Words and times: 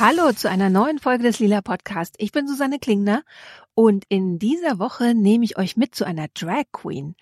Hallo 0.00 0.30
zu 0.30 0.48
einer 0.48 0.70
neuen 0.70 1.00
Folge 1.00 1.24
des 1.24 1.40
Lila 1.40 1.60
Podcast. 1.60 2.14
Ich 2.18 2.30
bin 2.30 2.46
Susanne 2.46 2.78
Klingner 2.78 3.24
und 3.74 4.04
in 4.08 4.38
dieser 4.38 4.78
Woche 4.78 5.12
nehme 5.12 5.44
ich 5.44 5.58
euch 5.58 5.76
mit 5.76 5.92
zu 5.96 6.04
einer 6.04 6.28
Drag 6.34 6.66
Queen. 6.70 7.16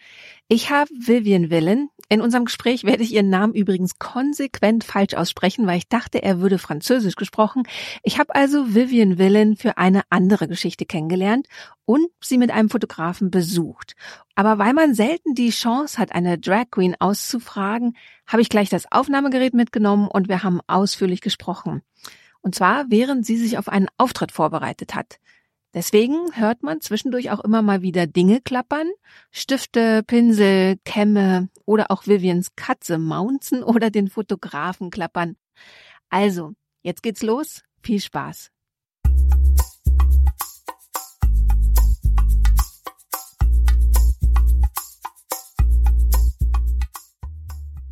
Ich 0.49 0.69
habe 0.71 0.91
Vivian 0.91 1.49
Villen. 1.49 1.89
In 2.11 2.21
unserem 2.21 2.45
Gespräch 2.45 2.85
werde 2.85 3.03
ich 3.03 3.15
ihren 3.15 3.31
Namen 3.31 3.55
übrigens 3.55 3.99
konsequent 3.99 4.85
falsch 4.85 5.15
aussprechen, 5.15 5.67
weil 5.67 5.79
ich 5.79 5.89
dachte, 5.89 6.23
er 6.23 6.43
würde 6.43 6.59
französisch 6.59 7.15
gesprochen. 7.15 7.63
Ich 8.03 8.19
habe 8.19 8.35
also 8.35 8.75
Vivian 8.75 9.17
Villen 9.17 9.57
für 9.57 9.79
eine 9.79 10.03
andere 10.11 10.47
Geschichte 10.47 10.85
kennengelernt 10.85 11.47
und 11.87 12.09
sie 12.21 12.37
mit 12.37 12.51
einem 12.51 12.69
Fotografen 12.69 13.31
besucht. 13.31 13.95
Aber 14.35 14.59
weil 14.59 14.75
man 14.75 14.95
selten 14.95 15.35
die 15.35 15.49
Chance 15.49 15.97
hat, 15.97 16.15
eine 16.15 16.39
Drag 16.39 16.67
Queen 16.73 16.95
auszufragen, 16.99 17.97
habe 18.27 18.43
ich 18.43 18.51
gleich 18.51 18.69
das 18.69 18.93
Aufnahmegerät 18.93 19.55
mitgenommen 19.55 20.09
und 20.09 20.29
wir 20.29 20.43
haben 20.43 20.61
ausführlich 20.67 21.23
gesprochen. 21.23 21.81
Und 22.47 22.55
zwar, 22.55 22.85
während 22.91 23.27
sie 23.27 23.37
sich 23.37 23.59
auf 23.59 23.69
einen 23.69 23.89
Auftritt 23.97 24.31
vorbereitet 24.31 24.95
hat. 24.95 25.19
Deswegen 25.75 26.15
hört 26.37 26.63
man 26.63 26.81
zwischendurch 26.81 27.33
auch 27.33 27.41
immer 27.41 27.61
mal 27.61 27.83
wieder 27.83 28.07
Dinge 28.07 28.41
klappern. 28.41 28.89
Stifte, 29.33 30.05
Pinsel, 30.05 30.77
Kämme 30.85 31.49
oder 31.65 31.91
auch 31.91 32.07
Vivians 32.07 32.55
Katze 32.55 32.99
maunzen 32.99 33.63
oder 33.65 33.91
den 33.91 34.07
Fotografen 34.07 34.91
klappern. 34.91 35.35
Also, 36.09 36.53
jetzt 36.83 37.03
geht's 37.03 37.23
los. 37.23 37.65
Viel 37.83 38.01
Spaß. 38.01 38.53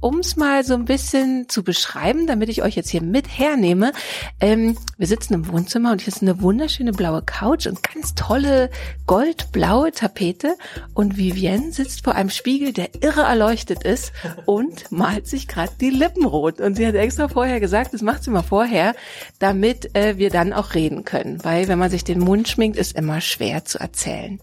Um 0.05 0.19
es 0.19 0.37
mal 0.37 0.65
so 0.65 0.75
ein 0.75 0.85
bisschen 0.85 1.49
zu 1.49 1.65
beschreiben, 1.65 2.27
damit 2.27 2.51
ich 2.51 2.63
euch 2.63 2.77
jetzt 2.77 2.91
hier 2.91 3.01
mit 3.01 3.27
hernehme. 3.27 3.93
Ähm, 4.39 4.77
wir 4.99 5.07
sitzen 5.07 5.33
im 5.33 5.49
Wohnzimmer 5.49 5.93
und 5.93 6.03
hier 6.03 6.13
ist 6.13 6.21
eine 6.21 6.43
wunderschöne 6.43 6.93
blaue 6.93 7.23
Couch 7.23 7.67
und 7.67 7.83
ganz 7.83 8.15
tolle 8.15 8.69
goldblaue 9.07 9.93
Tapete. 9.93 10.57
Und 10.93 11.17
Vivienne 11.17 11.73
sitzt 11.73 12.05
vor 12.05 12.17
einem 12.17 12.29
Spiegel, 12.29 12.75
der 12.75 12.91
irre 13.03 13.23
erleuchtet 13.23 13.83
ist 13.83 14.13
und 14.45 14.93
malt 14.93 15.27
sich 15.27 15.49
gerade 15.49 15.73
die 15.81 15.89
Lippen 15.89 16.27
rot. 16.27 16.61
Und 16.61 16.75
sie 16.75 16.87
hat 16.87 16.97
extra 16.97 17.29
vorher 17.29 17.59
gesagt, 17.59 17.95
das 17.95 18.03
macht 18.03 18.25
sie 18.25 18.31
mal 18.31 18.43
vorher, 18.43 18.95
damit 19.39 19.97
äh, 19.97 20.19
wir 20.19 20.29
dann 20.29 20.53
auch 20.53 20.75
reden 20.75 21.07
können. 21.07 21.43
Weil 21.45 21.67
wenn 21.67 21.79
man 21.79 21.91
sich 21.91 22.05
den 22.05 22.19
Mund 22.19 22.47
schminkt, 22.47 22.77
ist 22.77 22.95
immer 22.95 23.23
schwer 23.23 23.65
zu 23.65 23.81
erzählen. 23.81 24.39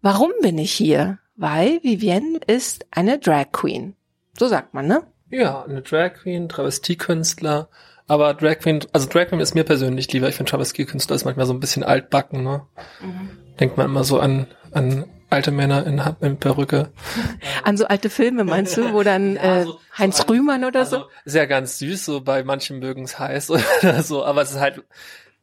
Warum 0.00 0.30
bin 0.40 0.56
ich 0.56 0.72
hier? 0.72 1.18
Weil 1.36 1.82
Vivienne 1.82 2.38
ist 2.46 2.86
eine 2.90 3.18
Drag 3.18 3.52
Queen. 3.52 3.96
So 4.38 4.48
sagt 4.48 4.74
man, 4.74 4.86
ne? 4.86 5.02
Ja, 5.30 5.64
eine 5.64 5.82
Drag 5.82 6.14
Queen, 6.14 6.48
Travestiekünstler. 6.48 7.68
Aber 8.06 8.34
Drag 8.34 8.58
Queen, 8.58 8.80
also 8.92 9.08
Drag 9.08 9.28
Queen 9.28 9.40
ist 9.40 9.54
mir 9.54 9.64
persönlich 9.64 10.12
lieber. 10.12 10.28
Ich 10.28 10.34
finde 10.34 10.50
Travestiekünstler 10.50 11.16
ist 11.16 11.24
manchmal 11.24 11.46
so 11.46 11.54
ein 11.54 11.60
bisschen 11.60 11.82
altbacken, 11.82 12.42
ne? 12.42 12.62
Mhm. 13.00 13.30
Denkt 13.58 13.76
man 13.76 13.86
immer 13.86 14.04
so 14.04 14.18
an, 14.18 14.46
an 14.72 15.06
alte 15.30 15.50
Männer 15.50 15.86
in, 15.86 16.00
in 16.20 16.38
Perücke. 16.38 16.90
An 17.64 17.76
so 17.76 17.86
alte 17.86 18.08
Filme 18.08 18.44
meinst 18.44 18.76
du, 18.76 18.92
wo 18.92 19.02
dann 19.02 19.34
ja, 19.34 19.60
äh, 19.60 19.64
so, 19.64 19.80
Heinz 19.98 20.18
so 20.18 20.24
Rühmann 20.24 20.64
oder 20.64 20.80
also, 20.80 21.06
so? 21.24 21.36
Ja 21.36 21.46
ganz 21.46 21.78
süß, 21.78 22.04
so 22.04 22.20
bei 22.20 22.44
manchen 22.44 22.78
mögen 22.78 23.04
es 23.04 23.18
heiß 23.18 23.50
oder 23.82 24.02
so, 24.02 24.24
aber 24.24 24.42
es 24.42 24.52
ist 24.52 24.60
halt, 24.60 24.82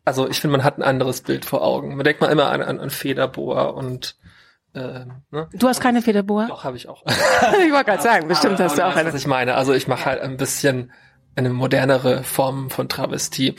also 0.06 0.30
ich 0.30 0.39
finde, 0.39 0.58
man 0.58 0.64
hat 0.64 0.78
ein 0.78 0.84
anderes 0.84 1.22
Bild 1.22 1.45
vor 1.45 1.62
Augen. 1.62 1.95
Man 1.95 2.06
denkt 2.06 2.22
mal 2.22 2.31
immer 2.31 2.50
an, 2.52 2.62
an, 2.62 2.80
an 2.80 2.89
Federboa 2.89 3.64
und 3.64 4.16
ähm, 4.74 5.24
ne? 5.32 5.50
Du 5.54 5.68
hast 5.68 5.82
keine 5.82 6.02
Federboa? 6.02 6.48
Doch, 6.48 6.64
habe 6.64 6.78
ich 6.78 6.88
auch. 6.88 7.04
ich 7.08 7.72
wollte 7.72 7.86
gerade 7.86 8.02
sagen, 8.04 8.28
bestimmt 8.28 8.56
aber, 8.56 8.64
hast 8.66 8.78
du 8.78 8.86
auch 8.86 8.96
eine. 8.96 9.09
Was 9.09 9.20
ich 9.20 9.28
meine, 9.28 9.56
also 9.56 9.74
ich 9.74 9.88
mache 9.88 10.06
halt 10.06 10.22
ein 10.22 10.38
bisschen 10.38 10.92
eine 11.36 11.50
modernere 11.50 12.24
Form 12.24 12.70
von 12.70 12.90
Travestie. 12.90 13.56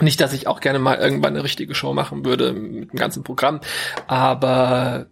Nicht, 0.00 0.20
dass 0.20 0.32
ich 0.32 0.46
auch 0.46 0.60
gerne 0.60 0.78
mal 0.78 0.98
irgendwann 0.98 1.34
eine 1.34 1.44
richtige 1.44 1.74
Show 1.74 1.92
machen 1.92 2.24
würde 2.24 2.52
mit 2.52 2.92
dem 2.92 2.98
ganzen 2.98 3.24
Programm, 3.24 3.60
aber 4.06 5.06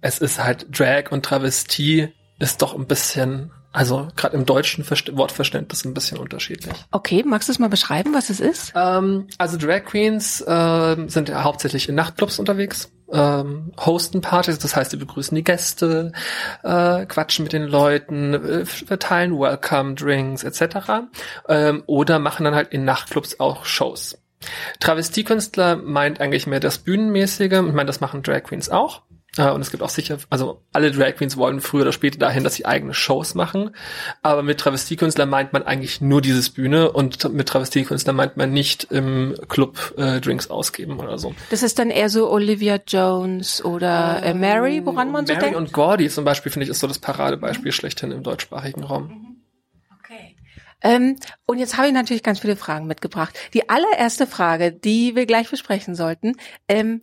es 0.00 0.18
ist 0.18 0.42
halt 0.42 0.66
Drag 0.70 1.10
und 1.10 1.24
Travestie 1.24 2.08
ist 2.38 2.62
doch 2.62 2.74
ein 2.74 2.86
bisschen, 2.86 3.52
also 3.72 4.08
gerade 4.16 4.36
im 4.36 4.46
deutschen 4.46 4.84
Verst 4.84 5.16
Wortverständnis 5.16 5.84
ein 5.84 5.94
bisschen 5.94 6.18
unterschiedlich. 6.18 6.74
Okay, 6.90 7.22
magst 7.24 7.48
du 7.48 7.52
es 7.52 7.58
mal 7.58 7.68
beschreiben, 7.68 8.14
was 8.14 8.30
es 8.30 8.40
ist? 8.40 8.72
Ähm, 8.74 9.28
also 9.38 9.56
Drag 9.56 9.84
Queens 9.84 10.40
äh, 10.40 10.96
sind 11.06 11.28
ja 11.28 11.44
hauptsächlich 11.44 11.88
in 11.88 11.94
Nachtclubs 11.94 12.38
unterwegs 12.38 12.90
ähm, 13.12 13.72
hosten 13.78 14.20
Partys, 14.20 14.58
das 14.58 14.76
heißt, 14.76 14.92
sie 14.92 14.96
begrüßen 14.96 15.34
die 15.34 15.44
Gäste, 15.44 16.12
äh, 16.62 17.06
quatschen 17.06 17.42
mit 17.42 17.52
den 17.52 17.64
Leuten, 17.64 18.34
äh, 18.34 18.64
verteilen 18.64 19.38
Welcome 19.38 19.94
Drinks 19.94 20.44
etc. 20.44 21.08
Ähm, 21.48 21.82
oder 21.86 22.18
machen 22.18 22.44
dann 22.44 22.54
halt 22.54 22.72
in 22.72 22.84
Nachtclubs 22.84 23.40
auch 23.40 23.64
Shows. 23.64 24.18
Travestiekünstler 24.78 25.76
meint 25.76 26.20
eigentlich 26.20 26.46
mehr 26.46 26.60
das 26.60 26.78
Bühnenmäßige. 26.78 27.52
Ich 27.52 27.74
meine, 27.74 27.86
das 27.86 28.00
machen 28.00 28.22
Drag 28.22 28.44
Queens 28.44 28.70
auch. 28.70 29.02
Äh, 29.36 29.50
und 29.50 29.60
es 29.60 29.70
gibt 29.70 29.82
auch 29.82 29.90
sicher, 29.90 30.18
also 30.28 30.62
alle 30.72 30.90
Drag 30.90 31.16
Queens 31.16 31.36
wollen 31.36 31.60
früher 31.60 31.82
oder 31.82 31.92
später 31.92 32.18
dahin, 32.18 32.44
dass 32.44 32.54
sie 32.54 32.66
eigene 32.66 32.94
Shows 32.94 33.34
machen. 33.34 33.70
Aber 34.22 34.42
mit 34.42 34.58
Travestiekünstler 34.58 35.26
meint 35.26 35.52
man 35.52 35.62
eigentlich 35.62 36.00
nur 36.00 36.20
dieses 36.20 36.50
Bühne 36.50 36.90
und 36.90 37.32
mit 37.32 37.48
Travestiekünstler 37.48 38.12
meint 38.12 38.36
man 38.36 38.52
nicht 38.52 38.84
im 38.90 39.36
Club 39.48 39.94
äh, 39.96 40.20
Drinks 40.20 40.50
ausgeben 40.50 40.98
oder 40.98 41.18
so. 41.18 41.34
Das 41.50 41.62
ist 41.62 41.78
dann 41.78 41.90
eher 41.90 42.08
so 42.08 42.30
Olivia 42.30 42.80
Jones 42.86 43.64
oder 43.64 44.22
äh, 44.22 44.34
Mary, 44.34 44.84
woran 44.84 45.12
man 45.12 45.24
Mary 45.24 45.26
so 45.26 45.32
denkt? 45.34 45.42
Mary 45.42 45.54
und 45.56 45.72
Gordy 45.72 46.08
zum 46.08 46.24
Beispiel 46.24 46.50
finde 46.50 46.64
ich 46.64 46.70
ist 46.70 46.80
so 46.80 46.86
das 46.86 46.98
Paradebeispiel 46.98 47.66
mhm. 47.66 47.72
schlechthin 47.72 48.10
im 48.10 48.22
deutschsprachigen 48.22 48.82
Raum. 48.82 49.08
Mhm. 49.08 49.36
Okay. 50.00 50.36
Ähm, 50.82 51.16
und 51.46 51.58
jetzt 51.58 51.76
habe 51.76 51.86
ich 51.86 51.92
natürlich 51.92 52.24
ganz 52.24 52.40
viele 52.40 52.56
Fragen 52.56 52.86
mitgebracht. 52.86 53.38
Die 53.54 53.68
allererste 53.68 54.26
Frage, 54.26 54.72
die 54.72 55.14
wir 55.14 55.26
gleich 55.26 55.48
besprechen 55.50 55.94
sollten, 55.94 56.34
ähm, 56.68 57.02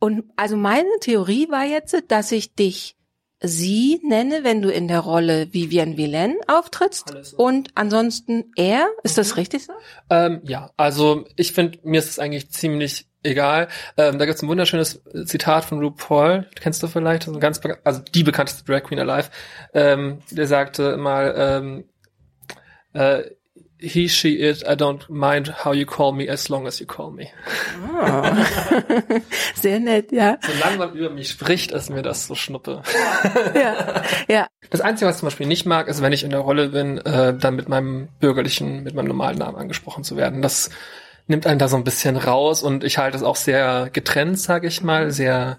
und 0.00 0.24
also 0.36 0.56
meine 0.56 0.88
Theorie 1.00 1.48
war 1.50 1.64
jetzt, 1.64 1.96
dass 2.08 2.32
ich 2.32 2.54
dich 2.54 2.96
sie 3.42 4.00
nenne, 4.04 4.44
wenn 4.44 4.60
du 4.60 4.70
in 4.70 4.88
der 4.88 5.00
Rolle 5.00 5.52
Vivian 5.52 5.96
Villain 5.96 6.36
auftrittst 6.46 7.14
so. 7.22 7.36
und 7.38 7.70
ansonsten 7.74 8.52
er. 8.56 8.88
Ist 9.02 9.16
mhm. 9.16 9.20
das 9.20 9.36
richtig 9.36 9.64
so? 9.64 9.72
Ähm, 10.10 10.40
ja, 10.44 10.70
also 10.76 11.24
ich 11.36 11.52
finde, 11.52 11.78
mir 11.82 12.00
ist 12.00 12.10
es 12.10 12.18
eigentlich 12.18 12.50
ziemlich 12.50 13.06
egal. 13.22 13.68
Ähm, 13.96 14.18
da 14.18 14.26
gibt's 14.26 14.42
ein 14.42 14.48
wunderschönes 14.48 15.02
Zitat 15.24 15.64
von 15.64 15.78
RuPaul, 15.80 16.48
kennst 16.60 16.82
du 16.82 16.88
vielleicht, 16.88 17.28
ein 17.28 17.40
ganz 17.40 17.60
also 17.84 18.00
die 18.00 18.24
bekannteste 18.24 18.64
Drag 18.64 18.82
Queen 18.82 18.98
alive. 18.98 19.30
Ähm, 19.72 20.20
der 20.30 20.46
sagte 20.46 20.96
mal, 20.96 21.34
ähm, 21.36 21.84
äh, 22.92 23.30
he, 23.80 24.08
she, 24.08 24.34
it, 24.40 24.62
I 24.66 24.74
don't 24.74 25.08
mind 25.08 25.48
how 25.64 25.72
you 25.72 25.86
call 25.86 26.12
me 26.12 26.28
as 26.28 26.48
long 26.48 26.66
as 26.66 26.80
you 26.80 26.86
call 26.86 27.10
me. 27.10 27.30
Oh. 27.92 29.20
Sehr 29.54 29.80
nett, 29.80 30.12
ja. 30.12 30.38
Solange 30.40 30.76
man 30.78 30.94
über 30.94 31.10
mich 31.10 31.30
spricht, 31.30 31.72
ist 31.72 31.90
mir 31.90 32.02
das 32.02 32.26
so 32.26 32.34
schnuppe. 32.34 32.82
ja, 33.54 34.02
ja. 34.28 34.46
Das 34.70 34.80
Einzige, 34.80 35.08
was 35.08 35.16
ich 35.16 35.20
zum 35.20 35.26
Beispiel 35.28 35.46
nicht 35.46 35.66
mag, 35.66 35.88
ist, 35.88 36.02
wenn 36.02 36.12
ich 36.12 36.24
in 36.24 36.30
der 36.30 36.40
Rolle 36.40 36.68
bin, 36.68 36.98
äh, 36.98 37.36
dann 37.36 37.56
mit 37.56 37.68
meinem 37.68 38.08
bürgerlichen, 38.20 38.82
mit 38.82 38.94
meinem 38.94 39.08
normalen 39.08 39.38
Namen 39.38 39.56
angesprochen 39.56 40.04
zu 40.04 40.16
werden. 40.16 40.42
Das 40.42 40.70
nimmt 41.26 41.46
einen 41.46 41.58
da 41.58 41.68
so 41.68 41.76
ein 41.76 41.84
bisschen 41.84 42.16
raus 42.16 42.62
und 42.62 42.84
ich 42.84 42.98
halte 42.98 43.16
es 43.16 43.22
auch 43.22 43.36
sehr 43.36 43.88
getrennt, 43.92 44.38
sage 44.38 44.66
ich 44.66 44.82
mal, 44.82 45.10
sehr 45.10 45.58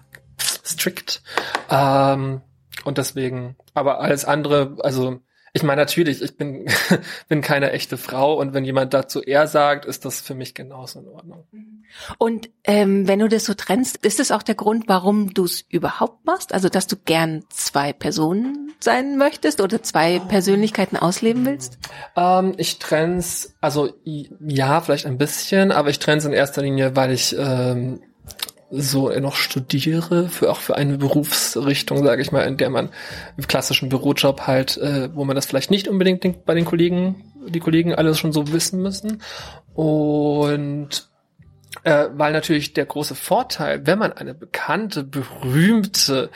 strikt. 0.64 1.22
Ähm, 1.70 2.42
und 2.84 2.98
deswegen, 2.98 3.56
aber 3.74 4.00
alles 4.00 4.24
andere, 4.24 4.76
also 4.80 5.20
ich 5.54 5.62
meine, 5.62 5.82
natürlich, 5.82 6.22
ich 6.22 6.36
bin, 6.36 6.66
bin 7.28 7.42
keine 7.42 7.72
echte 7.72 7.98
Frau 7.98 8.40
und 8.40 8.54
wenn 8.54 8.64
jemand 8.64 8.94
dazu 8.94 9.20
er 9.20 9.46
sagt, 9.46 9.84
ist 9.84 10.04
das 10.04 10.20
für 10.20 10.34
mich 10.34 10.54
genauso 10.54 11.00
in 11.00 11.08
Ordnung. 11.08 11.44
Und 12.16 12.48
ähm, 12.64 13.06
wenn 13.06 13.18
du 13.18 13.28
das 13.28 13.44
so 13.44 13.52
trennst, 13.52 13.98
ist 13.98 14.18
es 14.18 14.30
auch 14.30 14.42
der 14.42 14.54
Grund, 14.54 14.84
warum 14.88 15.34
du 15.34 15.44
es 15.44 15.62
überhaupt 15.68 16.24
machst? 16.24 16.54
Also, 16.54 16.70
dass 16.70 16.86
du 16.86 16.96
gern 16.96 17.44
zwei 17.50 17.92
Personen 17.92 18.72
sein 18.80 19.18
möchtest 19.18 19.60
oder 19.60 19.82
zwei 19.82 20.20
Persönlichkeiten 20.20 20.96
ausleben 20.96 21.44
willst? 21.44 21.78
Ähm, 22.16 22.54
ich 22.56 22.78
trenn's, 22.78 23.54
also 23.60 23.90
ja, 24.04 24.80
vielleicht 24.80 25.04
ein 25.04 25.18
bisschen, 25.18 25.70
aber 25.70 25.90
ich 25.90 25.98
trenn's 25.98 26.24
in 26.24 26.32
erster 26.32 26.62
Linie, 26.62 26.96
weil 26.96 27.12
ich 27.12 27.36
ähm, 27.38 28.00
so 28.74 29.10
noch 29.20 29.36
studiere, 29.36 30.28
für 30.30 30.50
auch 30.50 30.60
für 30.60 30.76
eine 30.76 30.96
Berufsrichtung, 30.96 32.02
sage 32.02 32.22
ich 32.22 32.32
mal, 32.32 32.40
in 32.42 32.56
der 32.56 32.70
man 32.70 32.88
im 33.36 33.46
klassischen 33.46 33.90
Bürojob 33.90 34.46
halt, 34.46 34.78
äh, 34.78 35.14
wo 35.14 35.24
man 35.24 35.36
das 35.36 35.44
vielleicht 35.44 35.70
nicht 35.70 35.88
unbedingt 35.88 36.46
bei 36.46 36.54
den 36.54 36.64
Kollegen, 36.64 37.22
die 37.48 37.60
Kollegen 37.60 37.94
alles 37.94 38.18
schon 38.18 38.32
so 38.32 38.50
wissen 38.50 38.80
müssen. 38.80 39.22
Und 39.74 41.10
äh, 41.84 42.08
weil 42.12 42.32
natürlich 42.32 42.72
der 42.72 42.86
große 42.86 43.14
Vorteil, 43.14 43.86
wenn 43.86 43.98
man 43.98 44.12
eine 44.12 44.32
bekannte, 44.32 45.04
berühmte 45.04 46.30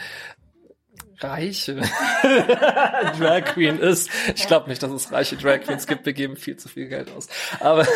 reiche 1.21 1.77
Drag 3.19 3.45
Queen 3.47 3.79
ist. 3.79 4.11
Ich 4.35 4.47
glaube 4.47 4.69
nicht, 4.69 4.83
dass 4.83 4.91
es 4.91 5.11
reiche 5.11 5.37
Drag 5.37 5.61
Queens 5.61 5.87
gibt. 5.87 6.05
Wir 6.05 6.13
geben 6.13 6.37
viel 6.37 6.59
zu 6.59 6.69
viel 6.69 6.89
Geld 6.89 7.11
aus. 7.17 7.29
Aber 7.61 7.87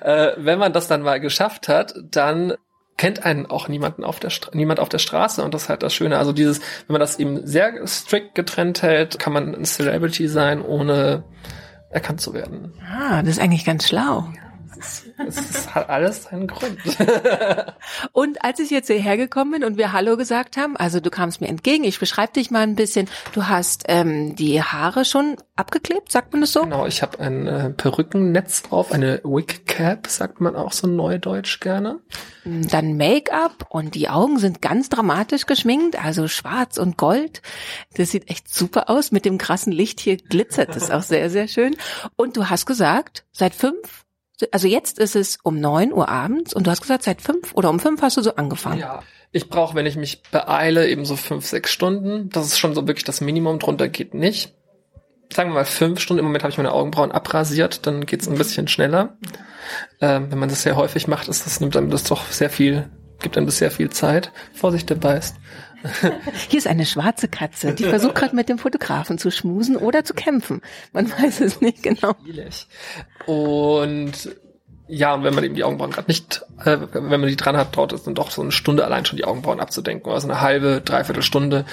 äh, 0.00 0.34
wenn 0.36 0.60
man 0.60 0.72
das 0.72 0.86
dann 0.86 1.02
mal 1.02 1.18
geschafft 1.18 1.66
hat, 1.66 1.94
dann 2.10 2.54
kennt 2.98 3.24
einen 3.24 3.46
auch 3.46 3.68
niemanden 3.68 4.04
auf 4.04 4.20
der 4.20 4.30
niemand 4.52 4.80
auf 4.80 4.90
der 4.90 4.98
Straße 4.98 5.42
und 5.42 5.54
das 5.54 5.62
ist 5.62 5.68
halt 5.70 5.82
das 5.82 5.94
Schöne. 5.94 6.18
Also 6.18 6.32
dieses, 6.32 6.60
wenn 6.60 6.94
man 6.94 7.00
das 7.00 7.18
eben 7.18 7.46
sehr 7.46 7.86
strikt 7.86 8.34
getrennt 8.34 8.82
hält, 8.82 9.18
kann 9.18 9.32
man 9.32 9.54
ein 9.54 9.64
Celebrity 9.64 10.28
sein, 10.28 10.60
ohne 10.60 11.24
erkannt 11.88 12.20
zu 12.20 12.34
werden. 12.34 12.74
Ah, 12.86 13.22
das 13.22 13.30
ist 13.30 13.40
eigentlich 13.40 13.64
ganz 13.64 13.88
schlau. 13.88 14.28
Es 14.78 15.74
hat 15.74 15.88
alles 15.88 16.24
seinen 16.24 16.46
Grund. 16.46 16.78
und 18.12 18.44
als 18.44 18.60
ich 18.60 18.70
jetzt 18.70 18.88
hierher 18.88 19.16
gekommen 19.16 19.52
bin 19.52 19.64
und 19.64 19.76
wir 19.76 19.92
Hallo 19.92 20.16
gesagt 20.16 20.56
haben, 20.56 20.76
also 20.76 21.00
du 21.00 21.10
kamst 21.10 21.40
mir 21.40 21.48
entgegen, 21.48 21.84
ich 21.84 21.98
beschreibe 21.98 22.32
dich 22.32 22.50
mal 22.50 22.62
ein 22.62 22.74
bisschen. 22.74 23.08
Du 23.32 23.48
hast 23.48 23.84
ähm, 23.88 24.36
die 24.36 24.62
Haare 24.62 25.04
schon 25.04 25.36
abgeklebt, 25.56 26.12
sagt 26.12 26.32
man 26.32 26.40
das 26.40 26.52
so? 26.52 26.62
Genau, 26.62 26.86
ich 26.86 27.02
habe 27.02 27.18
ein 27.20 27.46
äh, 27.46 27.70
Perückennetz 27.70 28.62
drauf, 28.62 28.92
eine 28.92 29.20
Wig 29.24 29.66
Cap, 29.66 30.06
sagt 30.06 30.40
man 30.40 30.56
auch 30.56 30.72
so 30.72 30.86
neudeutsch 30.86 31.60
gerne. 31.60 32.00
Dann 32.44 32.96
Make-up 32.96 33.66
und 33.68 33.94
die 33.94 34.08
Augen 34.08 34.38
sind 34.38 34.62
ganz 34.62 34.88
dramatisch 34.88 35.44
geschminkt, 35.44 36.02
also 36.02 36.28
schwarz 36.28 36.78
und 36.78 36.96
gold. 36.96 37.42
Das 37.94 38.10
sieht 38.10 38.30
echt 38.30 38.52
super 38.52 38.88
aus. 38.88 39.12
Mit 39.12 39.24
dem 39.24 39.36
krassen 39.36 39.72
Licht 39.72 40.00
hier 40.00 40.16
glitzert 40.16 40.74
es 40.74 40.90
auch 40.90 41.02
sehr, 41.02 41.28
sehr 41.28 41.48
schön. 41.48 41.76
Und 42.16 42.36
du 42.36 42.48
hast 42.48 42.64
gesagt, 42.64 43.26
seit 43.32 43.54
fünf 43.54 44.06
also 44.52 44.68
jetzt 44.68 44.98
ist 44.98 45.16
es 45.16 45.38
um 45.42 45.60
neun 45.60 45.92
Uhr 45.92 46.08
abends 46.08 46.54
und 46.54 46.66
du 46.66 46.70
hast 46.70 46.82
gesagt, 46.82 47.02
seit 47.02 47.22
fünf 47.22 47.54
oder 47.54 47.70
um 47.70 47.80
fünf 47.80 48.02
hast 48.02 48.16
du 48.16 48.22
so 48.22 48.34
angefangen. 48.34 48.80
Ja. 48.80 49.02
Ich 49.30 49.50
brauche, 49.50 49.74
wenn 49.74 49.84
ich 49.84 49.96
mich 49.96 50.22
beeile, 50.22 50.88
eben 50.88 51.04
so 51.04 51.14
fünf, 51.16 51.44
sechs 51.44 51.70
Stunden. 51.70 52.30
Das 52.30 52.46
ist 52.46 52.58
schon 52.58 52.74
so 52.74 52.86
wirklich 52.86 53.04
das 53.04 53.20
Minimum, 53.20 53.58
drunter 53.58 53.88
geht 53.88 54.14
nicht. 54.14 54.54
Sagen 55.30 55.50
wir 55.50 55.54
mal 55.54 55.64
fünf 55.66 56.00
Stunden. 56.00 56.20
Im 56.20 56.24
Moment 56.24 56.44
habe 56.44 56.50
ich 56.50 56.56
meine 56.56 56.72
Augenbrauen 56.72 57.12
abrasiert, 57.12 57.86
dann 57.86 58.06
geht's 58.06 58.26
ein 58.26 58.38
bisschen 58.38 58.68
schneller. 58.68 59.18
Ähm, 60.00 60.30
wenn 60.30 60.38
man 60.38 60.48
das 60.48 60.62
sehr 60.62 60.76
häufig 60.76 61.08
macht, 61.08 61.28
ist 61.28 61.44
das, 61.44 61.60
nimmt 61.60 61.76
einem 61.76 61.90
das 61.90 62.04
doch 62.04 62.30
sehr 62.30 62.48
viel, 62.48 62.88
gibt 63.20 63.36
einem 63.36 63.44
das 63.44 63.58
sehr 63.58 63.70
viel 63.70 63.90
Zeit. 63.90 64.32
Vorsicht, 64.54 64.88
der 64.88 64.94
beißt. 64.94 65.36
Hier 66.48 66.58
ist 66.58 66.66
eine 66.66 66.86
schwarze 66.86 67.28
Katze, 67.28 67.74
die 67.74 67.84
versucht 67.84 68.14
gerade 68.14 68.34
mit 68.34 68.48
dem 68.48 68.58
Fotografen 68.58 69.18
zu 69.18 69.30
schmusen 69.30 69.76
oder 69.76 70.04
zu 70.04 70.14
kämpfen. 70.14 70.60
Man 70.92 71.10
weiß 71.10 71.40
es 71.40 71.60
nicht 71.60 71.82
genau. 71.82 72.14
Und 73.26 74.30
ja, 74.90 75.14
und 75.14 75.22
wenn 75.22 75.34
man 75.34 75.44
eben 75.44 75.54
die 75.54 75.64
Augenbrauen 75.64 75.90
gerade 75.90 76.08
nicht, 76.08 76.42
äh, 76.64 76.78
wenn 76.92 77.20
man 77.20 77.26
die 77.26 77.36
dran 77.36 77.58
hat, 77.58 77.76
dauert 77.76 77.92
es 77.92 78.04
dann 78.04 78.14
doch 78.14 78.30
so 78.30 78.40
eine 78.40 78.52
Stunde 78.52 78.86
allein 78.86 79.04
schon 79.04 79.18
die 79.18 79.24
Augenbrauen 79.24 79.60
abzudenken. 79.60 80.10
Also 80.10 80.28
eine 80.28 80.40
halbe, 80.40 80.80
dreiviertel 80.82 81.22
Stunde. 81.22 81.66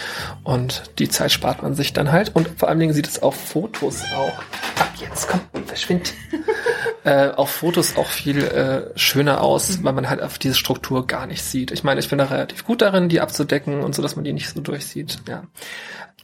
Und 0.43 0.83
die 0.99 1.07
Zeit 1.07 1.31
spart 1.31 1.63
man 1.63 1.75
sich 1.75 1.93
dann 1.93 2.11
halt. 2.11 2.35
Und 2.35 2.49
vor 2.57 2.67
allen 2.67 2.79
Dingen 2.79 2.93
sieht 2.93 3.07
es 3.07 3.23
auf 3.23 3.35
Fotos 3.35 4.03
auch. 4.13 4.37
Ab 4.79 4.91
jetzt, 4.99 5.29
komm, 5.29 5.39
verschwind. 5.65 6.13
Äh, 7.05 7.29
auf 7.29 7.51
Fotos 7.51 7.97
auch 7.97 8.07
viel 8.07 8.43
äh, 8.43 8.97
schöner 8.97 9.41
aus, 9.41 9.77
mhm. 9.77 9.83
weil 9.83 9.93
man 9.93 10.09
halt 10.09 10.21
auf 10.21 10.39
diese 10.39 10.55
Struktur 10.55 11.05
gar 11.05 11.27
nicht 11.27 11.43
sieht. 11.43 11.71
Ich 11.71 11.83
meine, 11.83 11.99
ich 11.99 12.09
bin 12.09 12.17
da 12.17 12.25
relativ 12.25 12.65
gut 12.65 12.81
darin, 12.81 13.09
die 13.09 13.21
abzudecken 13.21 13.81
und 13.81 13.93
so, 13.93 14.01
dass 14.01 14.15
man 14.15 14.25
die 14.25 14.33
nicht 14.33 14.49
so 14.49 14.59
durchsieht. 14.59 15.19
Ja. 15.27 15.43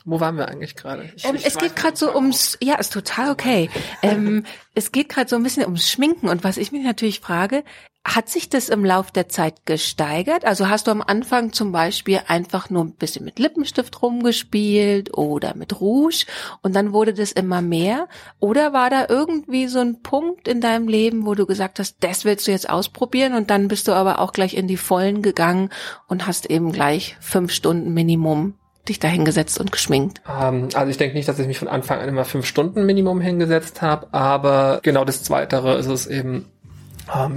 Wo 0.04 0.20
waren 0.20 0.38
wir 0.38 0.48
eigentlich 0.48 0.76
gerade? 0.76 1.14
Ähm, 1.24 1.38
es 1.44 1.58
geht 1.60 1.76
gerade 1.76 1.96
so 1.96 2.16
ums, 2.16 2.58
ja, 2.62 2.76
ist 2.76 2.94
total 2.94 3.30
okay. 3.30 3.70
ähm, 4.02 4.44
es 4.74 4.92
geht 4.92 5.10
gerade 5.10 5.30
so 5.30 5.36
ein 5.36 5.44
bisschen 5.44 5.66
ums 5.66 5.90
Schminken 5.90 6.28
und 6.28 6.44
was 6.44 6.58
ich 6.58 6.72
mich 6.72 6.84
natürlich 6.84 7.20
frage, 7.20 7.64
hat 8.04 8.30
sich 8.30 8.50
das 8.50 8.70
im 8.70 8.84
Lauf 8.84 9.12
der 9.12 9.30
Zeit 9.30 9.66
gesteigert? 9.66 10.44
Also 10.44 10.70
hast 10.70 10.88
du 10.88 10.92
am 10.92 11.04
Anfang 11.06 11.54
zum 11.54 11.72
Beispiel 11.72 12.20
einfach 12.28 12.70
nur 12.72 12.84
ein 12.84 12.94
bisschen 12.94 13.24
mit 13.24 13.38
Lippenstift 13.38 14.02
rumgespielt 14.02 15.16
oder 15.16 15.56
mit 15.56 15.80
Rouge 15.80 16.26
und 16.64 16.76
dann 16.76 16.94
wurde 16.94 17.14
das 17.14 17.32
immer 17.32 17.62
mehr? 17.62 18.08
Oder 18.40 18.74
war 18.74 18.90
da 18.90 19.06
irgendwie 19.08 19.68
so 19.68 19.80
ein 19.80 20.02
Punkt 20.02 20.48
in 20.48 20.62
deinem 20.62 20.88
Leben, 20.88 21.26
wo 21.28 21.36
du 21.36 21.46
gesagt 21.46 21.78
hast, 21.78 21.98
das 22.00 22.26
willst 22.26 22.48
du 22.48 22.52
jetzt 22.52 22.70
ausprobieren 22.70 23.36
und 23.36 23.52
dann 23.52 23.68
bist 23.68 23.88
du 23.88 23.94
aber 23.94 24.20
auch 24.20 24.34
gleich 24.34 24.56
in 24.56 24.68
die 24.68 24.78
Vollen 24.78 25.22
gegangen 25.22 25.70
und 26.08 26.26
hast 26.26 26.50
eben 26.50 26.72
gleich 26.72 27.18
fünf 27.20 27.52
Stunden 27.52 27.94
Minimum 27.94 28.56
dich 28.88 29.00
da 29.00 29.08
hingesetzt 29.08 29.60
und 29.60 29.72
geschminkt? 29.72 30.22
Ähm, 30.28 30.70
also 30.74 30.90
ich 30.90 30.98
denke 30.98 31.16
nicht, 31.16 31.28
dass 31.28 31.40
ich 31.40 31.48
mich 31.48 31.60
von 31.60 31.68
Anfang 31.68 32.00
an 32.00 32.10
immer 32.10 32.26
fünf 32.26 32.46
Stunden 32.46 32.86
Minimum 32.86 33.22
hingesetzt 33.22 33.82
habe, 33.82 34.12
aber 34.12 34.80
genau 34.82 35.06
das 35.06 35.24
Zweitere 35.24 35.78
ist 35.78 35.88
es 35.88 36.08
eben. 36.08 36.48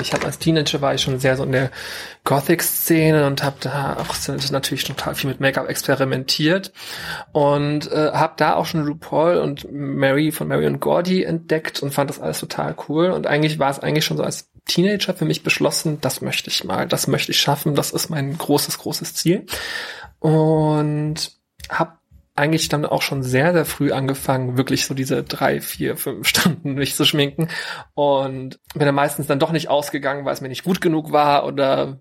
Ich 0.00 0.12
habe 0.12 0.26
als 0.26 0.38
Teenager 0.38 0.80
war 0.80 0.94
ich 0.94 1.02
schon 1.02 1.18
sehr 1.18 1.36
so 1.36 1.42
in 1.42 1.52
der 1.52 1.70
Gothic-Szene 2.22 3.26
und 3.26 3.42
habe 3.42 3.56
da 3.60 3.96
auch 3.96 4.14
natürlich 4.50 4.84
total 4.84 5.14
viel 5.14 5.30
mit 5.30 5.40
Make-up 5.40 5.68
experimentiert 5.68 6.72
und 7.32 7.90
äh, 7.90 8.12
habe 8.12 8.34
da 8.36 8.54
auch 8.54 8.66
schon 8.66 8.86
RuPaul 8.86 9.38
und 9.38 9.70
Mary 9.72 10.30
von 10.30 10.48
Mary 10.48 10.66
und 10.66 10.80
Gordy 10.80 11.24
entdeckt 11.24 11.82
und 11.82 11.92
fand 11.92 12.08
das 12.08 12.20
alles 12.20 12.38
total 12.38 12.76
cool. 12.88 13.10
Und 13.10 13.26
eigentlich 13.26 13.58
war 13.58 13.70
es 13.70 13.80
eigentlich 13.80 14.04
schon 14.04 14.16
so 14.16 14.22
als 14.22 14.50
Teenager 14.66 15.12
für 15.12 15.24
mich 15.24 15.42
beschlossen, 15.42 16.00
das 16.00 16.20
möchte 16.20 16.50
ich 16.50 16.64
mal, 16.64 16.86
das 16.86 17.06
möchte 17.06 17.32
ich 17.32 17.40
schaffen, 17.40 17.74
das 17.74 17.90
ist 17.90 18.08
mein 18.08 18.36
großes, 18.38 18.78
großes 18.78 19.14
Ziel. 19.14 19.46
Und 20.20 21.32
habe 21.68 21.98
eigentlich 22.36 22.68
dann 22.68 22.84
auch 22.84 23.02
schon 23.02 23.22
sehr, 23.22 23.52
sehr 23.52 23.64
früh 23.64 23.92
angefangen, 23.92 24.56
wirklich 24.56 24.86
so 24.86 24.94
diese 24.94 25.22
drei, 25.22 25.60
vier, 25.60 25.96
fünf 25.96 26.26
Stunden 26.28 26.74
mich 26.74 26.94
zu 26.94 27.04
schminken. 27.04 27.48
Und 27.94 28.60
bin 28.74 28.86
dann 28.86 28.94
meistens 28.94 29.26
dann 29.26 29.38
doch 29.38 29.52
nicht 29.52 29.68
ausgegangen, 29.68 30.24
weil 30.24 30.34
es 30.34 30.40
mir 30.40 30.48
nicht 30.48 30.64
gut 30.64 30.80
genug 30.80 31.12
war 31.12 31.46
oder 31.46 32.00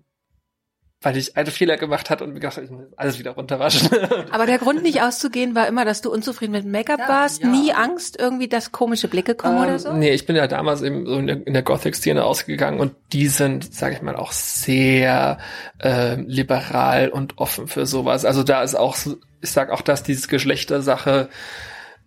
weil 1.04 1.16
ich 1.16 1.36
einen 1.36 1.50
Fehler 1.50 1.76
gemacht 1.76 2.10
hat 2.10 2.22
und 2.22 2.28
mir 2.28 2.40
gedacht, 2.40 2.58
ich 2.58 2.70
muss 2.70 2.86
alles 2.96 3.18
wieder 3.18 3.32
runterwaschen. 3.32 3.88
Aber 4.30 4.46
der 4.46 4.58
Grund 4.58 4.82
nicht 4.82 5.02
auszugehen 5.02 5.54
war 5.54 5.66
immer, 5.66 5.84
dass 5.84 6.00
du 6.00 6.10
unzufrieden 6.10 6.52
mit 6.52 6.66
Make-up 6.66 7.00
ja, 7.00 7.08
warst, 7.08 7.42
ja. 7.42 7.48
nie 7.48 7.72
Angst 7.72 8.18
irgendwie, 8.18 8.48
dass 8.48 8.72
komische 8.72 9.08
Blicke 9.08 9.34
kommen 9.34 9.58
ähm, 9.58 9.62
oder 9.62 9.78
so? 9.78 9.92
Nee, 9.92 10.10
ich 10.10 10.26
bin 10.26 10.36
ja 10.36 10.46
damals 10.46 10.82
eben 10.82 11.06
so 11.06 11.18
in 11.18 11.26
der, 11.26 11.36
der 11.36 11.62
Gothic-Szene 11.62 12.24
ausgegangen 12.24 12.80
und 12.80 12.94
die 13.12 13.28
sind, 13.28 13.74
sage 13.74 13.94
ich 13.94 14.02
mal, 14.02 14.16
auch 14.16 14.32
sehr 14.32 15.38
äh, 15.82 16.16
liberal 16.16 17.10
und 17.10 17.38
offen 17.38 17.68
für 17.68 17.86
sowas. 17.86 18.24
Also 18.24 18.42
da 18.42 18.62
ist 18.62 18.74
auch, 18.74 18.96
ich 19.40 19.50
sag 19.50 19.70
auch, 19.70 19.82
dass 19.82 20.02
diese 20.02 20.28
Geschlechtersache 20.28 21.28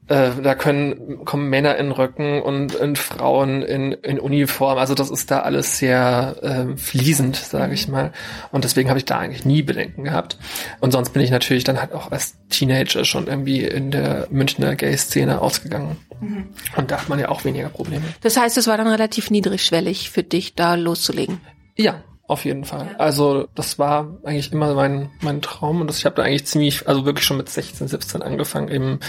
äh, 0.08 0.32
da 0.42 0.56
können 0.56 1.26
kommen 1.26 1.50
Männer 1.50 1.76
in 1.78 1.92
Röcken 1.92 2.42
und, 2.42 2.76
und 2.76 2.98
Frauen 2.98 3.62
in, 3.62 3.92
in 3.92 4.20
Uniform. 4.20 4.78
Also 4.78 4.94
das 4.94 5.10
ist 5.10 5.32
da 5.32 5.42
alles 5.42 5.78
sehr 5.78 6.36
äh, 6.42 6.78
fließend, 6.78 7.36
sage 7.36 7.74
ich 7.74 7.88
mal. 7.88 8.14
Und 8.52 8.64
deswegen 8.64 8.90
habe 8.90 9.00
ich 9.00 9.06
da 9.06 9.20
eigentlich 9.20 9.46
nie 9.46 9.64
Bedenken 9.64 10.06
gehabt. 10.06 10.38
Und 10.80 10.92
sonst 10.92 11.10
bin 11.12 11.22
ich 11.22 11.32
natürlich 11.32 11.64
dann 11.64 11.82
halt 11.82 11.94
auch 11.94 12.12
als 12.12 12.36
Teenager 12.50 13.04
schon 13.04 13.28
irgendwie 13.28 13.64
in 13.64 13.92
der 13.92 14.28
Münchner 14.30 14.76
Gay-Szene 14.76 15.42
ausgegangen. 15.42 15.98
Mhm. 16.22 16.48
Und 16.76 16.92
da 16.92 17.02
hat 17.02 17.10
man 17.10 17.20
ja 17.20 17.30
auch 17.30 17.44
weniger 17.44 17.70
Probleme. 17.70 18.04
Das 18.22 18.38
heißt, 18.38 18.58
es 18.58 18.68
war 18.68 18.78
dann 18.78 18.88
relativ 18.88 19.30
niedrigschwellig 19.30 20.10
für 20.10 20.24
dich, 20.24 20.56
da 20.56 20.76
loszulegen. 20.76 21.42
Ja, 21.76 22.04
auf 22.28 22.44
jeden 22.44 22.66
Fall. 22.66 22.96
Also 22.98 23.48
das 23.56 23.80
war 23.80 24.18
eigentlich 24.24 24.52
immer 24.52 24.74
mein, 24.74 25.12
mein 25.22 25.42
Traum 25.42 25.82
und 25.82 25.88
das, 25.88 26.00
ich 26.00 26.06
habe 26.06 26.16
da 26.16 26.24
eigentlich 26.24 26.46
ziemlich, 26.46 26.88
also 26.88 27.06
wirklich 27.06 27.26
schon 27.26 27.38
mit 27.38 27.50
16, 27.50 27.88
17 27.88 28.22
angefangen, 28.22 28.68
eben 28.68 29.00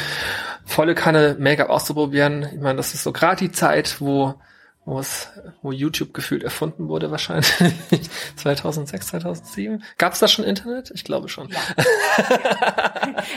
volle 0.65 0.95
Kanne 0.95 1.37
Make-up 1.39 1.69
auszuprobieren. 1.69 2.49
Ich 2.55 2.61
meine, 2.61 2.77
das 2.77 2.95
ist 2.95 3.03
so 3.03 3.13
gerade 3.13 3.37
die 3.37 3.53
Zeit, 3.53 4.01
wo 4.01 4.35
wo 4.89 4.99
es, 4.99 5.29
wo 5.61 5.71
YouTube 5.71 6.15
gefühlt 6.15 6.43
erfunden 6.43 6.89
wurde 6.89 7.11
wahrscheinlich 7.11 7.53
2006, 8.37 9.09
2007. 9.09 9.85
Gab 9.99 10.15
es 10.15 10.19
da 10.19 10.29
schon 10.29 10.47
Internet? 10.47 10.91
Ich 10.95 11.05
glaube 11.05 11.29
schon. 11.29 11.51
Ja. 11.51 11.59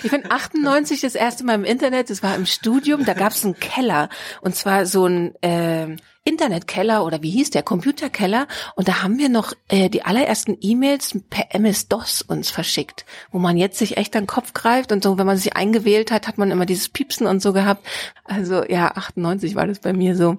ich 0.03 0.09
bin 0.09 0.23
98 0.31 1.01
das 1.01 1.15
erste 1.15 1.43
Mal 1.43 1.55
im 1.55 1.65
Internet. 1.65 2.09
Das 2.09 2.23
war 2.23 2.35
im 2.35 2.45
Studium. 2.45 3.03
Da 3.03 3.13
gab 3.13 3.33
es 3.33 3.43
einen 3.43 3.59
Keller 3.59 4.07
und 4.39 4.55
zwar 4.55 4.85
so 4.85 5.05
ein 5.05 5.35
äh, 5.41 5.97
Internetkeller 6.23 7.03
oder 7.05 7.23
wie 7.23 7.31
hieß 7.31 7.49
der, 7.49 7.63
Computerkeller. 7.63 8.47
Und 8.75 8.87
da 8.87 9.01
haben 9.01 9.17
wir 9.17 9.29
noch 9.29 9.53
äh, 9.69 9.89
die 9.89 10.03
allerersten 10.03 10.57
E-Mails 10.61 11.19
per 11.29 11.55
MS-DOS 11.55 12.21
uns 12.21 12.51
verschickt, 12.51 13.05
wo 13.31 13.39
man 13.39 13.57
jetzt 13.57 13.79
sich 13.79 13.97
echt 13.97 14.15
an 14.15 14.23
den 14.23 14.27
Kopf 14.27 14.53
greift 14.53 14.91
und 14.91 15.03
so, 15.03 15.17
wenn 15.17 15.25
man 15.25 15.37
sich 15.37 15.55
eingewählt 15.55 16.11
hat, 16.11 16.27
hat 16.27 16.37
man 16.37 16.51
immer 16.51 16.65
dieses 16.65 16.89
Piepsen 16.89 17.25
und 17.25 17.41
so 17.41 17.53
gehabt. 17.53 17.85
Also 18.23 18.63
ja, 18.63 18.91
98 18.91 19.55
war 19.55 19.67
das 19.67 19.79
bei 19.79 19.93
mir 19.93 20.15
so. 20.15 20.37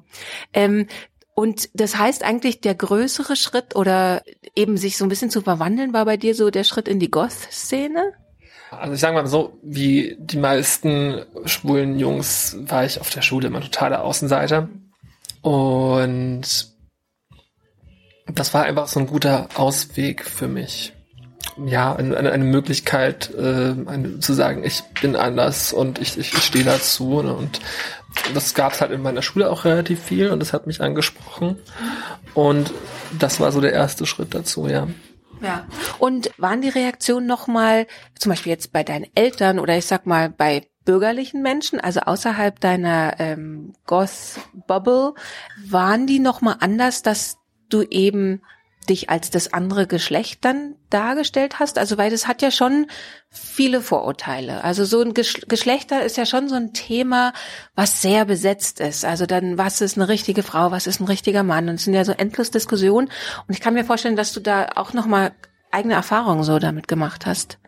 Ähm, 0.52 0.86
und 1.34 1.70
das 1.74 1.96
heißt 1.96 2.22
eigentlich, 2.24 2.60
der 2.60 2.74
größere 2.74 3.36
Schritt 3.36 3.74
oder 3.74 4.22
eben 4.54 4.76
sich 4.76 4.96
so 4.96 5.04
ein 5.04 5.08
bisschen 5.08 5.30
zu 5.30 5.40
verwandeln, 5.40 5.94
war 5.94 6.04
bei 6.04 6.16
dir 6.16 6.34
so 6.34 6.50
der 6.50 6.64
Schritt 6.64 6.88
in 6.88 7.00
die 7.00 7.10
Goth-Szene? 7.10 8.12
Also 8.70 8.94
ich 8.94 9.00
sage 9.00 9.14
mal 9.14 9.26
so, 9.26 9.58
wie 9.62 10.16
die 10.18 10.38
meisten 10.38 11.24
schwulen 11.44 11.98
Jungs 11.98 12.56
war 12.60 12.84
ich 12.84 13.00
auf 13.00 13.10
der 13.10 13.22
Schule 13.22 13.48
immer 13.48 13.60
totaler 13.60 14.02
Außenseiter. 14.02 14.68
Und 15.42 16.42
das 18.26 18.54
war 18.54 18.64
einfach 18.64 18.88
so 18.88 19.00
ein 19.00 19.06
guter 19.06 19.48
Ausweg 19.56 20.24
für 20.24 20.48
mich. 20.48 20.94
Ja, 21.66 21.94
eine, 21.94 22.16
eine 22.16 22.44
Möglichkeit 22.44 23.30
äh, 23.34 23.74
eine, 23.86 24.20
zu 24.20 24.32
sagen, 24.32 24.64
ich 24.64 24.82
bin 25.00 25.16
anders 25.16 25.72
und 25.72 26.00
ich, 26.00 26.16
ich, 26.16 26.32
ich 26.32 26.42
stehe 26.42 26.64
dazu. 26.64 27.20
Ne? 27.22 27.34
Und 27.34 27.60
das 28.32 28.54
gab 28.54 28.72
es 28.72 28.80
halt 28.80 28.92
in 28.92 29.02
meiner 29.02 29.22
Schule 29.22 29.50
auch 29.50 29.64
relativ 29.64 30.02
viel 30.02 30.30
und 30.30 30.40
das 30.40 30.52
hat 30.52 30.66
mich 30.66 30.80
angesprochen. 30.80 31.58
Und 32.32 32.72
das 33.18 33.40
war 33.40 33.52
so 33.52 33.60
der 33.60 33.72
erste 33.72 34.06
Schritt 34.06 34.34
dazu, 34.34 34.66
ja. 34.66 34.86
Ja. 35.42 35.66
Und 35.98 36.30
waren 36.38 36.62
die 36.62 36.68
Reaktionen 36.68 37.26
nochmal, 37.26 37.86
zum 38.18 38.30
Beispiel 38.30 38.52
jetzt 38.52 38.72
bei 38.72 38.84
deinen 38.84 39.06
Eltern 39.14 39.58
oder 39.58 39.76
ich 39.76 39.86
sag 39.86 40.06
mal 40.06 40.30
bei 40.30 40.68
bürgerlichen 40.84 41.42
Menschen, 41.42 41.80
also 41.80 42.00
außerhalb 42.00 42.58
deiner 42.60 43.18
ähm, 43.18 43.72
Goth-Bubble, 43.86 45.14
waren 45.66 46.06
die 46.06 46.18
noch 46.18 46.40
mal 46.40 46.56
anders, 46.60 47.02
dass 47.02 47.38
du 47.68 47.82
eben 47.82 48.42
dich 48.88 49.10
als 49.10 49.30
das 49.30 49.52
andere 49.52 49.86
Geschlecht 49.86 50.44
dann 50.44 50.74
dargestellt 50.90 51.60
hast? 51.60 51.78
Also 51.78 51.98
weil 51.98 52.10
das 52.10 52.26
hat 52.26 52.42
ja 52.42 52.50
schon 52.50 52.86
viele 53.30 53.80
Vorurteile. 53.80 54.64
Also 54.64 54.84
so 54.84 55.00
ein 55.00 55.14
Geschlechter 55.14 56.02
ist 56.02 56.16
ja 56.16 56.26
schon 56.26 56.48
so 56.48 56.56
ein 56.56 56.72
Thema, 56.72 57.32
was 57.74 58.02
sehr 58.02 58.24
besetzt 58.24 58.80
ist. 58.80 59.04
Also 59.04 59.26
dann, 59.26 59.58
was 59.58 59.80
ist 59.80 59.96
eine 59.96 60.08
richtige 60.08 60.42
Frau, 60.42 60.70
was 60.70 60.86
ist 60.86 61.00
ein 61.00 61.06
richtiger 61.06 61.42
Mann? 61.42 61.68
Und 61.68 61.76
es 61.76 61.84
sind 61.84 61.94
ja 61.94 62.04
so 62.04 62.12
endlos 62.12 62.50
Diskussionen. 62.50 63.08
Und 63.46 63.54
ich 63.54 63.60
kann 63.60 63.74
mir 63.74 63.84
vorstellen, 63.84 64.16
dass 64.16 64.32
du 64.32 64.40
da 64.40 64.70
auch 64.74 64.92
nochmal 64.92 65.32
eigene 65.70 65.94
Erfahrungen 65.94 66.44
so 66.44 66.58
damit 66.58 66.88
gemacht 66.88 67.26
hast. 67.26 67.58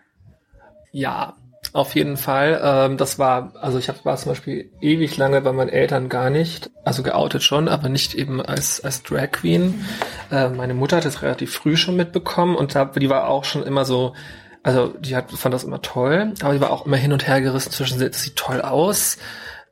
Ja, 0.92 1.36
auf 1.74 1.96
jeden 1.96 2.16
Fall. 2.16 2.60
Ähm, 2.62 2.96
das 2.96 3.18
war, 3.18 3.52
also 3.60 3.78
ich 3.78 3.88
hab, 3.88 4.04
war 4.04 4.16
zum 4.16 4.30
Beispiel 4.30 4.70
ewig 4.80 5.16
lange 5.16 5.40
bei 5.40 5.52
meinen 5.52 5.68
Eltern 5.68 6.08
gar 6.08 6.30
nicht, 6.30 6.70
also 6.84 7.02
geoutet 7.02 7.42
schon, 7.42 7.68
aber 7.68 7.88
nicht 7.88 8.14
eben 8.14 8.40
als, 8.40 8.82
als 8.82 9.02
Drag 9.02 9.32
Queen. 9.32 9.84
Äh, 10.30 10.50
meine 10.50 10.72
Mutter 10.72 10.98
hat 10.98 11.04
es 11.04 11.20
relativ 11.20 11.52
früh 11.52 11.76
schon 11.76 11.96
mitbekommen 11.96 12.54
und 12.54 12.76
da, 12.76 12.84
die 12.84 13.10
war 13.10 13.28
auch 13.28 13.44
schon 13.44 13.64
immer 13.64 13.84
so, 13.84 14.14
also 14.62 14.94
die 15.00 15.16
hat, 15.16 15.32
fand 15.32 15.52
das 15.52 15.64
immer 15.64 15.82
toll, 15.82 16.34
aber 16.40 16.54
die 16.54 16.60
war 16.60 16.70
auch 16.70 16.86
immer 16.86 16.96
hin 16.96 17.12
und 17.12 17.26
her 17.26 17.40
gerissen 17.40 17.72
zwischen, 17.72 17.98
das 17.98 18.22
sieht 18.22 18.36
toll 18.36 18.62
aus, 18.62 19.18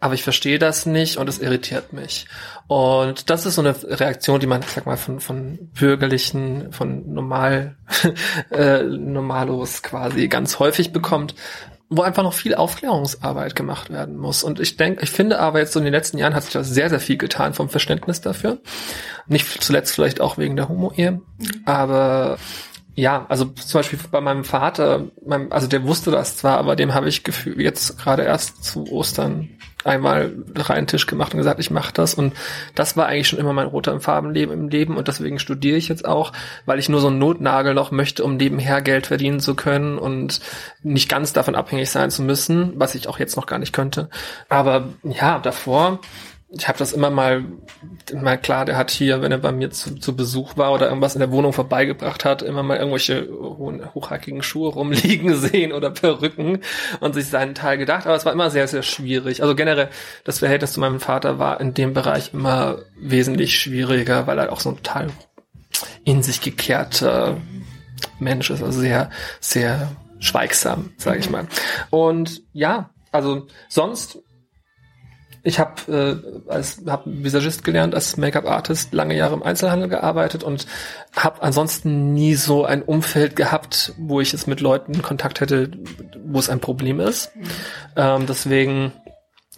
aber 0.00 0.14
ich 0.14 0.25
verstehe 0.25 0.59
das 0.59 0.87
nicht 0.87 1.18
und 1.18 1.28
es 1.28 1.38
irritiert 1.38 1.92
mich. 1.92 2.26
Und 2.66 3.30
das 3.30 3.47
ist 3.47 3.54
so 3.54 3.61
eine 3.62 3.76
Reaktion, 3.80 4.40
die 4.40 4.49
man, 4.49 4.62
ich 4.62 4.71
sag 4.71 4.87
mal, 4.87 4.97
von, 4.97 5.21
von 5.21 5.71
bürgerlichen, 5.78 6.73
von 6.73 7.14
normal, 7.14 7.76
äh, 8.50 8.82
normalos 8.82 9.85
quasi 9.85 10.26
ganz 10.26 10.59
häufig 10.59 10.92
bekommt, 10.92 11.37
wo 11.93 12.03
einfach 12.03 12.23
noch 12.23 12.33
viel 12.33 12.55
Aufklärungsarbeit 12.55 13.55
gemacht 13.55 13.91
werden 13.91 14.17
muss. 14.17 14.43
Und 14.43 14.61
ich 14.61 14.77
denke, 14.77 15.03
ich 15.03 15.11
finde 15.11 15.39
aber 15.39 15.59
jetzt 15.59 15.73
so 15.73 15.79
in 15.79 15.85
den 15.85 15.93
letzten 15.93 16.17
Jahren 16.19 16.35
hat 16.35 16.45
sich 16.45 16.53
da 16.53 16.65
sehr, 16.65 16.89
sehr 16.89 17.01
viel 17.01 17.19
getan 17.19 17.53
vom 17.53 17.69
Verständnis 17.69 18.21
dafür. 18.21 18.61
Nicht 19.27 19.63
zuletzt 19.63 19.95
vielleicht 19.95 20.21
auch 20.21 20.39
wegen 20.39 20.57
der 20.57 20.69
Homo-Ehe. 20.69 21.21
Aber 21.67 22.39
ja, 22.95 23.27
also 23.29 23.45
zum 23.45 23.79
Beispiel 23.79 23.99
bei 24.11 24.21
meinem 24.21 24.45
Vater, 24.45 25.07
meinem, 25.27 25.53
also 25.53 25.67
der 25.67 25.85
wusste 25.85 26.11
das 26.11 26.37
zwar, 26.37 26.59
aber 26.59 26.77
dem 26.77 26.95
habe 26.95 27.09
ich 27.09 27.23
jetzt 27.57 27.99
gerade 27.99 28.23
erst 28.23 28.65
zu 28.65 28.91
Ostern 28.91 29.51
einmal 29.85 30.33
reinen 30.55 30.87
Tisch 30.87 31.07
gemacht 31.07 31.33
und 31.33 31.39
gesagt, 31.39 31.61
ich 31.61 31.71
mache 31.71 31.93
das. 31.93 32.15
Und 32.15 32.35
das 32.75 32.97
war 32.97 33.07
eigentlich 33.07 33.29
schon 33.29 33.39
immer 33.39 33.53
mein 33.53 33.67
roter 33.67 33.99
Farbenleben 34.01 34.53
im 34.53 34.69
Leben 34.69 34.97
und 34.97 35.09
deswegen 35.09 35.39
studiere 35.39 35.77
ich 35.77 35.89
jetzt 35.89 36.05
auch, 36.05 36.33
weil 36.67 36.79
ich 36.79 36.89
nur 36.89 37.01
so 37.01 37.09
einen 37.09 37.19
Notnagel 37.19 37.75
noch 37.75 37.91
möchte, 37.91 38.25
um 38.25 38.37
nebenher 38.37 38.81
Geld 38.83 39.07
verdienen 39.07 39.41
zu 39.41 39.55
können 39.55 39.99
und 39.99 40.41
nicht 40.83 41.09
ganz 41.09 41.33
davon 41.33 41.55
abhängig 41.55 41.91
sein 41.91 42.11
zu 42.11 42.23
müssen, 42.23 42.73
was 42.77 42.95
ich 42.95 43.09
auch 43.09 43.19
jetzt 43.19 43.37
noch 43.37 43.47
gar 43.47 43.59
nicht 43.59 43.73
könnte. 43.73 44.09
Aber 44.49 44.89
ja, 45.05 45.39
davor 45.39 46.01
ich 46.54 46.68
habe 46.68 46.78
das 46.78 46.92
immer 46.92 47.09
mal, 47.09 47.44
mal 48.14 48.37
klar, 48.37 48.66
der 48.66 48.76
hat 48.76 48.90
hier, 48.90 49.23
wenn 49.23 49.32
er 49.32 49.38
bei 49.38 49.52
mir 49.52 49.71
zu, 49.71 49.94
zu 49.99 50.14
Besuch 50.14 50.56
war 50.59 50.73
oder 50.73 50.87
irgendwas 50.87 51.14
in 51.14 51.21
der 51.21 51.30
Wohnung 51.30 51.54
vorbeigebracht 51.54 52.26
hat, 52.26 52.42
immer 52.42 52.62
mal 52.62 52.76
irgendwelche 52.76 53.26
hochhackigen 53.94 54.42
Schuhe 54.42 54.71
rumliegen 54.71 55.35
sehen 55.40 55.73
oder 55.73 55.90
Perücken 55.90 56.59
und 57.00 57.14
sich 57.14 57.26
seinen 57.28 57.54
Teil 57.54 57.78
gedacht. 57.78 58.06
Aber 58.06 58.16
es 58.16 58.26
war 58.26 58.32
immer 58.35 58.50
sehr, 58.50 58.68
sehr 58.68 58.82
schwierig. 58.82 59.42
Also 59.42 59.54
generell, 59.54 59.88
das 60.25 60.40
Verhältnis 60.40 60.75
zu 60.75 60.80
meinem 60.80 61.00
Vater 61.00 61.38
war 61.38 61.59
in 61.59 61.73
dem 61.73 61.94
Bereich 61.94 62.35
immer 62.35 62.80
wesentlich 63.00 63.59
schwieriger, 63.59 64.26
weil 64.26 64.38
er 64.38 64.52
auch 64.52 64.61
so 64.61 64.71
ein 64.71 64.76
total 64.76 65.09
in 66.04 66.23
sich 66.23 66.42
gekehrter 66.42 67.38
Mensch 68.18 68.50
ist. 68.50 68.62
Also 68.62 68.78
sehr, 68.78 69.09
sehr 69.40 69.90
schweigsam, 70.18 70.92
sage 70.99 71.21
ich 71.21 71.30
mal. 71.30 71.47
Und 71.88 72.42
ja, 72.52 72.90
also 73.11 73.47
sonst 73.68 74.18
ich 75.43 75.59
habe 75.59 76.23
äh, 76.47 76.51
als 76.51 76.83
hab 76.87 77.03
Visagist 77.05 77.65
gelernt, 77.65 77.95
als 77.95 78.17
Make-up-Artist, 78.17 78.93
lange 78.93 79.17
Jahre 79.17 79.35
im 79.35 79.43
Einzelhandel 79.43 79.89
gearbeitet 79.89 80.45
und 80.45 80.67
habe 81.17 81.43
ansonsten 81.43 82.13
nie 82.13 82.35
so 82.35 82.65
ein 82.65 82.83
Umfeld 82.83 83.35
gehabt, 83.35 83.93
wo 83.99 84.21
ich 84.21 84.35
es 84.35 84.47
mit 84.47 84.61
Leuten 84.61 85.03
Kontakt 85.03 85.41
hätte, 85.41 85.71
wo 86.25 86.39
es 86.39 86.49
ein 86.49 86.61
Problem 86.61 87.01
ist. 87.01 87.35
Mhm. 87.35 87.43
Ähm, 87.97 88.27
deswegen 88.27 88.93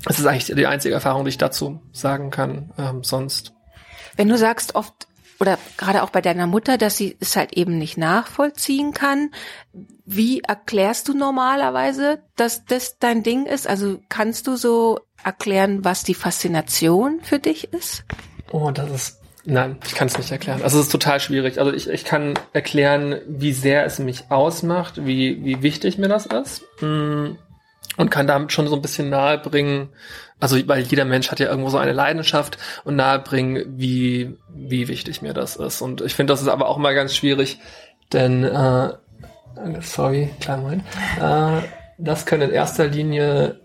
es 0.07 0.19
ist 0.19 0.27
eigentlich 0.27 0.55
die 0.55 0.67
einzige 0.67 0.95
Erfahrung, 0.95 1.25
die 1.25 1.31
ich 1.31 1.39
dazu 1.39 1.81
sagen 1.93 2.31
kann. 2.31 2.73
Ähm, 2.79 3.05
sonst. 3.05 3.53
Wenn 4.17 4.29
du 4.29 4.37
sagst 4.37 4.75
oft 4.75 5.07
oder 5.41 5.59
gerade 5.77 6.03
auch 6.03 6.11
bei 6.11 6.21
deiner 6.21 6.47
Mutter, 6.47 6.79
dass 6.79 6.97
sie 6.97 7.17
es 7.21 7.37
halt 7.37 7.53
eben 7.55 7.79
nicht 7.79 7.97
nachvollziehen 7.99 8.93
kann. 8.93 9.31
Wie 10.05 10.41
erklärst 10.41 11.09
du 11.09 11.15
normalerweise, 11.15 12.23
dass 12.37 12.65
das 12.65 12.99
dein 12.99 13.23
Ding 13.23 13.47
ist? 13.47 13.67
Also 13.67 14.01
kannst 14.09 14.47
du 14.47 14.57
so 14.57 15.01
erklären, 15.23 15.85
was 15.85 16.05
die 16.05 16.15
Faszination 16.15 17.21
für 17.23 17.39
dich 17.39 17.73
ist? 17.73 18.05
Oh, 18.53 18.71
das 18.71 18.91
ist 18.91 19.21
Nein, 19.47 19.77
ich 19.85 19.95
kann 19.95 20.09
es 20.09 20.17
nicht 20.17 20.31
erklären. 20.31 20.63
Also 20.63 20.79
es 20.79 20.87
ist 20.87 20.93
total 20.93 21.21
schwierig. 21.21 21.59
Also 21.59 21.71
ich, 21.73 21.89
ich 21.91 22.05
kann 22.05 22.35
erklären, 22.55 23.21
wie 23.29 23.53
sehr 23.53 23.85
es 23.85 23.99
mich 23.99 24.31
ausmacht, 24.31 25.05
wie, 25.05 25.45
wie 25.45 25.63
wichtig 25.63 25.99
mir 25.99 26.09
das 26.09 26.25
ist. 26.25 26.63
Mm, 26.81 27.33
und 27.97 28.11
kann 28.11 28.27
damit 28.27 28.53
schon 28.53 28.69
so 28.69 28.75
ein 28.75 28.83
bisschen 28.83 29.11
nahebringen, 29.11 29.91
also 30.41 30.57
weil 30.69 30.83
jeder 30.83 31.05
Mensch 31.05 31.31
hat 31.31 31.41
ja 31.41 31.49
irgendwo 31.49 31.71
so 31.71 31.79
eine 31.79 31.93
Leidenschaft 31.93 32.59
und 32.85 32.97
nahebringen, 32.97 33.79
wie, 33.79 34.37
wie 34.49 34.89
wichtig 34.89 35.23
mir 35.23 35.33
das 35.33 35.57
ist. 35.57 35.81
Und 35.81 36.01
ich 36.01 36.15
finde, 36.15 36.33
das 36.33 36.43
ist 36.43 36.49
aber 36.49 36.69
auch 36.69 36.77
mal 36.77 36.95
ganz 36.95 37.15
schwierig, 37.15 37.59
denn 38.13 38.45
äh, 38.45 38.91
sorry, 39.81 40.31
kleinen 40.41 40.63
Moment. 40.63 40.85
Äh, 41.21 41.67
das 41.99 42.27
können 42.27 42.51
in 42.51 42.55
erster 42.55 42.87
Linie 42.89 43.61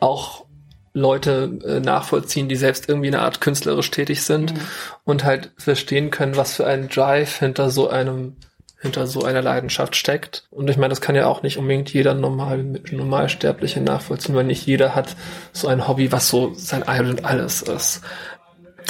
auch 0.00 0.44
Leute 0.92 1.58
äh, 1.64 1.80
nachvollziehen, 1.80 2.48
die 2.48 2.56
selbst 2.56 2.88
irgendwie 2.88 3.08
eine 3.08 3.20
Art 3.20 3.40
künstlerisch 3.40 3.90
tätig 3.90 4.22
sind 4.22 4.54
mhm. 4.54 4.60
und 5.04 5.24
halt 5.24 5.50
verstehen 5.56 6.10
können, 6.10 6.36
was 6.36 6.54
für 6.54 6.66
ein 6.66 6.88
Drive 6.88 7.38
hinter 7.38 7.70
so 7.70 7.88
einem 7.88 8.36
hinter 8.84 9.06
so 9.06 9.24
einer 9.24 9.40
Leidenschaft 9.40 9.96
steckt. 9.96 10.44
Und 10.50 10.68
ich 10.68 10.76
meine, 10.76 10.90
das 10.90 11.00
kann 11.00 11.14
ja 11.14 11.26
auch 11.26 11.42
nicht 11.42 11.56
unbedingt 11.56 11.92
jeder 11.92 12.12
normal, 12.12 12.62
Normalsterbliche 12.92 13.80
nachvollziehen, 13.80 14.34
weil 14.34 14.44
nicht 14.44 14.66
jeder 14.66 14.94
hat 14.94 15.16
so 15.52 15.68
ein 15.68 15.88
Hobby, 15.88 16.12
was 16.12 16.28
so 16.28 16.52
sein 16.54 16.82
All 16.82 17.08
und 17.08 17.24
alles 17.24 17.62
ist. 17.62 18.02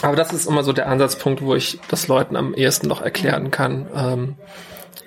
Aber 0.02 0.16
das 0.16 0.32
ist 0.32 0.46
immer 0.46 0.64
so 0.64 0.72
der 0.72 0.88
Ansatzpunkt, 0.88 1.42
wo 1.42 1.54
ich 1.54 1.78
das 1.88 2.08
Leuten 2.08 2.34
am 2.34 2.54
ehesten 2.54 2.88
noch 2.88 3.02
erklären 3.02 3.52
kann, 3.52 3.86
ähm, 3.94 4.36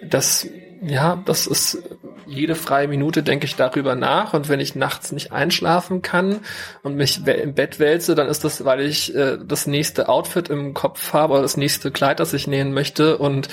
dass 0.09 0.47
ja, 0.81 1.21
das 1.25 1.47
ist 1.47 1.83
jede 2.27 2.55
freie 2.55 2.87
Minute 2.87 3.23
denke 3.23 3.45
ich 3.45 3.55
darüber 3.55 3.95
nach 3.95 4.33
und 4.33 4.49
wenn 4.49 4.59
ich 4.59 4.75
nachts 4.75 5.11
nicht 5.11 5.31
einschlafen 5.31 6.01
kann 6.01 6.41
und 6.83 6.95
mich 6.95 7.25
im 7.25 7.53
Bett 7.53 7.79
wälze, 7.79 8.15
dann 8.15 8.27
ist 8.27 8.43
das, 8.43 8.65
weil 8.65 8.81
ich 8.81 9.15
äh, 9.15 9.37
das 9.43 9.65
nächste 9.65 10.09
Outfit 10.09 10.49
im 10.49 10.73
Kopf 10.73 11.13
habe 11.13 11.33
oder 11.33 11.41
das 11.41 11.57
nächste 11.57 11.89
Kleid, 11.89 12.19
das 12.19 12.33
ich 12.33 12.47
nähen 12.47 12.73
möchte 12.73 13.17
und 13.17 13.47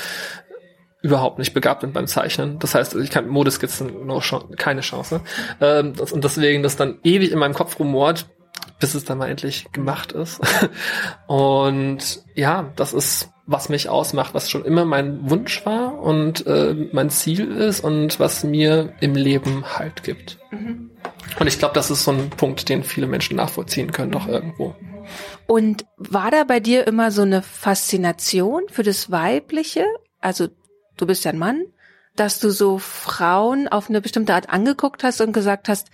überhaupt 1.04 1.38
nicht 1.38 1.52
begabt 1.52 1.82
bin 1.82 1.92
beim 1.92 2.06
Zeichnen. 2.06 2.58
Das 2.60 2.74
heißt, 2.74 2.94
ich 2.94 3.10
kann 3.10 3.28
Modeskizzen 3.28 4.06
nur 4.06 4.22
schon 4.22 4.56
keine 4.56 4.80
Chance. 4.80 5.20
Ähm, 5.60 5.92
das, 5.94 6.12
und 6.12 6.24
deswegen 6.24 6.62
das 6.62 6.76
dann 6.76 6.98
ewig 7.04 7.30
in 7.30 7.38
meinem 7.38 7.52
Kopf 7.52 7.78
rumort, 7.78 8.26
bis 8.80 8.94
es 8.94 9.04
dann 9.04 9.18
mal 9.18 9.28
endlich 9.28 9.70
gemacht 9.70 10.12
ist. 10.12 10.40
und 11.26 12.22
ja, 12.34 12.72
das 12.76 12.94
ist, 12.94 13.28
was 13.44 13.68
mich 13.68 13.90
ausmacht, 13.90 14.32
was 14.32 14.48
schon 14.48 14.64
immer 14.64 14.86
mein 14.86 15.28
Wunsch 15.28 15.66
war 15.66 16.00
und 16.00 16.46
äh, 16.46 16.74
mein 16.92 17.10
Ziel 17.10 17.50
ist 17.50 17.84
und 17.84 18.18
was 18.18 18.42
mir 18.42 18.94
im 19.00 19.14
Leben 19.14 19.62
Halt 19.76 20.04
gibt. 20.04 20.38
Mhm. 20.52 20.90
Und 21.38 21.46
ich 21.46 21.58
glaube, 21.58 21.74
das 21.74 21.90
ist 21.90 22.04
so 22.04 22.12
ein 22.12 22.30
Punkt, 22.30 22.70
den 22.70 22.82
viele 22.82 23.06
Menschen 23.06 23.36
nachvollziehen 23.36 23.92
können, 23.92 24.10
doch 24.10 24.26
irgendwo. 24.26 24.74
Und 25.46 25.84
war 25.98 26.30
da 26.30 26.44
bei 26.44 26.60
dir 26.60 26.86
immer 26.86 27.10
so 27.10 27.20
eine 27.20 27.42
Faszination 27.42 28.62
für 28.70 28.82
das 28.82 29.10
Weibliche? 29.10 29.84
Also 30.22 30.48
du 30.96 31.06
bist 31.06 31.24
ja 31.24 31.32
ein 31.32 31.38
Mann, 31.38 31.64
dass 32.16 32.38
du 32.40 32.50
so 32.50 32.78
Frauen 32.78 33.68
auf 33.68 33.88
eine 33.88 34.00
bestimmte 34.00 34.34
Art 34.34 34.50
angeguckt 34.50 35.02
hast 35.02 35.20
und 35.20 35.32
gesagt 35.32 35.68
hast, 35.68 35.90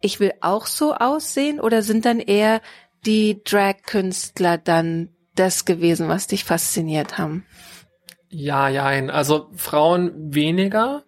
ich 0.00 0.20
will 0.20 0.32
auch 0.40 0.66
so 0.66 0.94
aussehen? 0.94 1.60
Oder 1.60 1.82
sind 1.82 2.04
dann 2.04 2.20
eher 2.20 2.60
die 3.04 3.42
Drag-Künstler 3.44 4.58
dann 4.58 5.10
das 5.34 5.64
gewesen, 5.64 6.08
was 6.08 6.26
dich 6.26 6.44
fasziniert 6.44 7.18
haben? 7.18 7.44
Ja, 8.30 8.68
ja, 8.68 8.84
also 8.84 9.48
Frauen 9.56 10.34
weniger, 10.34 11.04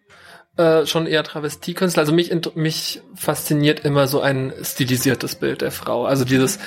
äh, 0.56 0.86
schon 0.86 1.06
eher 1.06 1.22
Travestiekünstler. 1.22 2.02
Also 2.02 2.12
mich, 2.12 2.32
mich 2.54 3.02
fasziniert 3.14 3.80
immer 3.84 4.06
so 4.06 4.20
ein 4.20 4.52
stilisiertes 4.62 5.36
Bild 5.36 5.62
der 5.62 5.70
Frau. 5.70 6.04
Also 6.04 6.24
dieses 6.24 6.58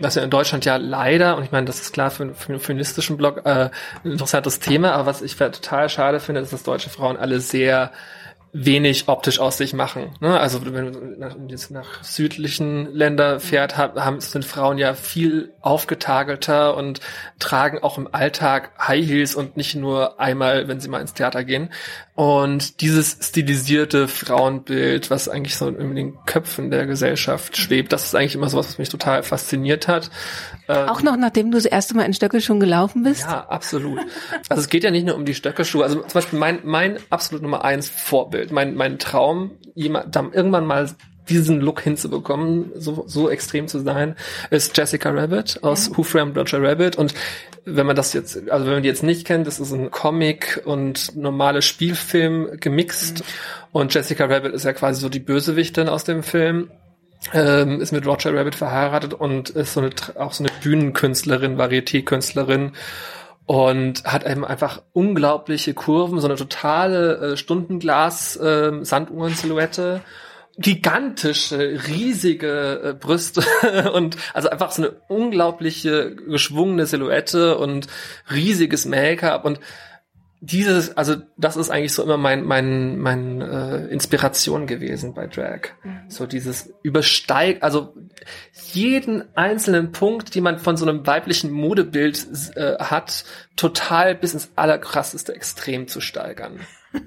was 0.00 0.16
in 0.16 0.30
Deutschland 0.30 0.64
ja 0.64 0.76
leider, 0.76 1.36
und 1.36 1.44
ich 1.44 1.50
meine, 1.50 1.66
das 1.66 1.80
ist 1.80 1.92
klar 1.92 2.10
für, 2.10 2.34
für 2.34 2.52
einen 2.52 2.60
feministischen 2.60 3.16
Blog 3.16 3.42
äh, 3.44 3.70
ein 4.04 4.12
interessantes 4.12 4.60
Thema, 4.60 4.92
aber 4.92 5.06
was 5.06 5.22
ich 5.22 5.36
total 5.36 5.88
schade 5.88 6.20
finde, 6.20 6.40
ist, 6.40 6.52
dass 6.52 6.62
deutsche 6.62 6.90
Frauen 6.90 7.16
alle 7.16 7.40
sehr 7.40 7.90
wenig 8.52 9.08
optisch 9.08 9.40
aus 9.40 9.58
sich 9.58 9.74
machen. 9.74 10.10
Ne? 10.20 10.38
Also 10.38 10.64
wenn 10.64 11.18
man 11.18 11.48
jetzt 11.48 11.70
nach 11.70 12.02
südlichen 12.02 12.92
Länder 12.94 13.40
fährt, 13.40 13.76
haben, 13.76 14.20
sind 14.20 14.44
Frauen 14.44 14.78
ja 14.78 14.94
viel 14.94 15.52
aufgetagelter 15.60 16.76
und 16.76 17.00
tragen 17.38 17.82
auch 17.82 17.98
im 17.98 18.08
Alltag 18.12 18.70
High 18.78 19.06
Heels 19.06 19.34
und 19.34 19.56
nicht 19.56 19.74
nur 19.74 20.18
einmal, 20.18 20.66
wenn 20.68 20.80
sie 20.80 20.88
mal 20.88 21.00
ins 21.00 21.14
Theater 21.14 21.44
gehen. 21.44 21.70
Und 22.18 22.80
dieses 22.80 23.16
stilisierte 23.22 24.08
Frauenbild, 24.08 25.08
was 25.08 25.28
eigentlich 25.28 25.56
so 25.56 25.68
in 25.68 25.94
den 25.94 26.18
Köpfen 26.26 26.68
der 26.68 26.84
Gesellschaft 26.84 27.56
schwebt, 27.56 27.92
das 27.92 28.06
ist 28.06 28.16
eigentlich 28.16 28.34
immer 28.34 28.48
so 28.48 28.58
was, 28.58 28.70
was 28.70 28.78
mich 28.78 28.88
total 28.88 29.22
fasziniert 29.22 29.86
hat. 29.86 30.10
Ähm, 30.66 30.88
Auch 30.88 31.00
noch 31.00 31.16
nachdem 31.16 31.52
du 31.52 31.58
das 31.58 31.64
erste 31.64 31.94
Mal 31.94 32.02
in 32.02 32.14
Stöckelschuhen 32.14 32.58
gelaufen 32.58 33.04
bist? 33.04 33.20
Ja, 33.20 33.46
absolut. 33.48 34.00
Also 34.48 34.60
es 34.60 34.68
geht 34.68 34.82
ja 34.82 34.90
nicht 34.90 35.06
nur 35.06 35.14
um 35.14 35.26
die 35.26 35.34
Stöckelschuhe. 35.36 35.84
Also 35.84 36.00
zum 36.00 36.12
Beispiel 36.12 36.40
mein, 36.40 36.58
mein 36.64 36.98
absolut 37.08 37.40
Nummer 37.40 37.64
eins 37.64 37.88
Vorbild, 37.88 38.50
mein, 38.50 38.74
mein 38.74 38.98
Traum, 38.98 39.52
jemand, 39.76 40.16
irgendwann 40.16 40.66
mal 40.66 40.90
diesen 41.28 41.60
Look 41.60 41.80
hinzubekommen, 41.80 42.72
so, 42.76 43.04
so 43.06 43.30
extrem 43.30 43.68
zu 43.68 43.80
sein, 43.80 44.16
ist 44.50 44.76
Jessica 44.76 45.10
Rabbit 45.10 45.62
aus 45.62 45.88
ja. 45.88 45.96
Who 45.96 46.02
Framed 46.02 46.36
Roger 46.36 46.62
Rabbit. 46.62 46.96
Und 46.96 47.14
wenn 47.64 47.86
man 47.86 47.96
das 47.96 48.12
jetzt, 48.12 48.50
also 48.50 48.66
wenn 48.66 48.74
man 48.74 48.82
die 48.82 48.88
jetzt 48.88 49.02
nicht 49.02 49.26
kennt, 49.26 49.46
das 49.46 49.60
ist 49.60 49.72
ein 49.72 49.90
Comic 49.90 50.62
und 50.64 51.16
normale 51.16 51.62
Spielfilm 51.62 52.58
gemixt. 52.60 53.20
Mhm. 53.20 53.24
Und 53.72 53.94
Jessica 53.94 54.24
Rabbit 54.24 54.54
ist 54.54 54.64
ja 54.64 54.72
quasi 54.72 55.00
so 55.00 55.08
die 55.08 55.20
Bösewichtin 55.20 55.88
aus 55.88 56.04
dem 56.04 56.22
Film. 56.22 56.70
Ähm, 57.32 57.80
ist 57.80 57.90
mit 57.90 58.06
Roger 58.06 58.32
Rabbit 58.32 58.54
verheiratet 58.54 59.12
und 59.12 59.50
ist 59.50 59.74
so 59.74 59.80
eine, 59.80 59.90
auch 60.14 60.32
so 60.32 60.44
eine 60.44 60.52
Bühnenkünstlerin, 60.62 61.58
Varieté-Künstlerin 61.58 62.72
und 63.48 64.04
hat 64.04 64.24
eben 64.24 64.44
einfach 64.44 64.82
unglaubliche 64.92 65.72
Kurven, 65.72 66.20
so 66.20 66.28
eine 66.28 66.36
totale 66.36 67.32
äh, 67.32 67.36
Stundenglas-Sanduhren-Silhouette. 67.38 69.94
Ähm, 69.94 70.00
gigantische, 70.58 71.80
riesige 71.86 72.80
äh, 72.82 72.94
Brüste 72.94 73.42
und 73.94 74.16
also 74.34 74.50
einfach 74.50 74.72
so 74.72 74.82
eine 74.82 74.90
unglaubliche 75.08 76.14
geschwungene 76.14 76.86
Silhouette 76.86 77.56
und 77.56 77.86
riesiges 78.30 78.84
Make-up 78.84 79.44
und 79.44 79.60
dieses, 80.40 80.96
also 80.96 81.16
das 81.36 81.56
ist 81.56 81.68
eigentlich 81.68 81.92
so 81.92 82.04
immer 82.04 82.16
mein 82.16 82.44
mein 82.44 82.98
mein 82.98 83.40
äh, 83.40 83.86
Inspiration 83.86 84.68
gewesen 84.68 85.12
bei 85.12 85.26
Drag. 85.26 85.70
Mhm. 85.82 86.02
So 86.08 86.26
dieses 86.26 86.72
Übersteig, 86.82 87.62
also 87.62 87.94
jeden 88.72 89.24
einzelnen 89.36 89.90
Punkt, 89.90 90.34
die 90.34 90.40
man 90.40 90.58
von 90.58 90.76
so 90.76 90.86
einem 90.86 91.06
weiblichen 91.06 91.50
Modebild 91.50 92.54
äh, 92.54 92.76
hat, 92.78 93.24
total 93.56 94.14
bis 94.14 94.34
ins 94.34 94.50
allerkrasseste 94.54 95.34
Extrem 95.34 95.88
zu 95.88 96.00
steigern. 96.00 96.60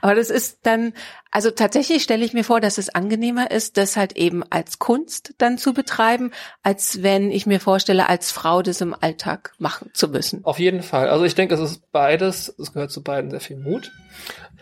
Aber 0.00 0.14
das 0.14 0.30
ist 0.30 0.60
dann, 0.62 0.94
also 1.30 1.50
tatsächlich 1.50 2.02
stelle 2.02 2.24
ich 2.24 2.32
mir 2.32 2.44
vor, 2.44 2.60
dass 2.60 2.78
es 2.78 2.88
angenehmer 2.88 3.50
ist, 3.50 3.76
das 3.76 3.96
halt 3.96 4.16
eben 4.16 4.42
als 4.50 4.78
Kunst 4.78 5.34
dann 5.38 5.58
zu 5.58 5.74
betreiben, 5.74 6.32
als 6.62 7.02
wenn 7.02 7.30
ich 7.30 7.46
mir 7.46 7.60
vorstelle, 7.60 8.08
als 8.08 8.30
Frau 8.30 8.62
das 8.62 8.80
im 8.80 8.94
Alltag 8.98 9.52
machen 9.58 9.90
zu 9.92 10.08
müssen. 10.08 10.44
Auf 10.44 10.58
jeden 10.58 10.82
Fall. 10.82 11.08
Also 11.08 11.24
ich 11.24 11.34
denke, 11.34 11.54
es 11.54 11.60
ist 11.60 11.92
beides, 11.92 12.54
es 12.58 12.72
gehört 12.72 12.90
zu 12.90 13.02
beiden 13.02 13.30
sehr 13.30 13.40
viel 13.40 13.56
Mut. 13.56 13.90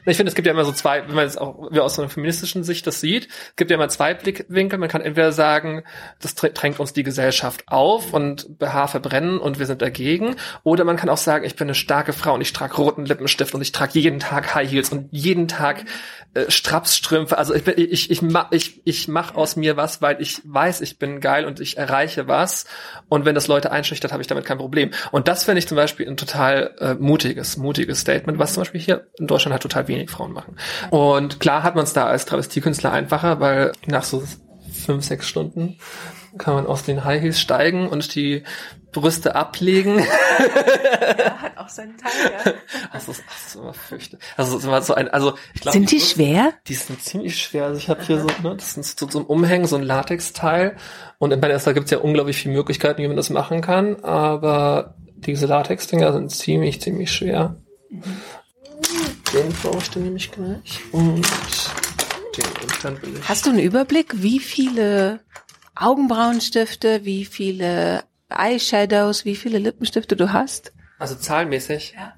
Ich 0.08 0.16
finde, 0.16 0.28
es 0.30 0.36
gibt 0.36 0.46
ja 0.46 0.52
immer 0.52 0.64
so 0.64 0.70
zwei, 0.70 1.06
wenn 1.08 1.16
man 1.16 1.26
es 1.26 1.36
auch 1.36 1.72
aus 1.72 1.96
so 1.96 2.02
einer 2.02 2.08
feministischen 2.08 2.62
Sicht 2.62 2.86
das 2.86 3.00
sieht, 3.00 3.26
es 3.26 3.56
gibt 3.56 3.72
ja 3.72 3.76
immer 3.76 3.88
zwei 3.88 4.14
Blickwinkel. 4.14 4.78
Man 4.78 4.88
kann 4.88 5.00
entweder 5.00 5.32
sagen, 5.32 5.82
das 6.20 6.36
drängt 6.36 6.78
uns 6.78 6.92
die 6.92 7.02
Gesellschaft 7.02 7.64
auf 7.66 8.12
und 8.12 8.58
Behaar 8.58 8.86
verbrennen 8.86 9.38
und 9.38 9.58
wir 9.58 9.66
sind 9.66 9.82
dagegen. 9.82 10.36
Oder 10.62 10.84
man 10.84 10.96
kann 10.96 11.08
auch 11.08 11.16
sagen, 11.16 11.44
ich 11.44 11.56
bin 11.56 11.66
eine 11.66 11.74
starke 11.74 12.12
Frau 12.12 12.34
und 12.34 12.40
ich 12.40 12.52
trage 12.52 12.76
roten 12.76 13.04
Lippenstift 13.04 13.54
und 13.54 13.62
ich 13.62 13.72
trage 13.72 13.98
jeden 13.98 14.20
Tag 14.20 14.54
High 14.54 14.70
Heels 14.70 14.90
und 14.90 15.08
jeden 15.10 15.48
Tag 15.48 15.84
äh, 16.34 16.50
Strapsstrümpfe. 16.56 17.36
Also 17.38 17.54
ich, 17.54 17.64
bin, 17.64 17.74
ich, 17.76 18.10
ich, 18.10 18.22
mach, 18.22 18.50
ich, 18.50 18.80
ich 18.84 19.08
mach 19.08 19.34
aus 19.34 19.56
mir 19.56 19.76
was, 19.76 20.02
weil 20.02 20.20
ich 20.20 20.40
weiß, 20.44 20.80
ich 20.80 20.98
bin 20.98 21.20
geil 21.20 21.44
und 21.44 21.60
ich 21.60 21.76
erreiche 21.76 22.28
was. 22.28 22.66
Und 23.08 23.24
wenn 23.24 23.34
das 23.34 23.46
Leute 23.46 23.70
einschüchtert, 23.70 24.12
habe 24.12 24.22
ich 24.22 24.26
damit 24.26 24.44
kein 24.44 24.58
Problem. 24.58 24.90
Und 25.12 25.28
das 25.28 25.44
finde 25.44 25.58
ich 25.58 25.68
zum 25.68 25.76
Beispiel 25.76 26.08
ein 26.08 26.16
total 26.16 26.74
äh, 26.80 26.94
mutiges, 26.94 27.56
mutiges 27.56 28.00
Statement, 28.00 28.38
was 28.38 28.54
zum 28.54 28.62
Beispiel 28.62 28.80
hier 28.80 29.06
in 29.18 29.26
Deutschland 29.26 29.52
halt 29.52 29.62
total 29.62 29.86
wenig 29.88 30.10
Frauen 30.10 30.32
machen. 30.32 30.56
Und 30.90 31.40
klar 31.40 31.62
hat 31.62 31.74
man 31.74 31.84
es 31.84 31.92
da 31.92 32.06
als 32.06 32.24
Travestiekünstler 32.24 32.92
einfacher, 32.92 33.40
weil 33.40 33.72
nach 33.86 34.02
so 34.02 34.22
fünf, 34.72 35.04
sechs 35.04 35.28
Stunden 35.28 35.78
kann 36.38 36.54
man 36.54 36.66
aus 36.66 36.84
den 36.84 37.04
High 37.04 37.22
Heels 37.22 37.40
steigen 37.40 37.88
und 37.88 38.14
die 38.14 38.42
Brüste 39.00 39.34
ablegen. 39.34 39.98
ja, 39.98 41.38
hat 41.38 41.58
auch 41.58 41.68
seinen 41.68 41.96
Teil, 41.96 42.10
ja. 42.44 42.52
Also, 42.90 43.12
das 43.12 43.46
ist 43.46 43.56
immer 43.56 43.74
fürchte. 43.74 44.18
Also, 44.36 44.58
immer 44.58 44.80
so 44.82 44.94
ein, 44.94 45.08
also, 45.08 45.34
ich 45.54 45.60
glaube. 45.60 45.78
Sind 45.78 45.90
die, 45.90 45.96
die 45.98 46.02
schwer? 46.02 46.52
Die 46.66 46.74
sind 46.74 47.02
ziemlich 47.02 47.42
schwer. 47.42 47.66
Also, 47.66 47.78
ich 47.78 47.88
habe 47.88 48.02
hier 48.02 48.20
so, 48.20 48.26
ne, 48.42 48.56
das 48.56 48.76
ist 48.76 48.98
so, 48.98 49.08
so 49.08 49.20
ein 49.20 49.26
Umhängen, 49.26 49.66
so 49.66 49.76
ein 49.76 49.82
Latexteil. 49.82 50.76
Und 51.18 51.32
in 51.32 51.42
Vanessa 51.42 51.72
gibt 51.72 51.86
es 51.86 51.90
ja 51.90 51.98
unglaublich 51.98 52.36
viele 52.36 52.54
Möglichkeiten, 52.54 53.02
wie 53.02 53.08
man 53.08 53.16
das 53.16 53.30
machen 53.30 53.60
kann. 53.60 54.02
Aber 54.02 54.94
diese 55.16 55.46
Latex-Dinger 55.46 56.12
sind 56.12 56.30
ziemlich, 56.30 56.80
ziemlich 56.80 57.12
schwer. 57.12 57.56
Mhm. 57.90 58.02
Den 59.32 59.78
ich 59.78 59.90
dann 59.90 60.02
nämlich 60.02 60.30
gleich. 60.30 60.80
Und 60.92 61.26
den 62.36 63.02
will 63.02 63.16
ich. 63.18 63.28
Hast 63.28 63.46
du 63.46 63.50
einen 63.50 63.58
Überblick, 63.58 64.22
wie 64.22 64.38
viele 64.38 65.20
Augenbrauenstifte, 65.74 67.04
wie 67.04 67.24
viele 67.24 68.04
Eyeshadows, 68.30 69.24
wie 69.24 69.36
viele 69.36 69.58
Lippenstifte 69.58 70.16
du 70.16 70.32
hast? 70.32 70.72
Also 70.98 71.14
zahlmäßig? 71.14 71.94
Ja. 71.96 72.14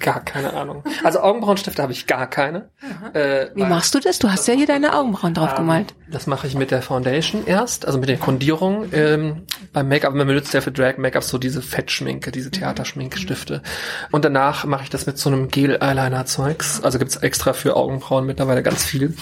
Gar 0.00 0.24
keine 0.24 0.52
Ahnung. 0.52 0.82
Also 1.04 1.20
Augenbrauenstifte 1.20 1.80
habe 1.80 1.92
ich 1.92 2.08
gar 2.08 2.28
keine. 2.28 2.70
Äh, 3.12 3.50
Wie 3.54 3.62
machst 3.62 3.94
du 3.94 4.00
das? 4.00 4.18
Du 4.18 4.28
hast 4.28 4.48
ja 4.48 4.54
hier 4.54 4.66
deine 4.66 4.96
Augenbrauen 4.96 5.32
drauf 5.32 5.50
ähm, 5.50 5.58
gemalt. 5.58 5.94
Das 6.10 6.26
mache 6.26 6.48
ich 6.48 6.56
mit 6.56 6.72
der 6.72 6.82
Foundation 6.82 7.46
erst, 7.46 7.86
also 7.86 7.98
mit 7.98 8.08
der 8.08 8.16
Grundierung. 8.16 8.92
Ähm, 8.92 9.46
beim 9.74 9.88
Make-up, 9.88 10.14
man 10.14 10.26
benutzt 10.26 10.54
ja 10.54 10.62
für 10.62 10.72
Drag-Make-up 10.72 11.22
so 11.22 11.36
diese 11.36 11.60
Fettschminke, 11.60 12.32
diese 12.32 12.50
Theaterschminkstifte. 12.50 13.62
Und 14.10 14.24
danach 14.24 14.64
mache 14.64 14.84
ich 14.84 14.90
das 14.90 15.04
mit 15.04 15.18
so 15.18 15.28
einem 15.28 15.48
Gel-Eyeliner-Zeugs. 15.48 16.82
Also 16.82 16.98
gibt's 16.98 17.16
extra 17.16 17.52
für 17.52 17.76
Augenbrauen 17.76 18.24
mittlerweile 18.24 18.62
ganz 18.62 18.84
viel. 18.84 19.14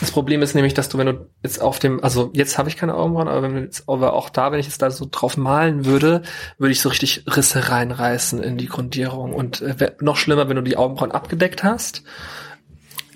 Das 0.00 0.10
Problem 0.10 0.42
ist 0.42 0.54
nämlich, 0.54 0.74
dass 0.74 0.88
du, 0.88 0.98
wenn 0.98 1.06
du 1.06 1.30
jetzt 1.44 1.62
auf 1.62 1.78
dem, 1.78 2.02
also 2.02 2.30
jetzt 2.34 2.58
habe 2.58 2.68
ich 2.68 2.76
keine 2.76 2.94
Augenbrauen, 2.96 3.28
aber 3.28 3.42
wenn 3.42 3.54
du 3.54 3.60
jetzt 3.60 3.88
aber 3.88 4.14
auch 4.14 4.30
da, 4.30 4.50
wenn 4.50 4.58
ich 4.58 4.66
jetzt 4.66 4.82
da 4.82 4.90
so 4.90 5.06
drauf 5.08 5.36
malen 5.36 5.84
würde, 5.84 6.22
würde 6.58 6.72
ich 6.72 6.80
so 6.80 6.88
richtig 6.88 7.24
Risse 7.28 7.68
reinreißen 7.68 8.42
in 8.42 8.58
die 8.58 8.66
Grundierung 8.68 9.32
und 9.32 9.44
und 9.44 9.80
äh, 9.80 9.92
noch 10.00 10.16
schlimmer, 10.16 10.48
wenn 10.48 10.56
du 10.56 10.62
die 10.62 10.76
Augenbrauen 10.76 11.12
abgedeckt 11.12 11.62
hast. 11.62 12.02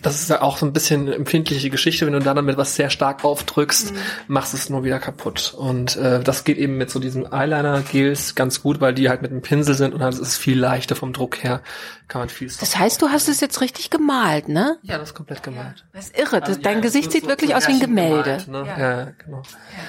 Das 0.02 0.20
ist 0.20 0.30
ja 0.30 0.42
auch 0.42 0.58
so 0.58 0.66
ein 0.66 0.72
bisschen 0.72 1.02
eine 1.02 1.14
empfindliche 1.14 1.70
Geschichte, 1.70 2.06
wenn 2.06 2.12
du 2.12 2.20
da 2.20 2.34
damit 2.34 2.56
was 2.56 2.76
sehr 2.76 2.90
stark 2.90 3.24
aufdrückst, 3.24 3.92
mhm. 3.92 3.98
machst 4.28 4.54
es 4.54 4.70
nur 4.70 4.84
wieder 4.84 4.98
kaputt. 4.98 5.54
Und 5.56 5.96
äh, 5.96 6.20
das 6.20 6.44
geht 6.44 6.58
eben 6.58 6.76
mit 6.76 6.90
so 6.90 7.00
diesen 7.00 7.32
Eyeliner-Gels 7.32 8.34
ganz 8.34 8.62
gut, 8.62 8.80
weil 8.80 8.94
die 8.94 9.08
halt 9.08 9.22
mit 9.22 9.30
einem 9.30 9.42
Pinsel 9.42 9.74
sind 9.74 9.94
und 9.94 10.00
dann 10.00 10.10
ist 10.10 10.20
es 10.20 10.36
viel 10.36 10.58
leichter 10.58 10.96
vom 10.96 11.12
Druck 11.12 11.42
her, 11.42 11.62
kann 12.06 12.20
man 12.20 12.28
viel 12.28 12.48
Das 12.48 12.76
heißt, 12.76 13.02
du 13.02 13.08
hast 13.08 13.28
es 13.28 13.40
jetzt 13.40 13.60
richtig 13.60 13.90
gemalt, 13.90 14.48
ne? 14.48 14.78
Ja, 14.82 14.98
das 14.98 15.10
ist 15.10 15.14
komplett 15.14 15.42
gemalt. 15.42 15.86
Das 15.92 16.06
ist 16.06 16.18
irre. 16.18 16.42
Also, 16.42 16.60
dein 16.60 16.76
ja, 16.76 16.80
Gesicht 16.80 17.12
sieht 17.12 17.24
so 17.24 17.28
wirklich 17.28 17.54
aus 17.54 17.66
wie 17.68 17.72
ein 17.72 17.80
Gemälde. 17.80 18.38
Gemalt, 18.44 18.48
ne? 18.48 18.64
ja. 18.66 18.78
ja. 18.78 19.12
genau. 19.24 19.42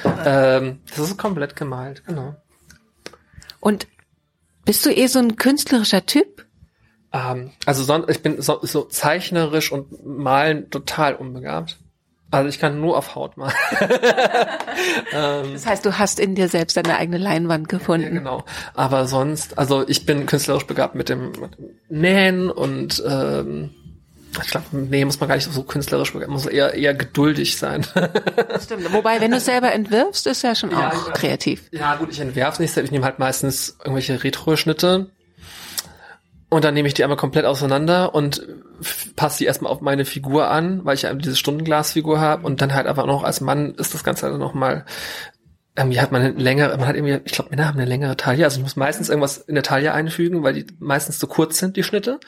Ja. 0.04 0.58
Ähm, 0.58 0.80
das 0.96 1.00
ist 1.00 1.18
komplett 1.18 1.56
gemalt, 1.56 2.04
genau. 2.06 2.36
Und 3.60 3.88
bist 4.66 4.86
du 4.86 4.92
eh 4.92 5.08
so 5.08 5.20
ein 5.20 5.36
künstlerischer 5.36 6.06
Typ? 6.06 6.46
Ähm, 7.12 7.52
also 7.66 7.84
son 7.84 8.06
ich 8.08 8.22
bin 8.22 8.42
so, 8.42 8.60
so 8.62 8.84
zeichnerisch 8.84 9.72
und 9.72 10.06
malen 10.06 10.70
total 10.70 11.16
unbegabt. 11.16 11.78
Also 12.32 12.48
ich 12.48 12.60
kann 12.60 12.80
nur 12.80 12.96
auf 12.96 13.16
Haut 13.16 13.38
malen. 13.38 13.54
ähm, 15.14 15.54
das 15.54 15.66
heißt, 15.66 15.84
du 15.84 15.98
hast 15.98 16.20
in 16.20 16.36
dir 16.36 16.48
selbst 16.48 16.78
deine 16.78 16.98
eigene 16.98 17.18
Leinwand 17.18 17.70
gefunden. 17.70 18.14
Ja, 18.14 18.20
genau. 18.20 18.44
Aber 18.76 19.08
sonst, 19.08 19.58
also 19.58 19.88
ich 19.88 20.06
bin 20.06 20.28
künstlerisch 20.28 20.68
begabt 20.68 20.94
mit 20.94 21.10
dem, 21.10 21.32
Nähen 21.90 22.52
und 22.52 23.04
ähm, 23.08 23.72
ich 24.44 24.52
glaube, 24.52 24.68
nee, 24.74 25.04
muss 25.06 25.20
man 25.20 25.28
gar 25.28 25.36
nicht 25.36 25.52
so 25.52 25.64
künstlerisch, 25.64 26.14
muss 26.14 26.46
eher 26.46 26.76
eher 26.76 26.94
geduldig 26.94 27.58
sein. 27.58 27.84
Stimmt. 28.62 28.94
Wobei, 28.94 29.20
wenn 29.22 29.32
du 29.32 29.38
es 29.38 29.46
selber 29.46 29.74
entwirfst, 29.74 30.28
ist 30.28 30.44
ja 30.44 30.54
schon 30.54 30.70
ja, 30.70 30.90
auch 30.90 31.14
kreativ. 31.14 31.64
Ja, 31.72 31.96
gut, 31.96 32.12
ich 32.12 32.20
entwerfe 32.20 32.62
nicht 32.62 32.72
selbst. 32.72 32.90
Ich 32.90 32.92
nehme 32.92 33.06
halt 33.06 33.18
meistens 33.18 33.78
irgendwelche 33.80 34.24
Retro-Schnitte 34.24 35.10
und 36.50 36.64
dann 36.64 36.74
nehme 36.74 36.88
ich 36.88 36.94
die 36.94 37.04
einmal 37.04 37.18
komplett 37.18 37.46
auseinander 37.46 38.14
und 38.16 38.46
passe 39.16 39.40
die 39.40 39.46
erstmal 39.46 39.72
auf 39.72 39.82
meine 39.82 40.06
Figur 40.06 40.50
an, 40.50 40.84
weil 40.84 40.96
ich 40.96 41.04
ja 41.04 41.14
diese 41.14 41.36
Stundenglasfigur 41.36 42.20
habe 42.20 42.46
und 42.46 42.62
dann 42.62 42.74
halt 42.74 42.88
einfach 42.88 43.06
noch 43.06 43.24
als 43.24 43.42
Mann 43.42 43.76
ist 43.76 43.94
das 43.94 44.04
Ganze 44.04 44.28
halt 44.28 44.40
noch 44.40 44.54
mal 44.54 44.86
irgendwie 45.78 46.02
hat 46.02 46.12
man 46.12 46.22
eine 46.22 46.34
längere, 46.34 46.78
man 46.78 46.88
hat 46.88 46.96
irgendwie, 46.96 47.22
ich 47.24 47.32
glaube, 47.32 47.52
Männer 47.52 47.68
haben 47.68 47.80
eine 47.80 47.88
längere 47.88 48.18
Taille, 48.18 48.44
also 48.44 48.58
ich 48.58 48.64
muss 48.64 48.76
meistens 48.76 49.08
irgendwas 49.08 49.38
in 49.38 49.56
der 49.56 49.64
Taille 49.64 49.94
einfügen, 49.94 50.44
weil 50.44 50.54
die 50.54 50.68
meistens 50.80 51.20
zu 51.20 51.28
kurz 51.28 51.58
sind, 51.58 51.78
die 51.78 51.84
Schnitte. 51.84 52.20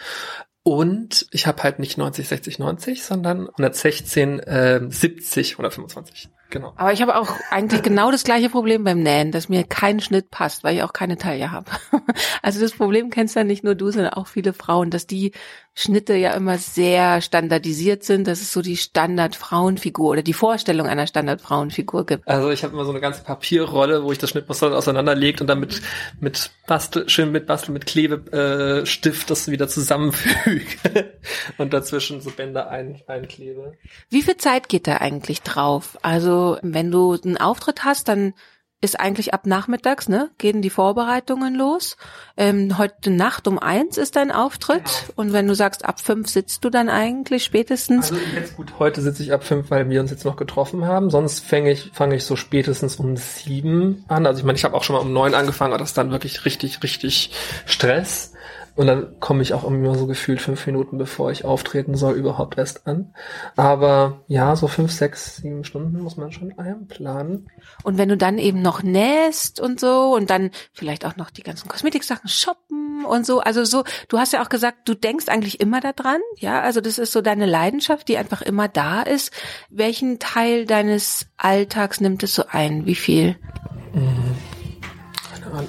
Und 0.63 1.27
ich 1.31 1.47
habe 1.47 1.63
halt 1.63 1.79
nicht 1.79 1.97
90, 1.97 2.27
60, 2.27 2.59
90, 2.59 3.03
sondern 3.03 3.49
116, 3.49 4.39
äh, 4.39 4.81
70, 4.87 5.53
125. 5.53 6.29
Genau. 6.51 6.73
Aber 6.75 6.91
ich 6.91 7.01
habe 7.01 7.15
auch 7.15 7.29
eigentlich 7.49 7.81
genau 7.81 8.11
das 8.11 8.25
gleiche 8.25 8.49
Problem 8.49 8.83
beim 8.83 9.01
Nähen, 9.01 9.31
dass 9.31 9.47
mir 9.47 9.63
kein 9.63 10.01
Schnitt 10.01 10.29
passt, 10.29 10.63
weil 10.63 10.75
ich 10.75 10.83
auch 10.83 10.93
keine 10.93 11.17
Taille 11.17 11.51
habe. 11.51 11.65
Also 12.43 12.59
das 12.59 12.73
Problem 12.73 13.11
kennst 13.11 13.35
ja 13.35 13.43
nicht 13.43 13.63
nur 13.63 13.75
du, 13.75 13.91
sondern 13.91 14.13
auch 14.13 14.27
viele 14.27 14.53
Frauen, 14.53 14.89
dass 14.89 15.05
die 15.05 15.31
Schnitte 15.73 16.15
ja 16.15 16.33
immer 16.33 16.57
sehr 16.57 17.21
standardisiert 17.21 18.03
sind, 18.03 18.27
dass 18.27 18.41
es 18.41 18.51
so 18.51 18.61
die 18.61 18.75
Standardfrauenfigur 18.75 20.09
oder 20.09 20.21
die 20.21 20.33
Vorstellung 20.33 20.87
einer 20.87 21.07
Standardfrauenfigur 21.07 22.05
gibt. 22.05 22.27
Also 22.27 22.49
ich 22.49 22.63
habe 22.63 22.73
immer 22.73 22.83
so 22.83 22.91
eine 22.91 22.99
ganze 22.99 23.23
Papierrolle, 23.23 24.03
wo 24.03 24.11
ich 24.11 24.17
das 24.17 24.31
Schnittmuster 24.31 24.75
auseinanderlegt 24.75 25.39
und 25.39 25.47
dann 25.47 25.61
mit, 25.61 25.81
mit 26.19 26.51
Bastel, 26.67 27.07
schön 27.07 27.31
mit 27.31 27.47
Bastel, 27.47 27.71
mit 27.71 27.85
Klebestift 27.85 29.23
äh, 29.23 29.27
das 29.27 29.47
wieder 29.49 29.69
zusammenfüge 29.69 30.65
und 31.57 31.73
dazwischen 31.73 32.19
so 32.19 32.31
Bänder 32.31 32.69
ein, 32.69 33.01
einklebe. 33.07 33.73
Wie 34.09 34.23
viel 34.23 34.37
Zeit 34.37 34.67
geht 34.67 34.87
da 34.87 34.97
eigentlich 34.97 35.41
drauf? 35.41 35.97
Also 36.01 36.40
wenn 36.61 36.91
du 36.91 37.13
einen 37.13 37.37
Auftritt 37.37 37.83
hast, 37.83 38.07
dann 38.07 38.33
ist 38.81 38.99
eigentlich 38.99 39.33
ab 39.33 39.45
nachmittags, 39.45 40.09
ne, 40.09 40.31
gehen 40.39 40.63
die 40.63 40.71
Vorbereitungen 40.71 41.53
los. 41.53 41.97
Ähm, 42.35 42.79
heute 42.79 43.11
Nacht 43.11 43.47
um 43.47 43.59
eins 43.59 43.97
ist 43.97 44.15
dein 44.15 44.31
Auftritt 44.31 44.83
genau. 44.83 45.13
und 45.17 45.33
wenn 45.33 45.47
du 45.47 45.53
sagst, 45.53 45.85
ab 45.85 45.99
fünf 45.99 46.27
sitzt 46.29 46.65
du 46.65 46.71
dann 46.71 46.89
eigentlich 46.89 47.43
spätestens. 47.43 48.11
Also 48.11 48.23
jetzt 48.35 48.57
gut, 48.57 48.73
heute 48.79 49.01
sitze 49.01 49.21
ich 49.21 49.33
ab 49.33 49.43
fünf, 49.43 49.69
weil 49.69 49.87
wir 49.89 50.01
uns 50.01 50.09
jetzt 50.09 50.25
noch 50.25 50.35
getroffen 50.35 50.85
haben. 50.85 51.11
Sonst 51.11 51.45
fange 51.45 51.71
ich, 51.71 51.91
fange 51.93 52.15
ich 52.15 52.25
so 52.25 52.35
spätestens 52.35 52.95
um 52.95 53.15
sieben 53.17 54.03
an. 54.07 54.25
Also 54.25 54.39
ich 54.39 54.45
meine, 54.45 54.57
ich 54.57 54.63
habe 54.63 54.75
auch 54.75 54.83
schon 54.83 54.95
mal 54.95 55.03
um 55.03 55.13
neun 55.13 55.35
angefangen, 55.35 55.73
aber 55.73 55.79
das 55.79 55.89
ist 55.89 55.97
dann 55.97 56.11
wirklich 56.11 56.45
richtig, 56.45 56.81
richtig 56.81 57.31
Stress. 57.67 58.33
Und 58.75 58.87
dann 58.87 59.19
komme 59.19 59.41
ich 59.41 59.53
auch 59.53 59.65
immer 59.65 59.95
so 59.95 60.07
gefühlt 60.07 60.41
fünf 60.41 60.65
Minuten, 60.65 60.97
bevor 60.97 61.31
ich 61.31 61.43
auftreten 61.43 61.95
soll, 61.95 62.15
überhaupt 62.15 62.57
erst 62.57 62.87
an. 62.87 63.13
Aber 63.55 64.21
ja, 64.27 64.55
so 64.55 64.67
fünf, 64.67 64.91
sechs, 64.91 65.37
sieben 65.37 65.63
Stunden 65.63 65.99
muss 66.01 66.17
man 66.17 66.31
schon 66.31 66.57
einplanen. 66.57 67.49
Und 67.83 67.97
wenn 67.97 68.09
du 68.09 68.17
dann 68.17 68.37
eben 68.37 68.61
noch 68.61 68.81
nähst 68.81 69.59
und 69.59 69.79
so 69.79 70.15
und 70.15 70.29
dann 70.29 70.51
vielleicht 70.71 71.05
auch 71.05 71.17
noch 71.17 71.31
die 71.31 71.43
ganzen 71.43 71.67
Kosmetiksachen 71.67 72.29
shoppen 72.29 73.03
und 73.05 73.25
so, 73.25 73.41
also 73.41 73.65
so, 73.65 73.83
du 74.07 74.17
hast 74.17 74.33
ja 74.33 74.41
auch 74.41 74.49
gesagt, 74.49 74.87
du 74.87 74.93
denkst 74.93 75.27
eigentlich 75.27 75.59
immer 75.59 75.81
daran, 75.81 76.21
ja, 76.37 76.61
also 76.61 76.79
das 76.79 76.97
ist 76.97 77.11
so 77.11 77.21
deine 77.21 77.45
Leidenschaft, 77.45 78.07
die 78.07 78.17
einfach 78.17 78.41
immer 78.41 78.69
da 78.69 79.01
ist. 79.01 79.31
Welchen 79.69 80.19
Teil 80.19 80.65
deines 80.65 81.27
Alltags 81.35 81.99
nimmt 81.99 82.23
es 82.23 82.33
so 82.33 82.43
ein? 82.49 82.85
Wie 82.85 82.95
viel? 82.95 83.35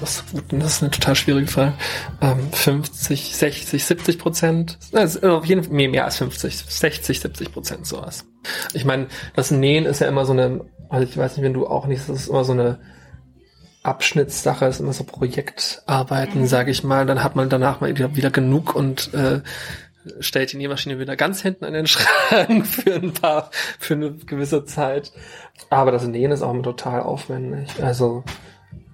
Das, 0.01 0.25
das 0.49 0.75
ist 0.75 0.83
eine 0.83 0.91
total 0.91 1.15
schwierige 1.15 1.47
Frage. 1.47 1.75
Ähm, 2.21 2.53
50, 2.53 3.37
60, 3.37 3.85
70 3.85 4.19
Prozent. 4.19 4.79
Also 4.93 5.21
auf 5.29 5.47
jeden 5.47 5.65
Fall 5.65 5.73
mehr, 5.73 5.89
mehr 5.89 6.05
als 6.05 6.17
50, 6.17 6.57
60, 6.57 7.21
70 7.21 7.53
Prozent 7.53 7.87
sowas. 7.87 8.25
Ich 8.73 8.85
meine, 8.85 9.09
das 9.35 9.51
Nähen 9.51 9.87
ist 9.87 10.01
ja 10.01 10.09
immer 10.09 10.25
so 10.25 10.33
eine, 10.33 10.65
also 10.89 11.07
ich 11.07 11.17
weiß 11.17 11.37
nicht, 11.37 11.45
wenn 11.45 11.55
du 11.55 11.67
auch 11.67 11.87
nicht, 11.87 12.09
das 12.09 12.23
ist 12.23 12.29
immer 12.29 12.45
so 12.45 12.53
eine 12.53 12.81
Abschnittssache, 13.83 14.67
ist 14.67 14.81
immer 14.81 14.93
so 14.93 15.05
Projektarbeiten, 15.05 16.43
mhm. 16.43 16.47
sage 16.47 16.71
ich 16.71 16.85
mal. 16.85 17.07
Dann 17.07 17.23
hat 17.25 17.37
man 17.37 17.49
danach 17.49 17.81
mal 17.81 17.91
wieder, 17.97 18.15
wieder 18.15 18.31
genug 18.31 18.75
und 18.75 19.13
äh, 19.15 19.41
stellt 20.21 20.53
die 20.53 20.57
Nähmaschine 20.57 20.99
wieder 20.99 21.17
ganz 21.17 21.43
hinten 21.43 21.65
an 21.65 21.73
den 21.73 21.87
Schrank 21.89 22.67
für 22.67 22.95
ein 22.95 23.13
paar, 23.13 23.51
für 23.79 23.95
eine 23.95 24.13
gewisse 24.13 24.65
Zeit. 24.65 25.13
Aber 25.71 25.91
das 25.91 26.07
Nähen 26.07 26.33
ist 26.33 26.43
auch 26.43 26.53
immer 26.53 26.63
total 26.63 27.03
aufwendig. 27.03 27.69
Also 27.83 28.25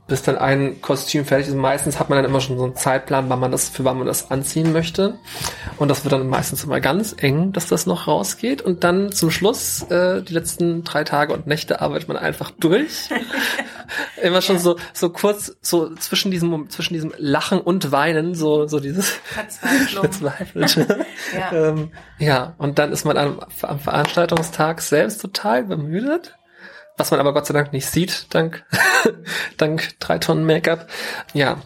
bis 0.08 0.22
dann 0.22 0.38
ein 0.38 0.80
Kostüm 0.80 1.26
fertig 1.26 1.48
ist. 1.48 1.54
Meistens 1.54 2.00
hat 2.00 2.08
man 2.08 2.16
dann 2.16 2.24
immer 2.24 2.40
schon 2.40 2.56
so 2.56 2.64
einen 2.64 2.74
Zeitplan, 2.74 3.28
wann 3.28 3.38
man 3.38 3.52
das, 3.52 3.68
für 3.68 3.84
wann 3.84 3.98
man 3.98 4.06
das 4.06 4.30
anziehen 4.30 4.72
möchte. 4.72 5.18
Und 5.76 5.88
das 5.88 6.02
wird 6.02 6.12
dann 6.12 6.26
meistens 6.28 6.64
immer 6.64 6.80
ganz 6.80 7.14
eng, 7.18 7.52
dass 7.52 7.66
das 7.66 7.84
noch 7.84 8.08
rausgeht. 8.08 8.62
Und 8.62 8.84
dann 8.84 9.12
zum 9.12 9.30
Schluss, 9.30 9.82
äh, 9.90 10.22
die 10.22 10.32
letzten 10.32 10.82
drei 10.82 11.04
Tage 11.04 11.34
und 11.34 11.46
Nächte 11.46 11.82
arbeitet 11.82 12.08
man 12.08 12.16
einfach 12.16 12.50
durch. 12.50 13.10
immer 14.22 14.40
schon 14.40 14.58
so, 14.58 14.76
so 14.94 15.10
kurz, 15.10 15.56
so 15.60 15.94
zwischen 15.96 16.30
diesem, 16.30 16.70
zwischen 16.70 16.94
diesem 16.94 17.12
Lachen 17.18 17.60
und 17.60 17.92
Weinen, 17.92 18.34
so, 18.34 18.66
so 18.66 18.80
dieses 18.80 19.20
Verzweifelte. 19.90 21.06
ja. 21.34 21.52
Ähm, 21.52 21.90
ja, 22.18 22.54
und 22.56 22.78
dann 22.78 22.92
ist 22.92 23.04
man 23.04 23.18
am, 23.18 23.40
am 23.60 23.78
Veranstaltungstag 23.78 24.80
selbst 24.80 25.20
total 25.20 25.64
bemüdet 25.64 26.37
was 26.98 27.10
man 27.10 27.20
aber 27.20 27.32
Gott 27.32 27.46
sei 27.46 27.54
Dank 27.54 27.72
nicht 27.72 27.86
sieht, 27.86 28.26
dank, 28.30 28.64
dank 29.56 29.98
drei 30.00 30.18
Tonnen 30.18 30.44
Make-up. 30.44 30.88
Ja, 31.32 31.62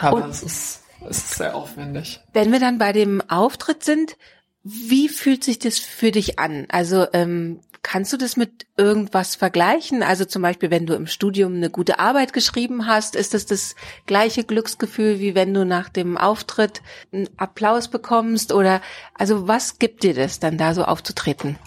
aber 0.00 0.24
Und 0.24 0.30
es 0.30 0.42
ist, 0.42 0.82
es 1.08 1.18
ist 1.18 1.34
sehr 1.36 1.54
aufwendig. 1.54 2.20
Wenn 2.32 2.52
wir 2.52 2.60
dann 2.60 2.78
bei 2.78 2.92
dem 2.92 3.22
Auftritt 3.28 3.84
sind, 3.84 4.16
wie 4.62 5.08
fühlt 5.08 5.42
sich 5.42 5.58
das 5.58 5.78
für 5.78 6.10
dich 6.10 6.38
an? 6.38 6.66
Also 6.68 7.06
ähm, 7.14 7.60
kannst 7.82 8.12
du 8.12 8.16
das 8.16 8.36
mit 8.36 8.66
irgendwas 8.76 9.34
vergleichen? 9.34 10.02
Also 10.02 10.24
zum 10.24 10.42
Beispiel, 10.42 10.70
wenn 10.70 10.86
du 10.86 10.94
im 10.94 11.06
Studium 11.06 11.54
eine 11.54 11.70
gute 11.70 11.98
Arbeit 11.98 12.32
geschrieben 12.32 12.86
hast, 12.86 13.16
ist 13.16 13.32
das 13.32 13.46
das 13.46 13.74
gleiche 14.06 14.44
Glücksgefühl, 14.44 15.18
wie 15.18 15.34
wenn 15.34 15.54
du 15.54 15.64
nach 15.64 15.88
dem 15.88 16.18
Auftritt 16.18 16.82
einen 17.12 17.28
Applaus 17.38 17.88
bekommst? 17.88 18.52
Oder 18.52 18.82
also 19.14 19.48
was 19.48 19.78
gibt 19.78 20.02
dir 20.02 20.14
das 20.14 20.40
dann 20.40 20.58
da 20.58 20.74
so 20.74 20.84
aufzutreten? 20.84 21.58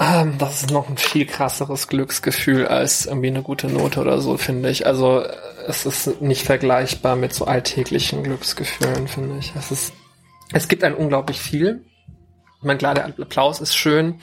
Ähm, 0.00 0.38
das 0.38 0.62
ist 0.62 0.70
noch 0.70 0.88
ein 0.88 0.96
viel 0.96 1.26
krasseres 1.26 1.88
Glücksgefühl 1.88 2.66
als 2.66 3.06
irgendwie 3.06 3.28
eine 3.28 3.42
gute 3.42 3.66
Note 3.66 4.00
oder 4.00 4.20
so, 4.20 4.36
finde 4.36 4.70
ich. 4.70 4.86
Also 4.86 5.24
es 5.66 5.86
ist 5.86 6.22
nicht 6.22 6.44
vergleichbar 6.44 7.16
mit 7.16 7.34
so 7.34 7.46
alltäglichen 7.46 8.22
Glücksgefühlen, 8.22 9.08
finde 9.08 9.38
ich. 9.38 9.52
Es 9.56 9.70
ist, 9.72 9.92
es 10.52 10.68
gibt 10.68 10.84
ein 10.84 10.94
unglaublich 10.94 11.40
viel. 11.40 11.84
Ich 12.60 12.64
meine, 12.64 12.78
klar, 12.78 12.94
der 12.94 13.06
Applaus 13.06 13.60
ist 13.60 13.76
schön, 13.76 14.20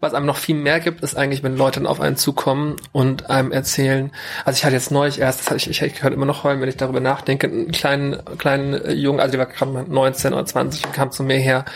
was 0.00 0.14
einem 0.14 0.24
noch 0.24 0.38
viel 0.38 0.54
mehr 0.54 0.80
gibt, 0.80 1.02
ist 1.02 1.16
eigentlich, 1.16 1.42
wenn 1.42 1.54
Leute 1.54 1.80
dann 1.80 1.86
auf 1.86 2.00
einen 2.00 2.16
zukommen 2.16 2.76
und 2.92 3.28
einem 3.28 3.52
erzählen. 3.52 4.10
Also 4.46 4.56
ich 4.56 4.64
hatte 4.64 4.74
jetzt 4.74 4.90
neulich 4.90 5.18
erst, 5.18 5.40
das 5.40 5.46
hatte 5.48 5.56
ich, 5.58 5.68
ich, 5.68 5.82
ich 5.82 6.02
höre 6.02 6.12
immer 6.12 6.24
noch 6.24 6.44
heulen, 6.44 6.62
wenn 6.62 6.68
ich 6.70 6.78
darüber 6.78 7.00
nachdenke, 7.00 7.46
einen 7.46 7.72
kleinen, 7.72 8.24
kleinen 8.38 8.72
äh, 8.72 8.92
Jungen, 8.92 9.20
also 9.20 9.32
der 9.32 9.40
war 9.40 9.52
gerade 9.52 9.70
mal 9.70 9.84
19 9.86 10.32
oder 10.32 10.46
20 10.46 10.86
und 10.86 10.94
kam 10.94 11.10
zu 11.12 11.24
mir 11.24 11.36
her, 11.36 11.66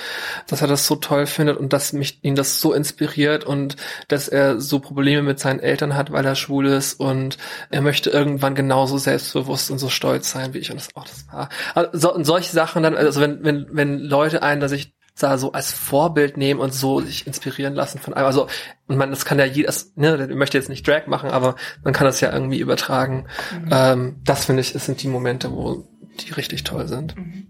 dass 0.47 0.63
er 0.63 0.67
das 0.67 0.87
so 0.87 0.97
toll 0.97 1.27
findet 1.27 1.59
und 1.59 1.75
dass 1.75 1.93
mich 1.93 2.25
ihn 2.25 2.37
das 2.37 2.59
so 2.59 2.73
inspiriert 2.73 3.45
und 3.45 3.77
dass 4.09 4.29
er 4.29 4.63
so 4.63 4.79
Probleme 4.81 5.23
mit 5.23 5.39
seinen 5.39 5.61
Eltern 5.61 5.95
hat, 5.95 6.11
weil 6.11 6.25
er 6.25 6.37
schwul 6.37 6.69
ist 6.69 6.99
und 6.99 7.37
er 7.69 7.83
möchte 7.83 8.09
irgendwann 8.09 8.55
genauso 8.55 8.97
selbstbewusst 8.97 9.71
und 9.71 9.79
so 9.79 9.91
stolz 9.91 10.31
sein 10.31 10.55
wie 10.55 10.59
ich 10.59 10.71
und 10.71 10.81
das 10.81 10.89
auch 10.95 11.05
das 11.05 11.27
war. 11.31 11.51
Also, 11.75 12.15
solche 12.25 12.53
Sachen 12.53 12.83
dann, 12.83 12.97
also 12.97 13.21
wenn, 13.21 13.45
wenn, 13.45 13.67
wenn 13.73 13.99
Leute 14.01 14.43
einen, 14.43 14.63
dass 14.63 14.73
ich 14.73 14.98
da 15.19 15.39
so 15.39 15.53
als 15.53 15.73
Vorbild 15.73 16.37
nehmen 16.37 16.61
und 16.61 16.73
so 16.73 17.01
sich 17.01 17.27
inspirieren 17.27 17.75
lassen 17.75 17.99
von 17.99 18.15
einem. 18.15 18.27
Also, 18.27 18.49
und 18.87 18.97
man, 18.97 19.11
das 19.11 19.25
kann 19.25 19.39
ja 19.39 19.45
jeder, 19.45 19.73
ne, 19.97 20.29
ich 20.31 20.37
möchte 20.37 20.59
jetzt 20.59 20.69
nicht 20.69 20.87
Drag 20.87 21.07
machen, 21.07 21.31
aber 21.31 21.57
man 21.85 21.93
kann 21.93 22.07
das 22.07 22.21
ja 22.21 22.33
irgendwie 22.33 22.61
übertragen. 22.61 23.27
Mhm. 23.53 23.69
Ähm, 23.71 24.17
das 24.25 24.47
finde 24.47 24.63
ich, 24.63 24.75
es 24.75 24.87
sind 24.87 25.03
die 25.03 25.09
Momente, 25.09 25.53
wo 25.53 25.87
die 26.21 26.33
richtig 26.33 26.65
toll 26.65 26.89
sind. 26.89 27.17
Mhm. 27.17 27.49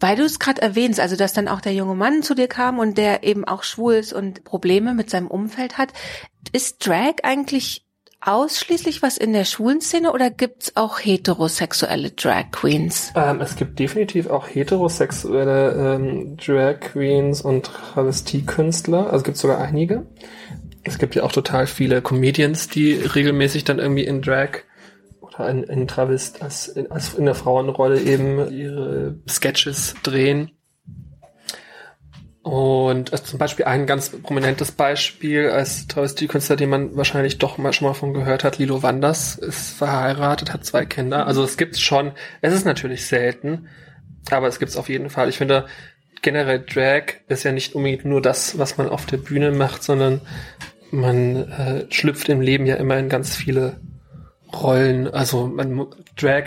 Weil 0.00 0.16
du 0.16 0.24
es 0.24 0.38
gerade 0.38 0.60
erwähnst, 0.60 1.00
also 1.00 1.16
dass 1.16 1.32
dann 1.32 1.48
auch 1.48 1.60
der 1.60 1.72
junge 1.72 1.94
Mann 1.94 2.22
zu 2.22 2.34
dir 2.34 2.48
kam 2.48 2.78
und 2.78 2.98
der 2.98 3.22
eben 3.22 3.44
auch 3.44 3.62
schwul 3.62 3.94
ist 3.94 4.12
und 4.12 4.44
Probleme 4.44 4.94
mit 4.94 5.10
seinem 5.10 5.28
Umfeld 5.28 5.78
hat, 5.78 5.92
ist 6.52 6.86
Drag 6.86 7.14
eigentlich 7.22 7.83
ausschließlich 8.26 9.02
was 9.02 9.16
in 9.16 9.32
der 9.32 9.44
schwulen 9.44 9.80
Szene 9.80 10.12
oder 10.12 10.30
gibt's 10.30 10.76
auch 10.76 10.98
heterosexuelle 10.98 12.10
Drag 12.12 12.50
Queens? 12.52 13.12
Ähm, 13.14 13.40
es 13.40 13.56
gibt 13.56 13.78
definitiv 13.78 14.28
auch 14.28 14.48
heterosexuelle 14.48 15.96
ähm, 15.96 16.36
Drag 16.36 16.80
Queens 16.80 17.42
und 17.42 17.66
Travestiekünstler. 17.66 19.06
Also 19.06 19.18
es 19.18 19.24
gibt 19.24 19.36
sogar 19.36 19.60
einige. 19.60 20.06
Es 20.82 20.98
gibt 20.98 21.14
ja 21.14 21.22
auch 21.22 21.32
total 21.32 21.66
viele 21.66 22.02
Comedians, 22.02 22.68
die 22.68 22.92
regelmäßig 22.92 23.64
dann 23.64 23.78
irgendwie 23.78 24.04
in 24.04 24.22
Drag 24.22 24.60
oder 25.20 25.48
in, 25.48 25.64
in 25.64 25.88
Travest 25.88 26.42
als, 26.42 26.74
als 26.90 27.14
in 27.14 27.24
der 27.24 27.34
Frauenrolle 27.34 28.00
eben 28.00 28.50
ihre 28.50 29.16
Sketches 29.28 29.94
drehen. 30.02 30.50
Und 32.44 33.10
also 33.10 33.24
zum 33.24 33.38
Beispiel 33.38 33.64
ein 33.64 33.86
ganz 33.86 34.10
prominentes 34.10 34.70
Beispiel 34.70 35.48
als 35.48 35.86
Travestiekünstler, 35.86 36.56
den 36.56 36.68
man 36.68 36.94
wahrscheinlich 36.94 37.38
doch 37.38 37.56
mal 37.56 37.72
schon 37.72 37.88
mal 37.88 37.94
von 37.94 38.12
gehört 38.12 38.44
hat, 38.44 38.58
Lilo 38.58 38.82
Wanders, 38.82 39.36
ist 39.36 39.78
verheiratet, 39.78 40.52
hat 40.52 40.62
zwei 40.62 40.84
Kinder. 40.84 41.26
Also 41.26 41.42
es 41.42 41.56
gibt's 41.56 41.80
schon. 41.80 42.12
Es 42.42 42.52
ist 42.52 42.66
natürlich 42.66 43.06
selten, 43.06 43.68
aber 44.30 44.46
es 44.46 44.58
gibt's 44.58 44.76
auf 44.76 44.90
jeden 44.90 45.08
Fall. 45.08 45.30
Ich 45.30 45.38
finde 45.38 45.64
generell 46.20 46.60
Drag 46.60 47.14
ist 47.28 47.44
ja 47.44 47.52
nicht 47.52 47.74
unbedingt 47.74 48.04
nur 48.04 48.20
das, 48.20 48.58
was 48.58 48.76
man 48.76 48.90
auf 48.90 49.06
der 49.06 49.16
Bühne 49.16 49.50
macht, 49.50 49.82
sondern 49.82 50.20
man 50.90 51.50
äh, 51.50 51.86
schlüpft 51.88 52.28
im 52.28 52.42
Leben 52.42 52.66
ja 52.66 52.76
immer 52.76 52.98
in 52.98 53.08
ganz 53.08 53.34
viele 53.34 53.80
Rollen. 54.52 55.08
Also 55.08 55.46
man, 55.46 55.86
Drag 56.14 56.44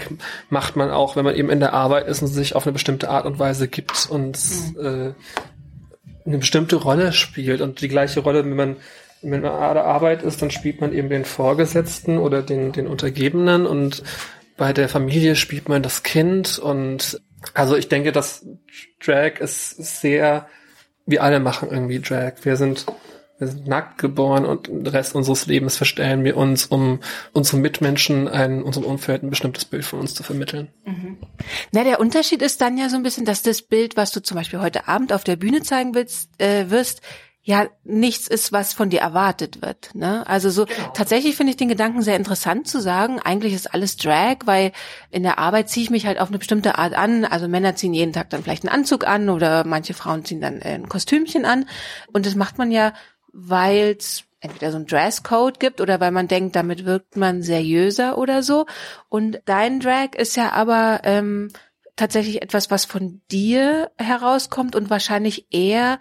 macht 0.52 0.76
man 0.76 0.92
auch, 0.92 1.16
wenn 1.16 1.26
man 1.26 1.36
eben 1.36 1.50
in 1.50 1.60
der 1.60 1.74
Arbeit 1.74 2.08
ist 2.08 2.22
und 2.22 2.28
sich 2.28 2.56
auf 2.56 2.68
eine 2.68 2.74
bestimmte 2.74 3.10
Art 3.10 3.26
und 3.26 3.40
Weise 3.40 3.68
gibt 3.68 4.08
und 4.12 4.38
mhm. 4.76 4.86
äh, 4.86 5.14
eine 6.28 6.38
bestimmte 6.38 6.76
Rolle 6.76 7.14
spielt 7.14 7.62
und 7.62 7.82
die 7.82 7.88
gleiche 7.88 8.20
Rolle, 8.20 8.44
wenn 8.44 8.56
man 8.56 8.76
wenn 9.22 9.42
man 9.42 9.46
an 9.46 9.74
der 9.74 9.86
Arbeit 9.86 10.22
ist, 10.22 10.44
dann 10.44 10.52
spielt 10.52 10.80
man 10.80 10.94
eben 10.94 11.10
den 11.10 11.26
Vorgesetzten 11.26 12.20
oder 12.20 12.44
den, 12.44 12.72
den 12.72 12.86
Untergebenen 12.86 13.66
und 13.66 14.04
bei 14.58 14.74
der 14.74 14.90
Familie 14.90 15.36
spielt 15.36 15.70
man 15.70 15.82
das 15.82 16.04
Kind 16.04 16.60
und 16.60 17.20
also 17.54 17.76
ich 17.76 17.88
denke, 17.88 18.12
dass 18.12 18.46
Drag 19.04 19.40
ist 19.40 20.02
sehr, 20.02 20.48
wir 21.06 21.24
alle 21.24 21.40
machen 21.40 21.70
irgendwie 21.72 22.00
Drag. 22.00 22.34
Wir 22.44 22.58
sind 22.58 22.86
wir 23.40 23.48
sind 23.48 23.68
nackt 23.68 24.00
geboren 24.00 24.46
und 24.46 24.68
den 24.68 24.88
Rest 24.88 25.16
unseres 25.16 25.46
Lebens 25.46 25.78
verstellen 25.78 26.24
wir 26.24 26.38
uns, 26.38 26.66
um 26.66 27.00
unseren 27.34 27.62
Mitmenschen, 27.62 28.28
ein, 28.28 28.64
unserem 28.64 28.86
Umfeld 28.86 29.24
ein 29.24 29.30
bestimmtes 29.30 29.66
Bild 29.66 29.86
von 29.86 30.00
uns 30.00 30.16
zu 30.16 30.24
vermitteln. 30.24 30.70
Mhm. 30.86 31.18
Na, 31.72 31.84
der 31.84 32.00
Unterschied 32.00 32.42
ist 32.42 32.62
dann 32.62 32.78
ja 32.78 32.90
so 32.90 32.96
ein 32.96 33.04
bisschen, 33.04 33.26
dass 33.26 33.44
das 33.44 33.62
Bild, 33.62 33.96
was 33.96 34.12
du 34.12 34.22
zum 34.22 34.36
Beispiel 34.36 34.60
heute 34.60 34.88
Abend 34.88 35.14
auf 35.14 35.24
der 35.24 35.36
Bühne 35.36 35.62
zeigen 35.62 35.94
willst, 35.94 36.30
äh, 36.42 36.70
wirst, 36.70 37.02
ja 37.48 37.66
nichts 37.86 38.28
ist, 38.28 38.52
was 38.52 38.74
von 38.74 38.90
dir 38.90 39.00
erwartet 39.00 39.62
wird. 39.62 39.96
Ne? 39.96 40.28
Also 40.28 40.50
so 40.50 40.66
genau. 40.66 40.92
tatsächlich 40.94 41.38
finde 41.38 41.52
ich 41.52 41.58
den 41.58 41.70
Gedanken 41.70 42.02
sehr 42.02 42.18
interessant 42.18 42.68
zu 42.68 42.82
sagen, 42.82 43.22
eigentlich 43.22 43.54
ist 43.54 43.74
alles 43.74 43.96
Drag, 43.96 44.40
weil 44.44 44.74
in 45.12 45.24
der 45.24 45.40
Arbeit 45.40 45.70
ziehe 45.70 45.86
ich 45.86 45.90
mich 45.90 46.06
halt 46.06 46.20
auf 46.20 46.28
eine 46.28 46.40
bestimmte 46.40 46.78
Art 46.78 46.94
an. 46.94 47.24
Also 47.24 47.48
Männer 47.48 47.74
ziehen 47.78 47.94
jeden 47.94 48.12
Tag 48.12 48.32
dann 48.32 48.44
vielleicht 48.44 48.66
einen 48.68 48.76
Anzug 48.76 49.08
an 49.08 49.30
oder 49.30 49.64
manche 49.64 49.94
Frauen 49.94 50.26
ziehen 50.26 50.42
dann 50.42 50.62
ein 50.62 50.90
Kostümchen 50.90 51.46
an. 51.46 51.70
Und 52.12 52.26
das 52.26 52.36
macht 52.36 52.58
man 52.58 52.70
ja, 52.70 52.92
weil 53.40 53.96
es 53.98 54.24
entweder 54.40 54.72
so 54.72 54.78
ein 54.78 54.88
Dresscode 54.88 55.60
gibt 55.60 55.80
oder 55.80 56.00
weil 56.00 56.12
man 56.12 56.28
denkt, 56.28 56.56
damit 56.56 56.86
wirkt 56.86 57.16
man 57.16 57.44
seriöser 57.44 58.18
oder 58.18 58.42
so. 58.42 58.66
Und 59.10 59.42
dein 59.46 59.80
Drag 59.80 60.16
ist 60.16 60.36
ja 60.36 60.52
aber 60.54 61.02
ähm, 61.04 61.50
tatsächlich 61.96 62.42
etwas, 62.42 62.72
was 62.72 62.86
von 62.86 63.22
dir 63.32 63.92
herauskommt 63.98 64.76
und 64.76 64.90
wahrscheinlich 64.90 65.48
eher 65.52 66.00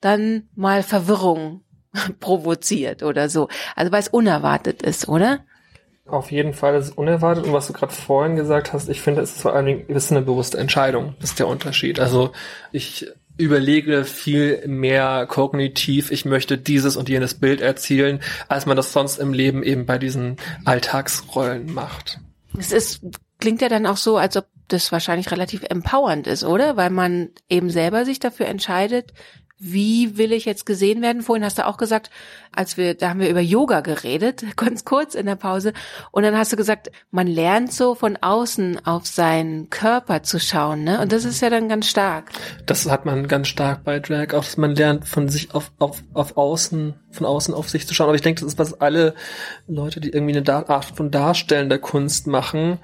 dann 0.00 0.48
mal 0.54 0.82
Verwirrung 0.82 1.62
provoziert 2.20 3.02
oder 3.02 3.28
so. 3.28 3.48
Also 3.76 3.92
weil 3.92 4.00
es 4.00 4.08
unerwartet 4.08 4.82
ist, 4.82 5.08
oder? 5.08 5.40
Auf 6.06 6.30
jeden 6.30 6.54
Fall 6.54 6.74
ist 6.74 6.86
es 6.86 6.92
unerwartet 6.92 7.44
und 7.44 7.52
was 7.52 7.66
du 7.66 7.74
gerade 7.74 7.92
vorhin 7.92 8.36
gesagt 8.36 8.72
hast, 8.72 8.88
ich 8.88 9.02
finde, 9.02 9.20
es 9.20 9.36
ist 9.36 9.42
vor 9.42 9.52
allen 9.52 9.66
Dingen 9.66 9.86
ist 9.88 10.10
eine 10.10 10.22
bewusste 10.22 10.56
Entscheidung. 10.56 11.14
Das 11.20 11.30
ist 11.30 11.38
der 11.38 11.48
Unterschied. 11.48 12.00
Also 12.00 12.32
ich 12.72 13.06
überlege 13.38 14.04
viel 14.04 14.66
mehr 14.66 15.26
kognitiv, 15.26 16.10
ich 16.10 16.24
möchte 16.24 16.58
dieses 16.58 16.96
und 16.96 17.08
jenes 17.08 17.34
Bild 17.34 17.60
erzielen, 17.60 18.20
als 18.48 18.66
man 18.66 18.76
das 18.76 18.92
sonst 18.92 19.18
im 19.18 19.32
Leben 19.32 19.62
eben 19.62 19.86
bei 19.86 19.96
diesen 19.96 20.36
Alltagsrollen 20.64 21.72
macht. 21.72 22.20
Es 22.58 22.72
ist, 22.72 23.00
klingt 23.40 23.62
ja 23.62 23.68
dann 23.68 23.86
auch 23.86 23.96
so, 23.96 24.18
als 24.18 24.36
ob 24.36 24.46
das 24.66 24.92
wahrscheinlich 24.92 25.30
relativ 25.30 25.62
empowernd 25.62 26.26
ist, 26.26 26.44
oder? 26.44 26.76
Weil 26.76 26.90
man 26.90 27.30
eben 27.48 27.70
selber 27.70 28.04
sich 28.04 28.18
dafür 28.18 28.46
entscheidet, 28.46 29.12
wie 29.58 30.16
will 30.16 30.32
ich 30.32 30.44
jetzt 30.44 30.66
gesehen 30.66 31.02
werden? 31.02 31.22
Vorhin 31.22 31.44
hast 31.44 31.58
du 31.58 31.66
auch 31.66 31.76
gesagt, 31.76 32.10
als 32.54 32.76
wir, 32.76 32.94
da 32.94 33.10
haben 33.10 33.20
wir 33.20 33.28
über 33.28 33.40
Yoga 33.40 33.80
geredet, 33.80 34.44
ganz 34.56 34.84
kurz 34.84 35.14
in 35.14 35.26
der 35.26 35.36
Pause. 35.36 35.72
Und 36.12 36.22
dann 36.22 36.36
hast 36.36 36.52
du 36.52 36.56
gesagt, 36.56 36.90
man 37.10 37.26
lernt 37.26 37.72
so 37.72 37.94
von 37.94 38.16
außen 38.16 38.86
auf 38.86 39.06
seinen 39.06 39.68
Körper 39.70 40.22
zu 40.22 40.38
schauen, 40.38 40.84
ne? 40.84 41.00
Und 41.00 41.12
das 41.12 41.24
ist 41.24 41.40
ja 41.40 41.50
dann 41.50 41.68
ganz 41.68 41.88
stark. 41.88 42.30
Das 42.66 42.88
hat 42.88 43.04
man 43.04 43.28
ganz 43.28 43.48
stark 43.48 43.84
bei 43.84 43.98
Drag, 43.98 44.34
auch 44.34 44.44
dass 44.44 44.56
man 44.56 44.74
lernt 44.74 45.06
von 45.06 45.28
sich 45.28 45.54
auf, 45.54 45.72
auf, 45.78 46.02
auf 46.14 46.36
außen, 46.36 46.94
von 47.10 47.26
außen 47.26 47.54
auf 47.54 47.68
sich 47.68 47.86
zu 47.86 47.94
schauen. 47.94 48.08
Aber 48.08 48.16
ich 48.16 48.22
denke, 48.22 48.40
das 48.40 48.52
ist 48.52 48.58
was 48.58 48.80
alle 48.80 49.14
Leute, 49.66 50.00
die 50.00 50.10
irgendwie 50.10 50.36
eine 50.36 50.68
Art 50.68 50.84
von 50.84 51.10
darstellender 51.10 51.78
Kunst 51.78 52.26
machen, 52.26 52.78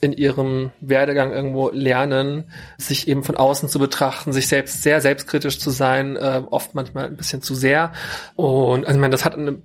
in 0.00 0.12
ihrem 0.12 0.72
Werdegang 0.80 1.32
irgendwo 1.32 1.70
lernen, 1.70 2.50
sich 2.76 3.08
eben 3.08 3.24
von 3.24 3.36
außen 3.36 3.68
zu 3.68 3.78
betrachten, 3.78 4.32
sich 4.32 4.46
selbst 4.46 4.82
sehr 4.82 5.00
selbstkritisch 5.00 5.58
zu 5.58 5.70
sein, 5.70 6.16
äh, 6.16 6.42
oft 6.50 6.74
manchmal 6.74 7.06
ein 7.06 7.16
bisschen 7.16 7.40
zu 7.40 7.54
sehr. 7.54 7.92
Und 8.34 8.86
also 8.86 8.98
ich 8.98 9.00
meine, 9.00 9.12
das 9.12 9.24
hat 9.24 9.34
eine, 9.34 9.62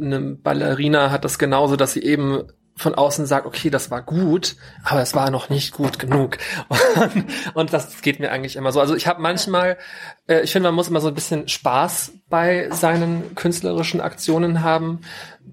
eine 0.00 0.20
Ballerina 0.20 1.10
hat 1.10 1.24
das 1.24 1.38
genauso, 1.38 1.76
dass 1.76 1.92
sie 1.92 2.02
eben 2.02 2.44
von 2.76 2.94
außen 2.94 3.26
sagt, 3.26 3.46
okay, 3.46 3.70
das 3.70 3.90
war 3.90 4.02
gut, 4.02 4.56
aber 4.82 5.00
es 5.00 5.14
war 5.14 5.30
noch 5.30 5.48
nicht 5.48 5.72
gut 5.72 5.98
genug. 5.98 6.38
Und, 6.96 7.26
und 7.54 7.72
das 7.72 8.02
geht 8.02 8.20
mir 8.20 8.30
eigentlich 8.30 8.56
immer 8.56 8.72
so. 8.72 8.80
Also 8.80 8.94
ich 8.96 9.06
habe 9.06 9.22
manchmal, 9.22 9.78
äh, 10.26 10.40
ich 10.40 10.52
finde, 10.52 10.68
man 10.68 10.74
muss 10.74 10.88
immer 10.88 11.00
so 11.00 11.08
ein 11.08 11.14
bisschen 11.14 11.48
Spaß 11.48 12.12
bei 12.28 12.68
seinen 12.70 13.34
künstlerischen 13.34 14.00
Aktionen 14.00 14.62
haben, 14.62 15.00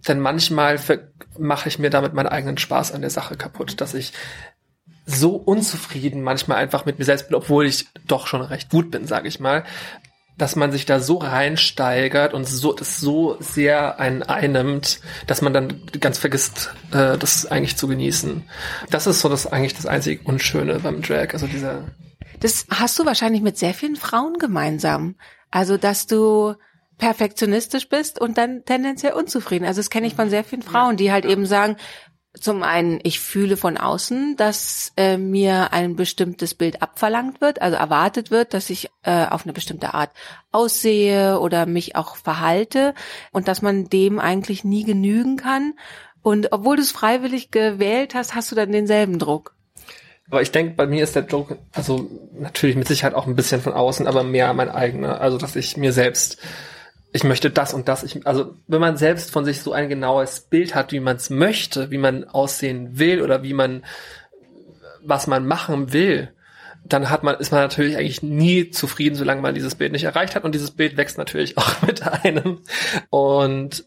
denn 0.08 0.20
manchmal 0.20 0.78
mache 1.38 1.70
ich 1.70 1.80
mir 1.80 1.90
damit 1.90 2.14
meinen 2.14 2.28
eigenen 2.28 2.58
Spaß 2.58 2.92
an 2.92 3.02
der 3.02 3.10
Sache 3.10 3.36
kaputt, 3.36 3.80
dass 3.82 3.94
ich 3.94 4.14
so 5.06 5.36
unzufrieden 5.36 6.22
manchmal 6.22 6.58
einfach 6.58 6.86
mit 6.86 7.00
mir 7.00 7.06
selbst 7.06 7.28
bin, 7.28 7.36
obwohl 7.36 7.66
ich 7.66 7.88
doch 8.08 8.28
schon 8.28 8.42
recht 8.42 8.70
gut 8.70 8.92
bin, 8.92 9.08
sage 9.08 9.28
ich 9.28 9.40
mal, 9.40 9.64
dass 10.38 10.56
man 10.56 10.72
sich 10.72 10.86
da 10.86 11.00
so 11.00 11.18
reinsteigert 11.18 12.34
und 12.34 12.48
so 12.48 12.74
das 12.74 13.00
so 13.00 13.38
sehr 13.40 14.00
einen 14.00 14.24
einnimmt, 14.24 15.00
dass 15.28 15.42
man 15.42 15.54
dann 15.54 15.82
ganz 16.00 16.18
vergisst, 16.18 16.74
äh, 16.92 17.18
das 17.18 17.46
eigentlich 17.46 17.78
zu 17.78 17.88
genießen. 17.88 18.44
Das 18.90 19.08
ist 19.08 19.22
so 19.22 19.30
das 19.30 19.46
eigentlich 19.46 19.76
das 19.76 19.86
einzig 19.86 20.26
Unschöne 20.26 20.80
beim 20.80 21.02
Drag, 21.02 21.34
also 21.34 21.48
dieser. 21.48 21.84
Das 22.40 22.66
hast 22.72 22.98
du 22.98 23.06
wahrscheinlich 23.06 23.42
mit 23.42 23.58
sehr 23.58 23.74
vielen 23.74 23.96
Frauen 23.96 24.38
gemeinsam. 24.40 25.16
Also, 25.52 25.78
dass 25.78 26.08
du 26.08 26.56
perfektionistisch 27.02 27.90
bist 27.90 28.22
und 28.22 28.38
dann 28.38 28.64
tendenziell 28.64 29.14
unzufrieden. 29.14 29.66
Also 29.66 29.80
das 29.80 29.90
kenne 29.90 30.06
ich 30.06 30.14
von 30.14 30.30
sehr 30.30 30.44
vielen 30.44 30.62
Frauen, 30.62 30.98
die 30.98 31.12
halt 31.12 31.26
eben 31.26 31.48
sagen, 31.48 31.76
zum 32.40 32.62
einen, 32.62 33.00
ich 33.02 33.20
fühle 33.20 33.58
von 33.58 33.76
außen, 33.76 34.38
dass 34.38 34.94
äh, 34.96 35.18
mir 35.18 35.74
ein 35.74 35.96
bestimmtes 35.96 36.54
Bild 36.54 36.84
abverlangt 36.84 37.42
wird, 37.42 37.60
also 37.60 37.76
erwartet 37.76 38.30
wird, 38.30 38.54
dass 38.54 38.70
ich 38.70 38.90
äh, 39.02 39.26
auf 39.26 39.44
eine 39.44 39.52
bestimmte 39.52 39.96
Art 39.96 40.12
aussehe 40.52 41.40
oder 41.40 41.66
mich 41.66 41.96
auch 41.96 42.16
verhalte 42.16 42.94
und 43.32 43.48
dass 43.48 43.64
man 43.64 43.90
dem 43.90 44.20
eigentlich 44.20 44.64
nie 44.64 44.84
genügen 44.84 45.38
kann. 45.38 45.74
Und 46.22 46.52
obwohl 46.52 46.76
du 46.76 46.84
es 46.84 46.92
freiwillig 46.92 47.50
gewählt 47.50 48.14
hast, 48.14 48.36
hast 48.36 48.52
du 48.52 48.56
dann 48.56 48.72
denselben 48.72 49.18
Druck. 49.18 49.56
Aber 50.30 50.44
ich 50.44 50.52
denke, 50.52 50.76
bei 50.76 50.86
mir 50.86 51.04
ist 51.04 51.16
der 51.16 51.24
Druck, 51.24 51.58
also 51.74 52.10
natürlich 52.34 52.76
mit 52.76 52.88
Sicherheit 52.88 53.16
auch 53.16 53.26
ein 53.26 53.36
bisschen 53.36 53.60
von 53.60 53.74
außen, 53.74 54.08
aber 54.08 54.24
mehr 54.24 54.54
mein 54.54 54.70
eigener. 54.70 55.20
Also, 55.20 55.40
dass 55.40 55.56
ich 55.56 55.76
mir 55.78 55.92
selbst 55.92 56.38
ich 57.14 57.24
möchte 57.24 57.50
das 57.50 57.74
und 57.74 57.88
das. 57.88 58.04
Ich, 58.04 58.26
also 58.26 58.56
wenn 58.68 58.82
man 58.82 58.98
selbst 58.98 59.32
von 59.32 59.44
sich 59.44 59.62
so 59.62 59.74
ein 59.74 59.90
genaues 59.90 60.42
Bild 60.42 60.76
hat, 60.76 60.92
wie 60.92 61.00
man 61.00 61.18
es 61.18 61.30
möchte, 61.30 61.92
wie 61.92 61.98
man 61.98 62.24
aussehen 62.24 63.00
will 63.00 63.22
oder 63.22 63.44
wie 63.44 63.54
man 63.54 63.84
was 65.04 65.28
man 65.28 65.48
machen 65.48 65.94
will, 65.94 66.32
dann 66.86 67.10
hat 67.10 67.24
man 67.24 67.36
ist 67.36 67.52
man 67.52 67.62
natürlich 67.62 67.98
eigentlich 67.98 68.24
nie 68.24 68.70
zufrieden, 68.70 69.16
solange 69.16 69.42
man 69.42 69.56
dieses 69.56 69.76
Bild 69.76 69.92
nicht 69.92 70.04
erreicht 70.04 70.36
hat 70.36 70.44
und 70.44 70.56
dieses 70.56 70.72
Bild 70.72 70.96
wächst 70.96 71.18
natürlich 71.18 71.58
auch 71.58 71.82
mit 71.82 72.04
einem. 72.04 72.60
Und 73.10 73.86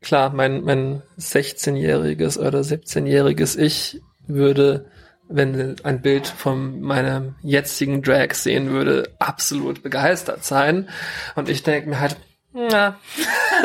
klar, 0.00 0.30
mein 0.30 0.62
mein 0.62 1.02
16-jähriges 1.18 2.38
oder 2.38 2.60
17-jähriges 2.60 3.58
Ich 3.58 4.00
würde 4.26 4.86
wenn 5.26 5.76
ein 5.84 6.02
Bild 6.02 6.26
von 6.26 6.80
meinem 6.82 7.34
jetzigen 7.42 8.02
Drag 8.02 8.34
sehen 8.34 8.70
würde, 8.70 9.10
absolut 9.18 9.82
begeistert 9.82 10.44
sein. 10.44 10.90
Und 11.34 11.48
ich 11.48 11.62
denke 11.62 11.88
mir 11.88 11.98
halt, 11.98 12.16
na. 12.54 12.98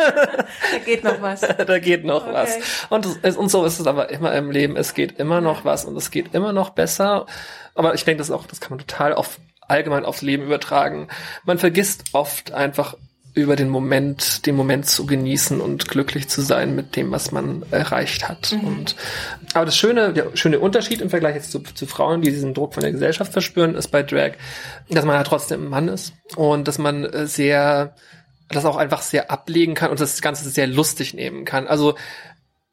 da 0.71 0.78
geht 0.84 1.04
noch 1.04 1.21
was. 1.21 1.41
da 1.67 1.80
geht 1.80 2.04
noch 2.04 2.25
okay. 2.25 2.34
was. 2.34 2.58
Und, 2.89 3.38
und 3.38 3.49
so 3.49 3.63
ist 3.63 3.80
es 3.80 3.88
aber 3.88 4.10
immer 4.10 4.34
im 4.34 4.52
Leben. 4.52 4.75
Es 4.75 4.93
geht 4.93 5.19
immer 5.19 5.41
noch 5.41 5.63
was 5.63 5.86
und 5.86 5.95
es 5.95 6.12
geht 6.12 6.34
immer 6.34 6.54
noch 6.54 6.71
besser. 6.71 7.28
Aber 7.75 7.93
ich 7.93 8.04
denke, 8.04 8.17
das 8.17 8.32
auch, 8.32 8.47
das 8.47 8.60
kann 8.60 8.71
man 8.71 8.86
total 8.86 9.13
auf, 9.13 9.39
allgemein 9.67 10.06
aufs 10.06 10.23
Leben 10.23 10.43
übertragen. 10.43 11.08
Man 11.45 11.60
vergisst 11.60 12.06
oft 12.13 12.52
einfach 12.52 12.95
über 13.36 13.56
den 13.56 13.69
Moment, 13.69 14.45
den 14.47 14.56
Moment 14.56 14.88
zu 14.88 15.06
genießen 15.06 15.62
und 15.62 15.88
glücklich 15.88 16.28
zu 16.28 16.41
sein 16.41 16.75
mit 16.75 16.95
dem, 16.95 17.12
was 17.12 17.32
man 17.32 17.63
erreicht 17.69 18.28
hat. 18.28 18.52
Mhm. 18.54 18.67
Und, 18.67 18.95
aber 19.54 19.65
das 19.65 19.78
schöne, 19.78 20.13
der 20.13 20.36
schöne 20.36 20.60
Unterschied 20.60 20.99
im 20.99 21.12
Vergleich 21.12 21.36
jetzt 21.36 21.52
zu, 21.52 21.60
zu 21.60 21.86
Frauen, 21.86 22.21
die 22.21 22.32
diesen 22.32 22.56
Druck 22.56 22.73
von 22.73 22.82
der 22.82 22.91
Gesellschaft 22.91 23.32
verspüren, 23.32 23.75
ist 23.75 23.89
bei 23.89 24.02
Drag, 24.02 24.34
dass 24.89 25.06
man 25.06 25.15
ja 25.15 25.23
trotzdem 25.23 25.65
ein 25.65 25.69
Mann 25.69 25.88
ist 25.89 26.13
und 26.36 26.67
dass 26.67 26.80
man 26.80 27.08
sehr, 27.28 27.93
das 28.50 28.66
auch 28.66 28.78
einfach 28.78 29.02
sehr 29.02 29.32
ablegen 29.32 29.76
kann 29.76 29.92
und 29.92 30.00
das 30.00 30.22
Ganze 30.22 30.50
sehr 30.50 30.68
lustig 30.68 31.14
nehmen 31.14 31.46
kann. 31.46 31.68
Also 31.68 31.96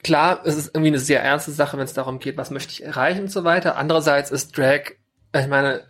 klar, 0.03 0.41
es 0.45 0.57
ist 0.57 0.69
irgendwie 0.69 0.89
eine 0.89 0.99
sehr 0.99 1.23
ernste 1.23 1.53
Sache, 1.53 1.77
wenn 1.77 1.85
es 1.85 1.93
darum 1.93 2.19
geht, 2.19 2.37
was 2.37 2.51
möchte 2.51 2.73
ich 2.73 2.85
erreichen 2.85 3.23
und 3.23 3.33
so 3.33 3.45
weiter. 3.45 3.77
Andererseits 3.77 4.31
ist 4.31 4.57
Drag, 4.57 4.93
ich 5.35 5.47
meine, 5.49 5.83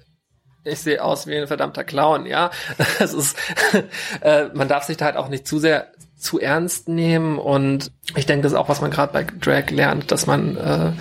ich 0.65 0.81
sehe 0.81 1.03
aus 1.03 1.27
wie 1.27 1.37
ein 1.37 1.47
verdammter 1.47 1.85
Clown, 1.85 2.27
ja. 2.27 2.51
Das 2.99 3.13
ist, 3.13 3.39
äh, 4.21 4.47
man 4.55 4.69
darf 4.69 4.85
sich 4.85 4.97
da 4.97 5.07
halt 5.07 5.17
auch 5.17 5.29
nicht 5.29 5.47
zu 5.47 5.59
sehr 5.59 5.93
zu 6.19 6.41
ernst 6.41 6.89
nehmen 6.89 7.39
und 7.39 7.93
ich 8.17 8.27
denke, 8.27 8.45
das 8.45 8.53
ist 8.53 8.59
auch, 8.59 8.71
was 8.71 8.81
man 8.81 8.91
gerade 8.91 9.13
bei 9.13 9.25
Drag 9.25 9.71
lernt, 9.71 10.11
dass 10.11 10.27
man 10.27 10.57
äh, 10.57 10.93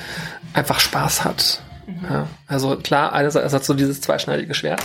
einfach 0.53 0.79
Spaß 0.79 1.23
hat. 1.23 1.61
Mhm. 1.87 2.05
Ja, 2.09 2.27
also 2.47 2.75
klar, 2.75 3.13
einerseits 3.13 3.53
hat 3.53 3.63
so 3.63 3.73
dieses 3.73 4.01
zweischneidige 4.01 4.53
Schwert, 4.53 4.81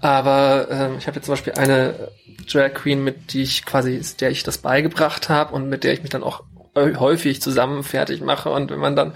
aber 0.00 0.68
ähm, 0.70 0.96
ich 0.98 1.06
habe 1.06 1.16
jetzt 1.16 1.26
zum 1.26 1.32
Beispiel 1.32 1.54
eine 1.54 2.10
Drag 2.50 2.74
Queen, 2.74 3.02
mit 3.02 3.32
die 3.32 3.42
ich 3.42 3.64
quasi, 3.64 4.00
der 4.20 4.30
ich 4.30 4.42
das 4.42 4.58
beigebracht 4.58 5.28
habe 5.28 5.54
und 5.54 5.68
mit 5.68 5.84
der 5.84 5.92
ich 5.92 6.02
mich 6.02 6.10
dann 6.10 6.22
auch 6.22 6.42
häufig 6.76 7.40
zusammen 7.40 7.84
fertig 7.84 8.20
mache 8.20 8.50
und 8.50 8.70
wenn 8.70 8.80
man 8.80 8.96
dann 8.96 9.12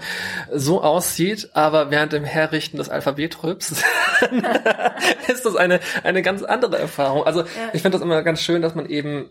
so 0.53 0.81
aussieht, 0.81 1.49
aber 1.53 1.91
während 1.91 2.13
dem 2.13 2.23
Herrichten 2.23 2.77
das 2.77 2.89
Alphabet 2.89 3.43
rübst, 3.43 3.83
ist 5.27 5.45
das 5.45 5.55
eine, 5.57 5.81
eine 6.03 6.21
ganz 6.21 6.41
andere 6.41 6.79
Erfahrung. 6.79 7.25
Also 7.25 7.41
ja. 7.41 7.47
ich 7.73 7.81
finde 7.81 7.97
das 7.97 8.01
immer 8.01 8.21
ganz 8.23 8.41
schön, 8.41 8.61
dass 8.61 8.75
man 8.75 8.87
eben 8.87 9.29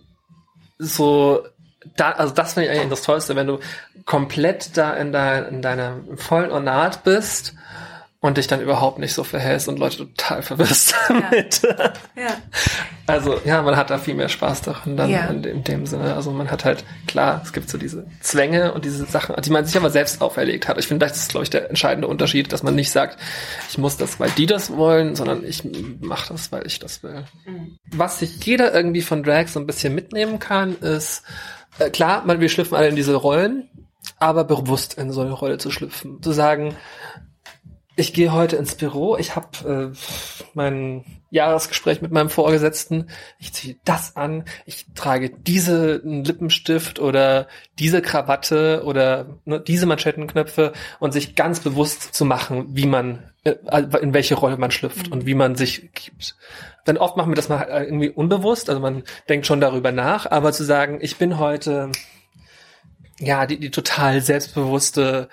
so 0.78 1.42
da, 1.96 2.12
also 2.12 2.34
das 2.34 2.54
finde 2.54 2.68
ich 2.68 2.76
eigentlich 2.76 2.90
das 2.90 3.02
Tollste, 3.02 3.36
wenn 3.36 3.46
du 3.46 3.60
komplett 4.04 4.76
da 4.76 4.94
in, 4.94 5.12
dein, 5.12 5.46
in 5.46 5.62
deiner 5.62 6.00
vollen 6.16 6.50
Ornat 6.50 7.04
bist 7.04 7.54
und 8.20 8.36
dich 8.36 8.48
dann 8.48 8.60
überhaupt 8.60 8.98
nicht 8.98 9.14
so 9.14 9.22
verhältst 9.22 9.68
und 9.68 9.78
Leute 9.78 9.98
total 9.98 10.42
verwirrst 10.42 10.92
damit. 11.08 11.62
Ja. 11.62 11.92
ja. 12.16 12.36
Also 13.06 13.40
ja, 13.44 13.62
man 13.62 13.76
hat 13.76 13.90
da 13.90 13.98
viel 13.98 14.14
mehr 14.14 14.28
Spaß 14.28 14.62
daran 14.62 14.96
dann 14.96 15.08
ja. 15.08 15.26
in, 15.26 15.44
in, 15.44 15.62
dem 15.62 15.86
Sinne. 15.86 16.14
Also 16.14 16.32
man 16.32 16.50
hat 16.50 16.64
halt, 16.64 16.84
klar, 17.06 17.40
es 17.44 17.52
gibt 17.52 17.70
so 17.70 17.78
diese 17.78 18.06
Zwänge 18.20 18.72
und 18.72 18.84
diese 18.84 19.04
Sachen, 19.06 19.36
die 19.40 19.50
man 19.50 19.64
sich 19.64 19.76
aber 19.76 19.90
selbst 19.90 20.20
auferlegt 20.20 20.66
hat. 20.66 20.78
Ich 20.78 20.88
finde, 20.88 21.06
das 21.06 21.16
ist, 21.16 21.30
glaube 21.30 21.44
ich, 21.44 21.50
der 21.50 21.68
entscheidende 21.68 22.08
Unterschied, 22.08 22.52
dass 22.52 22.64
man 22.64 22.74
nicht 22.74 22.90
sagt, 22.90 23.18
ich 23.70 23.78
muss 23.78 23.96
das, 23.96 24.18
weil 24.18 24.30
die 24.30 24.46
das 24.46 24.76
wollen, 24.76 25.14
sondern 25.14 25.44
ich 25.44 25.62
mache 26.00 26.32
das, 26.32 26.50
weil 26.50 26.66
ich 26.66 26.80
das 26.80 27.04
will. 27.04 27.24
Mhm. 27.46 27.78
Was 27.92 28.18
sich 28.18 28.44
jeder 28.44 28.74
irgendwie 28.74 29.02
von 29.02 29.22
Drag 29.22 29.46
so 29.46 29.60
ein 29.60 29.66
bisschen 29.66 29.94
mitnehmen 29.94 30.40
kann, 30.40 30.76
ist, 30.80 31.22
äh, 31.78 31.90
klar, 31.90 32.24
man, 32.26 32.40
wir 32.40 32.48
schlüpfen 32.48 32.76
alle 32.76 32.88
in 32.88 32.96
diese 32.96 33.14
Rollen, 33.14 33.70
aber 34.18 34.42
bewusst 34.42 34.94
in 34.94 35.12
so 35.12 35.20
eine 35.20 35.32
Rolle 35.32 35.58
zu 35.58 35.70
schlüpfen. 35.70 36.20
Zu 36.20 36.32
sagen, 36.32 36.74
ich 37.98 38.12
gehe 38.12 38.32
heute 38.32 38.54
ins 38.54 38.76
Büro, 38.76 39.16
ich 39.16 39.34
habe 39.34 39.92
äh, 39.92 39.96
mein 40.54 41.04
Jahresgespräch 41.30 42.00
mit 42.00 42.12
meinem 42.12 42.30
Vorgesetzten, 42.30 43.10
ich 43.40 43.52
ziehe 43.52 43.76
das 43.84 44.14
an, 44.16 44.44
ich 44.66 44.86
trage 44.94 45.30
diese 45.30 46.00
Lippenstift 46.04 47.00
oder 47.00 47.48
diese 47.80 48.00
Krawatte 48.00 48.82
oder 48.84 49.40
ne, 49.44 49.60
diese 49.60 49.86
Manschettenknöpfe 49.86 50.74
und 51.00 51.12
sich 51.12 51.34
ganz 51.34 51.58
bewusst 51.58 52.14
zu 52.14 52.24
machen, 52.24 52.68
wie 52.70 52.86
man, 52.86 53.32
äh, 53.42 53.56
in 54.00 54.14
welche 54.14 54.36
Rolle 54.36 54.58
man 54.58 54.70
schlüpft 54.70 55.08
mhm. 55.08 55.12
und 55.14 55.26
wie 55.26 55.34
man 55.34 55.56
sich 55.56 55.90
gibt. 55.92 56.36
Dann 56.84 56.98
oft 56.98 57.16
machen 57.16 57.32
wir 57.32 57.36
das 57.36 57.48
mal 57.48 57.66
irgendwie 57.68 58.10
unbewusst, 58.10 58.70
also 58.70 58.80
man 58.80 59.02
denkt 59.28 59.46
schon 59.46 59.60
darüber 59.60 59.90
nach, 59.90 60.30
aber 60.30 60.52
zu 60.52 60.62
sagen, 60.62 60.98
ich 61.02 61.16
bin 61.16 61.40
heute 61.40 61.90
ja 63.18 63.44
die, 63.46 63.58
die 63.58 63.72
total 63.72 64.20
selbstbewusste 64.20 65.28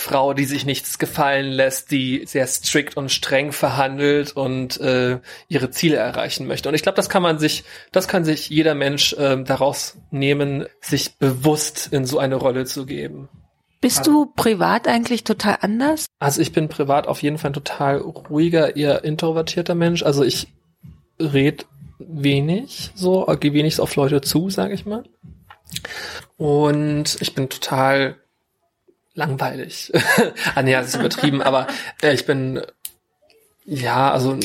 Frau, 0.00 0.34
die 0.34 0.44
sich 0.44 0.64
nichts 0.64 0.98
gefallen 0.98 1.50
lässt, 1.50 1.90
die 1.90 2.24
sehr 2.26 2.46
strikt 2.46 2.96
und 2.96 3.10
streng 3.10 3.52
verhandelt 3.52 4.32
und 4.32 4.80
äh, 4.80 5.18
ihre 5.48 5.70
Ziele 5.70 5.96
erreichen 5.96 6.46
möchte. 6.46 6.68
Und 6.68 6.74
ich 6.74 6.82
glaube, 6.82 6.96
das 6.96 7.08
kann 7.08 7.22
man 7.22 7.38
sich, 7.38 7.64
das 7.92 8.08
kann 8.08 8.24
sich 8.24 8.48
jeder 8.48 8.74
Mensch 8.74 9.12
äh, 9.14 9.42
daraus 9.42 9.96
nehmen, 10.10 10.66
sich 10.80 11.16
bewusst 11.16 11.88
in 11.92 12.04
so 12.04 12.18
eine 12.18 12.36
Rolle 12.36 12.64
zu 12.64 12.86
geben. 12.86 13.28
Bist 13.80 14.00
also, 14.00 14.24
du 14.24 14.32
privat 14.34 14.88
eigentlich 14.88 15.24
total 15.24 15.58
anders? 15.60 16.06
Also 16.18 16.40
ich 16.42 16.52
bin 16.52 16.68
privat 16.68 17.06
auf 17.06 17.22
jeden 17.22 17.38
Fall 17.38 17.50
ein 17.50 17.54
total 17.54 17.98
ruhiger, 17.98 18.76
eher 18.76 19.04
introvertierter 19.04 19.74
Mensch. 19.74 20.02
Also 20.02 20.24
ich 20.24 20.48
red 21.20 21.66
wenig, 21.98 22.90
so 22.94 23.26
gehe 23.38 23.52
wenig 23.52 23.80
auf 23.80 23.94
Leute 23.96 24.20
zu, 24.20 24.50
sage 24.50 24.74
ich 24.74 24.86
mal. 24.86 25.04
Und 26.36 27.18
ich 27.20 27.34
bin 27.34 27.48
total 27.48 28.16
langweilig. 29.18 29.92
ah, 30.54 30.62
nee, 30.62 30.72
das 30.72 30.88
ist 30.88 30.94
übertrieben, 30.94 31.42
aber 31.42 31.66
äh, 32.02 32.14
ich 32.14 32.24
bin 32.24 32.62
ja, 33.66 34.10
also 34.12 34.38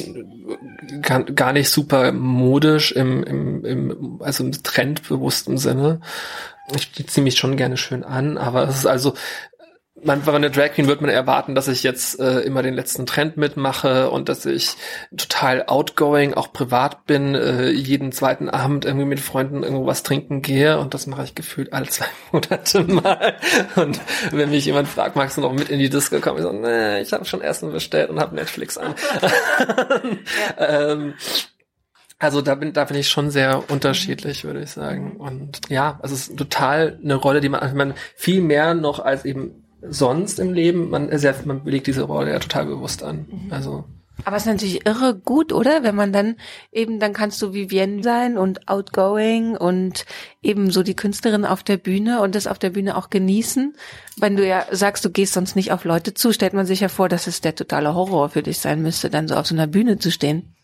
gar, 1.02 1.24
gar 1.24 1.54
nicht 1.54 1.70
super 1.70 2.12
modisch 2.12 2.92
im, 2.92 3.24
im, 3.24 3.64
im 3.64 4.22
also 4.22 4.44
im 4.44 4.52
trendbewussten 4.52 5.58
Sinne. 5.58 6.02
Ich 6.76 7.08
ziehe 7.08 7.24
mich 7.24 7.38
schon 7.38 7.56
gerne 7.56 7.78
schön 7.78 8.04
an, 8.04 8.38
aber 8.38 8.68
es 8.68 8.80
ist 8.80 8.86
also 8.86 9.14
man, 10.02 10.26
wenn 10.26 10.34
man 10.34 10.44
eine 10.44 10.52
Drag 10.52 10.72
Queen 10.72 10.88
wird 10.88 11.02
man 11.02 11.10
erwarten, 11.10 11.54
dass 11.54 11.68
ich 11.68 11.84
jetzt 11.84 12.20
äh, 12.20 12.40
immer 12.42 12.64
den 12.64 12.74
letzten 12.74 13.06
Trend 13.06 13.38
mitmache 13.38 14.10
und 14.10 14.28
dass 14.28 14.46
ich 14.46 14.76
total 15.16 15.66
outgoing, 15.68 16.34
auch 16.34 16.52
privat 16.52 17.06
bin, 17.06 17.36
äh, 17.36 17.70
jeden 17.70 18.12
zweiten 18.12 18.50
Abend 18.50 18.86
irgendwie 18.86 19.06
mit 19.06 19.20
Freunden 19.20 19.62
irgendwo 19.62 19.86
was 19.86 20.02
trinken 20.02 20.42
gehe 20.42 20.80
und 20.80 20.94
das 20.94 21.06
mache 21.06 21.24
ich 21.24 21.36
gefühlt 21.36 21.74
alle 21.74 21.86
zwei 21.90 22.08
Monate 22.32 22.84
mal. 22.84 23.36
Und 23.76 24.02
wenn 24.32 24.50
mich 24.50 24.66
jemand 24.66 24.88
fragt, 24.88 25.16
magst 25.16 25.38
du 25.38 25.42
noch 25.42 25.54
mit 25.54 25.70
in 25.70 25.80
die 25.80 25.90
Disco 25.90 26.20
kommen, 26.20 26.38
ich 26.38 26.44
so, 26.44 26.52
nee, 26.52 27.02
ich 27.02 27.14
habe 27.14 27.26
schon 27.26 27.42
Essen 27.42 27.72
bestellt 27.72 28.10
und 28.10 28.20
habe 28.20 28.36
Netflix 28.36 28.78
an. 28.78 28.96
ähm, 30.58 31.14
also 32.24 32.42
da 32.42 32.56
bin, 32.56 32.72
da 32.72 32.86
bin 32.86 32.96
ich 32.98 33.10
schon 33.10 33.32
sehr 33.32 33.70
unterschiedlich, 33.70 34.46
würde 34.46 34.62
ich 34.62 34.72
sagen. 34.72 35.18
Und 35.18 35.60
ja, 35.70 36.00
es 36.04 36.12
ist 36.12 36.38
total 36.38 36.98
eine 37.04 37.16
Rolle, 37.16 37.42
die 37.42 37.50
man, 37.50 37.76
man 37.76 37.94
viel 38.16 38.42
mehr 38.42 38.74
noch 38.74 39.00
als 39.00 39.26
eben 39.26 39.63
sonst 39.90 40.40
im 40.40 40.54
Leben, 40.54 40.90
man, 40.90 41.16
sehr, 41.18 41.36
man 41.46 41.66
legt 41.66 41.88
diese 41.88 42.04
Rolle 42.04 42.32
ja 42.32 42.40
total 42.40 42.66
bewusst 42.66 43.04
an. 43.04 43.26
Mhm. 43.30 43.54
Also. 43.54 43.86
Aber 44.26 44.38
es 44.38 44.44
ist 44.44 44.52
natürlich 44.52 44.86
irre 44.86 45.16
gut, 45.16 45.52
oder? 45.52 45.84
Wenn 45.84 45.96
man 45.96 46.14
dann 46.14 46.36
eben, 46.72 47.00
dann 47.00 47.14
kannst 47.14 47.42
du 47.42 47.54
Vivienne 47.54 48.04
sein 48.04 48.38
und 48.38 48.68
outgoing 48.70 49.58
und 49.58 50.06
eben 50.42 50.70
so 50.70 50.84
die 50.84 50.96
Künstlerin 50.96 51.46
auf 51.46 51.64
der 51.64 51.78
Bühne 51.78 52.22
und 52.22 52.36
das 52.36 52.46
auf 52.48 52.60
der 52.60 52.70
Bühne 52.70 52.96
auch 52.96 53.10
genießen. 53.10 53.76
Wenn 54.18 54.36
du 54.36 54.48
ja 54.48 54.66
sagst, 54.72 55.04
du 55.04 55.10
gehst 55.10 55.34
sonst 55.34 55.56
nicht 55.56 55.72
auf 55.72 55.84
Leute 55.84 56.14
zu, 56.14 56.32
stellt 56.32 56.54
man 56.54 56.68
sich 56.68 56.82
ja 56.82 56.90
vor, 56.90 57.10
dass 57.10 57.28
es 57.28 57.42
der 57.42 57.56
totale 57.56 57.96
Horror 57.96 58.30
für 58.30 58.44
dich 58.44 58.60
sein 58.60 58.82
müsste, 58.82 59.10
dann 59.10 59.28
so 59.28 59.36
auf 59.36 59.48
so 59.48 59.56
einer 59.56 59.68
Bühne 59.68 59.98
zu 59.98 60.12
stehen. 60.12 60.56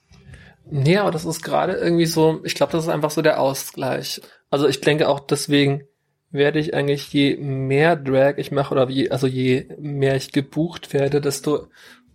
Nee, 0.71 0.97
aber 0.97 1.11
das 1.11 1.25
ist 1.25 1.41
gerade 1.41 1.73
irgendwie 1.73 2.05
so, 2.05 2.41
ich 2.43 2.53
glaube, 2.53 2.71
das 2.71 2.83
ist 2.83 2.89
einfach 2.89 3.09
so 3.09 3.23
der 3.23 3.39
Ausgleich. 3.39 4.21
Also 4.51 4.67
ich 4.67 4.79
denke 4.81 5.09
auch 5.09 5.19
deswegen, 5.19 5.87
werde 6.31 6.59
ich 6.59 6.73
eigentlich, 6.73 7.11
je 7.11 7.37
mehr 7.37 7.95
Drag 7.95 8.37
ich 8.37 8.51
mache 8.51 8.73
oder 8.73 8.89
je, 8.89 9.09
also 9.09 9.27
je 9.27 9.67
mehr 9.79 10.15
ich 10.15 10.31
gebucht 10.31 10.93
werde, 10.93 11.21
desto 11.21 11.67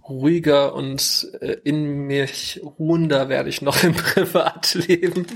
ruhiger 0.09 0.75
und 0.75 1.29
äh, 1.41 1.57
in 1.65 2.07
mich 2.07 2.61
ruhender 2.79 3.29
werde 3.29 3.49
ich 3.49 3.63
noch 3.63 3.83
im 3.83 3.95
Privatleben, 3.95 5.27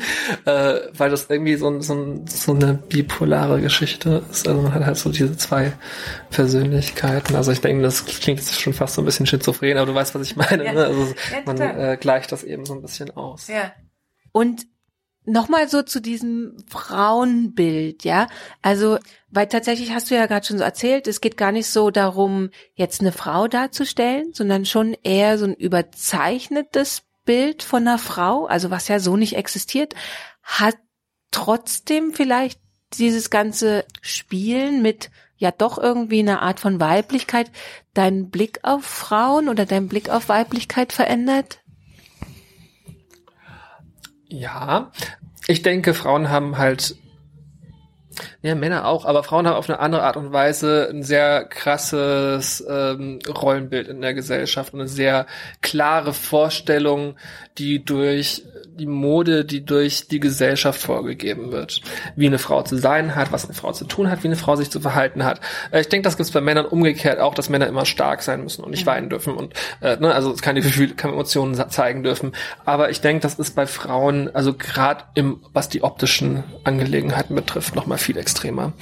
äh, 0.45 0.81
weil 0.93 1.11
das 1.11 1.29
irgendwie 1.31 1.57
so, 1.57 1.81
so, 1.81 2.23
so 2.27 2.53
eine 2.53 2.75
bipolare 2.75 3.61
Geschichte 3.61 4.23
ist. 4.31 4.47
Also 4.47 4.61
man 4.61 4.75
hat 4.75 4.85
halt 4.85 4.97
so 4.97 5.11
diese 5.11 5.37
zwei 5.37 5.73
Persönlichkeiten. 6.31 7.35
Also 7.35 7.51
ich 7.51 7.61
denke, 7.61 7.83
das 7.83 8.05
klingt 8.05 8.41
jetzt 8.41 8.61
schon 8.61 8.75
fast 8.75 8.95
so 8.95 9.03
ein 9.03 9.07
bisschen 9.07 9.27
schizophren, 9.27 9.79
aber 9.79 9.87
du 9.87 9.95
weißt, 9.95 10.14
was 10.14 10.23
ich 10.23 10.37
meine. 10.37 10.64
Ja. 10.64 10.73
Ne? 10.73 10.85
Also 10.85 11.14
ja, 11.33 11.38
man 11.47 11.61
äh, 11.61 11.97
gleicht 11.99 12.31
das 12.33 12.45
eben 12.45 12.67
so 12.67 12.75
ein 12.75 12.83
bisschen 12.83 13.11
aus. 13.17 13.49
Ja. 13.49 13.73
Und 14.33 14.67
Nochmal 15.29 15.69
so 15.69 15.83
zu 15.83 16.01
diesem 16.01 16.57
Frauenbild, 16.69 18.05
ja. 18.05 18.29
Also, 18.62 18.99
weil 19.31 19.47
tatsächlich 19.47 19.93
hast 19.93 20.11
du 20.11 20.14
ja 20.14 20.27
gerade 20.27 20.47
schon 20.47 20.59
so 20.59 20.64
erzählt, 20.64 21.07
es 21.07 21.21
geht 21.21 21.37
gar 21.37 21.53
nicht 21.53 21.67
so 21.69 21.91
darum, 21.91 22.51
jetzt 22.75 23.01
eine 23.01 23.12
Frau 23.12 23.47
darzustellen, 23.47 24.33
sondern 24.33 24.64
schon 24.64 24.97
eher 25.03 25.37
so 25.38 25.45
ein 25.45 25.55
überzeichnetes 25.55 27.03
Bild 27.25 27.62
von 27.62 27.87
einer 27.87 27.99
Frau, 27.99 28.47
also 28.47 28.71
was 28.71 28.88
ja 28.88 29.01
so 29.01 29.17
nicht 29.17 29.37
existiert, 29.37 29.95
hat 30.43 30.77
trotzdem 31.31 32.14
vielleicht 32.14 32.59
dieses 32.95 33.29
ganze 33.29 33.85
Spielen 34.01 34.81
mit 34.81 35.11
ja 35.37 35.51
doch 35.51 35.79
irgendwie 35.79 36.21
einer 36.21 36.43
Art 36.43 36.59
von 36.59 36.81
Weiblichkeit 36.81 37.51
deinen 37.95 38.31
Blick 38.31 38.61
auf 38.62 38.85
Frauen 38.85 39.49
oder 39.49 39.67
deinen 39.67 39.88
Blick 39.88 40.09
auf 40.09 40.29
Weiblichkeit 40.29 40.93
verändert? 40.93 41.61
Ja, 44.29 44.93
ich 45.47 45.62
denke, 45.62 45.95
Frauen 45.95 46.29
haben 46.29 46.59
halt, 46.59 46.97
ja, 48.43 48.55
Männer 48.55 48.87
auch, 48.87 49.05
aber 49.05 49.23
Frauen 49.23 49.47
haben 49.47 49.57
auf 49.57 49.69
eine 49.69 49.79
andere 49.79 50.03
Art 50.03 50.17
und 50.17 50.33
Weise 50.33 50.88
ein 50.91 51.03
sehr 51.03 51.45
krasses 51.45 52.64
ähm, 52.69 53.21
Rollenbild 53.27 53.88
in 53.88 54.01
der 54.03 54.12
Gesellschaft 54.12 54.75
und 54.75 54.81
eine 54.81 54.88
sehr 54.88 55.27
klare 55.62 56.12
Vorstellung, 56.12 57.17
die 57.57 57.85
durch 57.85 58.45
die 58.79 58.87
Mode, 58.87 59.45
die 59.45 59.64
durch 59.64 60.09
die 60.09 60.21
Gesellschaft 60.21 60.81
vorgegeben 60.81 61.53
wird. 61.53 61.83
Wie 62.17 62.27
eine 62.27 62.38
Frau 62.38 62.62
zu 62.62 62.77
sein 62.77 63.14
hat, 63.14 63.33
was 63.33 63.45
eine 63.45 63.55
Frau 63.55 63.73
zu 63.73 63.85
tun 63.85 64.11
hat, 64.11 64.23
wie 64.23 64.29
eine 64.29 64.37
Frau 64.37 64.57
sich 64.57 64.71
zu 64.71 64.81
verhalten 64.81 65.25
hat. 65.25 65.41
Äh, 65.71 65.81
ich 65.81 65.88
denke, 65.88 66.05
das 66.05 66.17
gibt 66.17 66.27
es 66.27 66.33
bei 66.33 66.41
Männern 66.41 66.67
umgekehrt 66.67 67.21
auch, 67.21 67.35
dass 67.35 67.49
Männer 67.49 67.67
immer 67.67 67.85
stark 67.85 68.23
sein 68.23 68.43
müssen 68.43 68.64
und 68.64 68.71
nicht 68.71 68.87
mhm. 68.87 68.91
weinen 68.91 69.11
dürfen 69.11 69.35
und 69.35 69.55
äh, 69.81 69.97
ne, 69.97 70.14
also 70.14 70.33
keine 70.35 70.61
Gefühle, 70.61 70.95
keine 70.95 71.12
Emotionen 71.12 71.55
zeigen 71.71 72.03
dürfen. 72.03 72.33
Aber 72.64 72.91
ich 72.91 73.01
denke, 73.01 73.23
das 73.23 73.35
ist 73.35 73.55
bei 73.55 73.67
Frauen, 73.67 74.35
also 74.35 74.55
gerade 74.55 75.05
im, 75.14 75.41
was 75.53 75.69
die 75.69 75.83
optischen 75.83 76.45
Angelegenheiten 76.64 77.35
betrifft, 77.35 77.75
noch 77.75 77.87
mal 77.87 77.99
viel 77.99 78.17
extremer. 78.17 78.73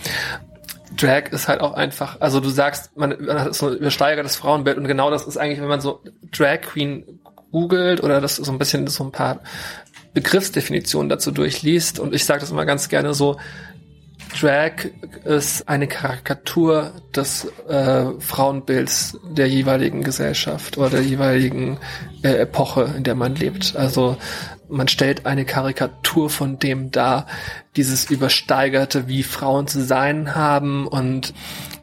Drag 0.96 1.28
ist 1.30 1.48
halt 1.48 1.60
auch 1.60 1.74
einfach, 1.74 2.20
also 2.20 2.40
du 2.40 2.48
sagst, 2.48 2.96
man, 2.96 3.16
man 3.20 3.40
hat 3.40 3.54
so 3.54 3.74
übersteigert 3.74 4.24
das 4.24 4.36
Frauenbild 4.36 4.78
und 4.78 4.86
genau 4.86 5.10
das 5.10 5.26
ist 5.26 5.36
eigentlich, 5.36 5.60
wenn 5.60 5.68
man 5.68 5.80
so 5.80 6.00
Drag 6.32 6.60
Queen 6.62 7.20
googelt 7.52 8.02
oder 8.02 8.20
das 8.20 8.36
so 8.36 8.50
ein 8.52 8.58
bisschen 8.58 8.86
so 8.86 9.04
ein 9.04 9.12
paar 9.12 9.40
Begriffsdefinitionen 10.16 11.10
dazu 11.10 11.30
durchliest 11.30 12.00
und 12.00 12.14
ich 12.14 12.24
sage 12.24 12.40
das 12.40 12.50
immer 12.50 12.64
ganz 12.64 12.88
gerne 12.88 13.12
so, 13.12 13.36
Drag 14.40 14.86
ist 15.24 15.68
eine 15.68 15.86
Karikatur 15.86 16.92
des 17.14 17.46
äh, 17.68 18.06
Frauenbilds 18.18 19.18
der 19.30 19.46
jeweiligen 19.46 20.02
Gesellschaft 20.02 20.78
oder 20.78 20.88
der 20.88 21.02
jeweiligen 21.02 21.76
äh, 22.22 22.30
Epoche, 22.30 22.94
in 22.96 23.04
der 23.04 23.14
man 23.14 23.34
lebt. 23.34 23.76
Also 23.76 24.16
man 24.70 24.88
stellt 24.88 25.26
eine 25.26 25.44
Karikatur 25.44 26.30
von 26.30 26.58
dem 26.58 26.90
dar, 26.90 27.26
dieses 27.76 28.10
übersteigerte, 28.10 29.08
wie 29.08 29.22
Frauen 29.22 29.66
zu 29.66 29.84
sein 29.84 30.34
haben 30.34 30.86
und 30.86 31.34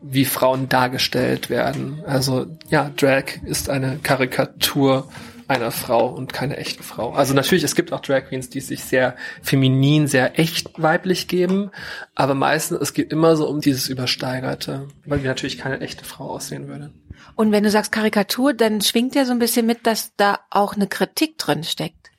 wie 0.02 0.26
Frauen 0.26 0.70
dargestellt 0.70 1.52
werden. 1.52 2.02
Also 2.08 2.48
ja, 2.68 2.90
Drag 2.98 3.26
ist 3.46 3.70
eine 3.70 4.00
Karikatur 4.02 5.08
einer 5.48 5.72
Frau 5.72 6.08
und 6.08 6.34
keine 6.34 6.58
echte 6.58 6.84
Frau. 6.84 7.14
Also 7.14 7.34
natürlich, 7.34 7.64
es 7.64 7.76
gibt 7.76 7.94
auch 7.94 8.00
Drag 8.00 8.28
Queens, 8.28 8.50
die 8.50 8.60
sich 8.60 8.84
sehr 8.84 9.16
feminin, 9.42 10.08
sehr 10.08 10.40
echt 10.40 10.72
weiblich 10.82 11.28
geben, 11.28 11.72
aber 12.16 12.34
meistens, 12.34 12.80
es 12.82 12.94
geht 12.94 13.12
immer 13.12 13.36
so 13.36 13.48
um 13.48 13.62
dieses 13.62 13.90
Übersteigerte, 13.90 14.88
weil 15.06 15.24
wie 15.24 15.28
natürlich 15.28 15.58
keine 15.58 15.82
echte 15.82 16.06
Frau 16.06 16.30
aussehen 16.30 16.68
würde. 16.68 16.92
Und 17.36 17.52
wenn 17.52 17.64
du 17.64 17.72
sagst 17.72 17.92
Karikatur, 17.92 18.54
dann 18.54 18.82
schwingt 18.82 19.16
ja 19.16 19.26
so 19.26 19.32
ein 19.32 19.40
bisschen 19.40 19.66
mit, 19.66 19.88
dass 19.88 20.16
da 20.16 20.40
auch 20.50 20.76
eine 20.76 20.88
Kritik 20.88 21.38
drin 21.38 21.64
steckt. 21.64 22.12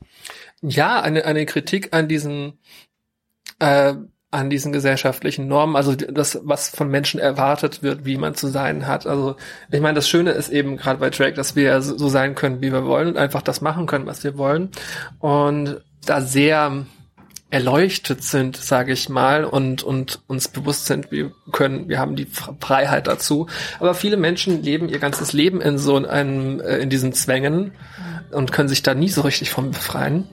Ja, 0.62 1.00
eine, 1.00 1.24
eine 1.24 1.46
Kritik 1.46 1.94
an 1.94 2.08
diesen, 2.08 2.58
äh, 3.58 3.94
an 4.34 4.50
diesen 4.50 4.72
gesellschaftlichen 4.72 5.46
Normen, 5.46 5.76
also 5.76 5.94
das, 5.94 6.40
was 6.42 6.68
von 6.68 6.88
Menschen 6.90 7.20
erwartet 7.20 7.82
wird, 7.82 8.04
wie 8.04 8.16
man 8.16 8.34
zu 8.34 8.48
sein 8.48 8.86
hat. 8.86 9.06
Also 9.06 9.36
ich 9.70 9.80
meine, 9.80 9.94
das 9.94 10.08
Schöne 10.08 10.32
ist 10.32 10.48
eben 10.48 10.76
gerade 10.76 10.98
bei 10.98 11.10
Drake, 11.10 11.34
dass 11.34 11.54
wir 11.54 11.80
so 11.80 12.08
sein 12.08 12.34
können, 12.34 12.60
wie 12.60 12.72
wir 12.72 12.84
wollen 12.84 13.08
und 13.08 13.16
einfach 13.16 13.42
das 13.42 13.60
machen 13.60 13.86
können, 13.86 14.06
was 14.06 14.24
wir 14.24 14.36
wollen. 14.36 14.70
Und 15.20 15.80
da 16.04 16.20
sehr 16.20 16.84
erleuchtet 17.50 18.24
sind, 18.24 18.56
sage 18.56 18.92
ich 18.92 19.08
mal, 19.08 19.44
und, 19.44 19.84
und 19.84 20.22
uns 20.26 20.48
bewusst 20.48 20.86
sind, 20.86 21.12
wir 21.12 21.30
können, 21.52 21.88
wir 21.88 22.00
haben 22.00 22.16
die 22.16 22.26
Freiheit 22.26 23.06
dazu. 23.06 23.46
Aber 23.78 23.94
viele 23.94 24.16
Menschen 24.16 24.64
leben 24.64 24.88
ihr 24.88 24.98
ganzes 24.98 25.32
Leben 25.32 25.60
in 25.60 25.78
so 25.78 25.94
einem, 25.94 26.60
äh, 26.60 26.78
in 26.78 26.90
diesen 26.90 27.12
Zwängen 27.12 27.70
und 28.34 28.52
können 28.52 28.68
sich 28.68 28.82
da 28.82 28.94
nie 28.94 29.08
so 29.08 29.22
richtig 29.22 29.50
von 29.50 29.70
befreien. 29.70 30.28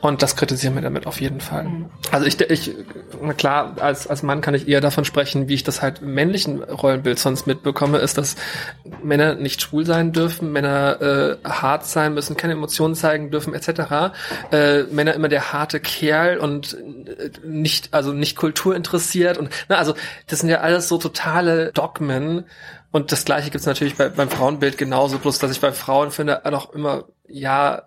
Und 0.00 0.22
das 0.22 0.36
kritisieren 0.36 0.74
wir 0.74 0.82
damit 0.82 1.06
auf 1.06 1.20
jeden 1.20 1.40
Fall. 1.40 1.64
Mhm. 1.64 1.86
Also 2.10 2.26
ich, 2.26 2.40
ich, 2.40 2.74
na 3.20 3.32
klar, 3.32 3.76
als, 3.80 4.06
als 4.06 4.22
Mann 4.22 4.40
kann 4.40 4.54
ich 4.54 4.68
eher 4.68 4.80
davon 4.80 5.04
sprechen, 5.04 5.48
wie 5.48 5.54
ich 5.54 5.64
das 5.64 5.82
halt 5.82 6.02
im 6.02 6.14
männlichen 6.14 6.62
Rollenbild 6.62 7.18
sonst 7.18 7.46
mitbekomme, 7.46 7.98
ist, 7.98 8.18
dass 8.18 8.36
Männer 9.02 9.34
nicht 9.34 9.62
schwul 9.62 9.84
sein 9.86 10.12
dürfen, 10.12 10.52
Männer 10.52 11.00
äh, 11.00 11.48
hart 11.48 11.86
sein 11.86 12.14
müssen, 12.14 12.36
keine 12.36 12.52
Emotionen 12.52 12.94
zeigen 12.94 13.30
dürfen, 13.30 13.54
etc. 13.54 14.14
Äh, 14.52 14.82
Männer 14.84 15.14
immer 15.14 15.28
der 15.28 15.52
harte 15.52 15.80
Kerl 15.80 16.38
und 16.38 16.74
äh, 16.74 17.30
nicht, 17.44 17.94
also 17.94 18.12
nicht 18.12 18.36
kulturinteressiert 18.36 19.38
und 19.38 19.50
na, 19.68 19.76
also 19.76 19.94
das 20.26 20.40
sind 20.40 20.48
ja 20.48 20.60
alles 20.60 20.88
so 20.88 20.98
totale 20.98 21.72
Dogmen, 21.72 22.44
und 22.96 23.12
das 23.12 23.26
gleiche 23.26 23.50
gibt's 23.50 23.66
natürlich 23.66 23.96
bei, 23.96 24.08
beim 24.08 24.30
Frauenbild 24.30 24.78
genauso, 24.78 25.18
bloß 25.18 25.38
dass 25.38 25.50
ich 25.50 25.60
bei 25.60 25.70
Frauen 25.72 26.10
finde, 26.10 26.46
auch 26.46 26.72
immer, 26.72 27.04
ja, 27.28 27.82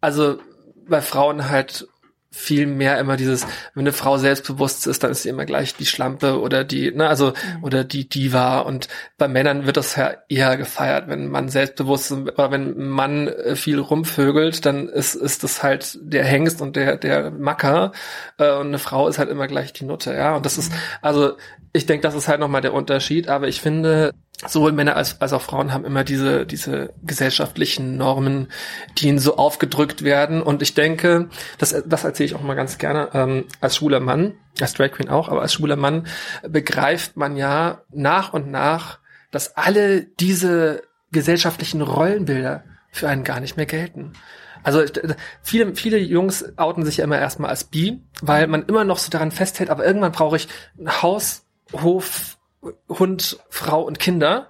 also 0.00 0.38
bei 0.86 1.00
Frauen 1.00 1.48
halt 1.48 1.88
viel 2.34 2.66
mehr 2.66 2.98
immer 2.98 3.16
dieses, 3.16 3.46
wenn 3.74 3.84
eine 3.84 3.92
Frau 3.92 4.18
selbstbewusst 4.18 4.88
ist, 4.88 5.04
dann 5.04 5.12
ist 5.12 5.22
sie 5.22 5.28
immer 5.28 5.46
gleich 5.46 5.76
die 5.76 5.86
Schlampe 5.86 6.40
oder 6.40 6.64
die, 6.64 6.90
ne, 6.90 7.08
also, 7.08 7.28
mhm. 7.28 7.64
oder 7.64 7.84
die 7.84 8.08
Diva. 8.08 8.58
Und 8.58 8.88
bei 9.16 9.28
Männern 9.28 9.66
wird 9.66 9.76
das 9.76 9.94
ja 9.94 10.14
eher 10.28 10.56
gefeiert, 10.56 11.08
wenn 11.08 11.28
man 11.28 11.48
selbstbewusst 11.48 12.10
ist, 12.10 12.18
oder 12.18 12.50
wenn 12.50 12.76
ein 12.76 12.88
Mann 12.88 13.28
äh, 13.28 13.54
viel 13.54 13.78
rumvögelt, 13.78 14.66
dann 14.66 14.88
ist, 14.88 15.14
ist 15.14 15.44
das 15.44 15.62
halt 15.62 15.96
der 16.02 16.24
Hengst 16.24 16.60
und 16.60 16.74
der, 16.74 16.96
der 16.96 17.30
Macker. 17.30 17.92
Äh, 18.36 18.52
und 18.56 18.66
eine 18.66 18.80
Frau 18.80 19.06
ist 19.06 19.18
halt 19.18 19.30
immer 19.30 19.46
gleich 19.46 19.72
die 19.72 19.84
Nutte, 19.84 20.12
ja. 20.12 20.34
Und 20.34 20.44
das 20.44 20.58
ist, 20.58 20.72
mhm. 20.72 20.78
also, 21.02 21.36
ich 21.72 21.86
denke, 21.86 22.02
das 22.02 22.16
ist 22.16 22.26
halt 22.26 22.40
nochmal 22.40 22.62
der 22.62 22.74
Unterschied, 22.74 23.28
aber 23.28 23.46
ich 23.46 23.60
finde, 23.60 24.12
sowohl 24.46 24.72
Männer 24.72 24.96
als, 24.96 25.20
als 25.20 25.32
auch 25.32 25.42
Frauen 25.42 25.72
haben 25.72 25.84
immer 25.84 26.04
diese, 26.04 26.46
diese 26.46 26.92
gesellschaftlichen 27.02 27.96
Normen, 27.96 28.48
die 28.98 29.08
ihnen 29.08 29.18
so 29.18 29.36
aufgedrückt 29.36 30.02
werden. 30.02 30.42
Und 30.42 30.62
ich 30.62 30.74
denke, 30.74 31.28
das, 31.58 31.74
das 31.86 32.04
erzähle 32.04 32.26
ich 32.26 32.34
auch 32.34 32.42
mal 32.42 32.54
ganz 32.54 32.78
gerne, 32.78 33.10
ähm, 33.14 33.44
als 33.60 33.76
schwuler 33.76 34.00
Mann, 34.00 34.34
als 34.60 34.74
Drag 34.74 34.90
Queen 34.90 35.08
auch, 35.08 35.28
aber 35.28 35.42
als 35.42 35.52
schwuler 35.52 35.76
Mann 35.76 36.06
begreift 36.48 37.16
man 37.16 37.36
ja 37.36 37.82
nach 37.92 38.32
und 38.32 38.50
nach, 38.50 38.98
dass 39.30 39.56
alle 39.56 40.02
diese 40.02 40.82
gesellschaftlichen 41.12 41.80
Rollenbilder 41.80 42.64
für 42.90 43.08
einen 43.08 43.24
gar 43.24 43.40
nicht 43.40 43.56
mehr 43.56 43.66
gelten. 43.66 44.12
Also 44.62 44.82
viele, 45.42 45.74
viele 45.76 45.98
Jungs 45.98 46.56
outen 46.56 46.84
sich 46.84 46.96
ja 46.96 47.04
immer 47.04 47.18
erstmal 47.18 47.50
als 47.50 47.64
bi, 47.64 48.00
weil 48.22 48.46
man 48.46 48.64
immer 48.64 48.84
noch 48.84 48.98
so 48.98 49.10
daran 49.10 49.30
festhält, 49.30 49.70
aber 49.70 49.84
irgendwann 49.84 50.12
brauche 50.12 50.36
ich 50.36 50.48
ein 50.78 51.02
Haus, 51.02 51.44
Hof, 51.72 52.33
Hund, 52.88 53.38
Frau 53.48 53.82
und 53.82 53.98
Kinder. 53.98 54.48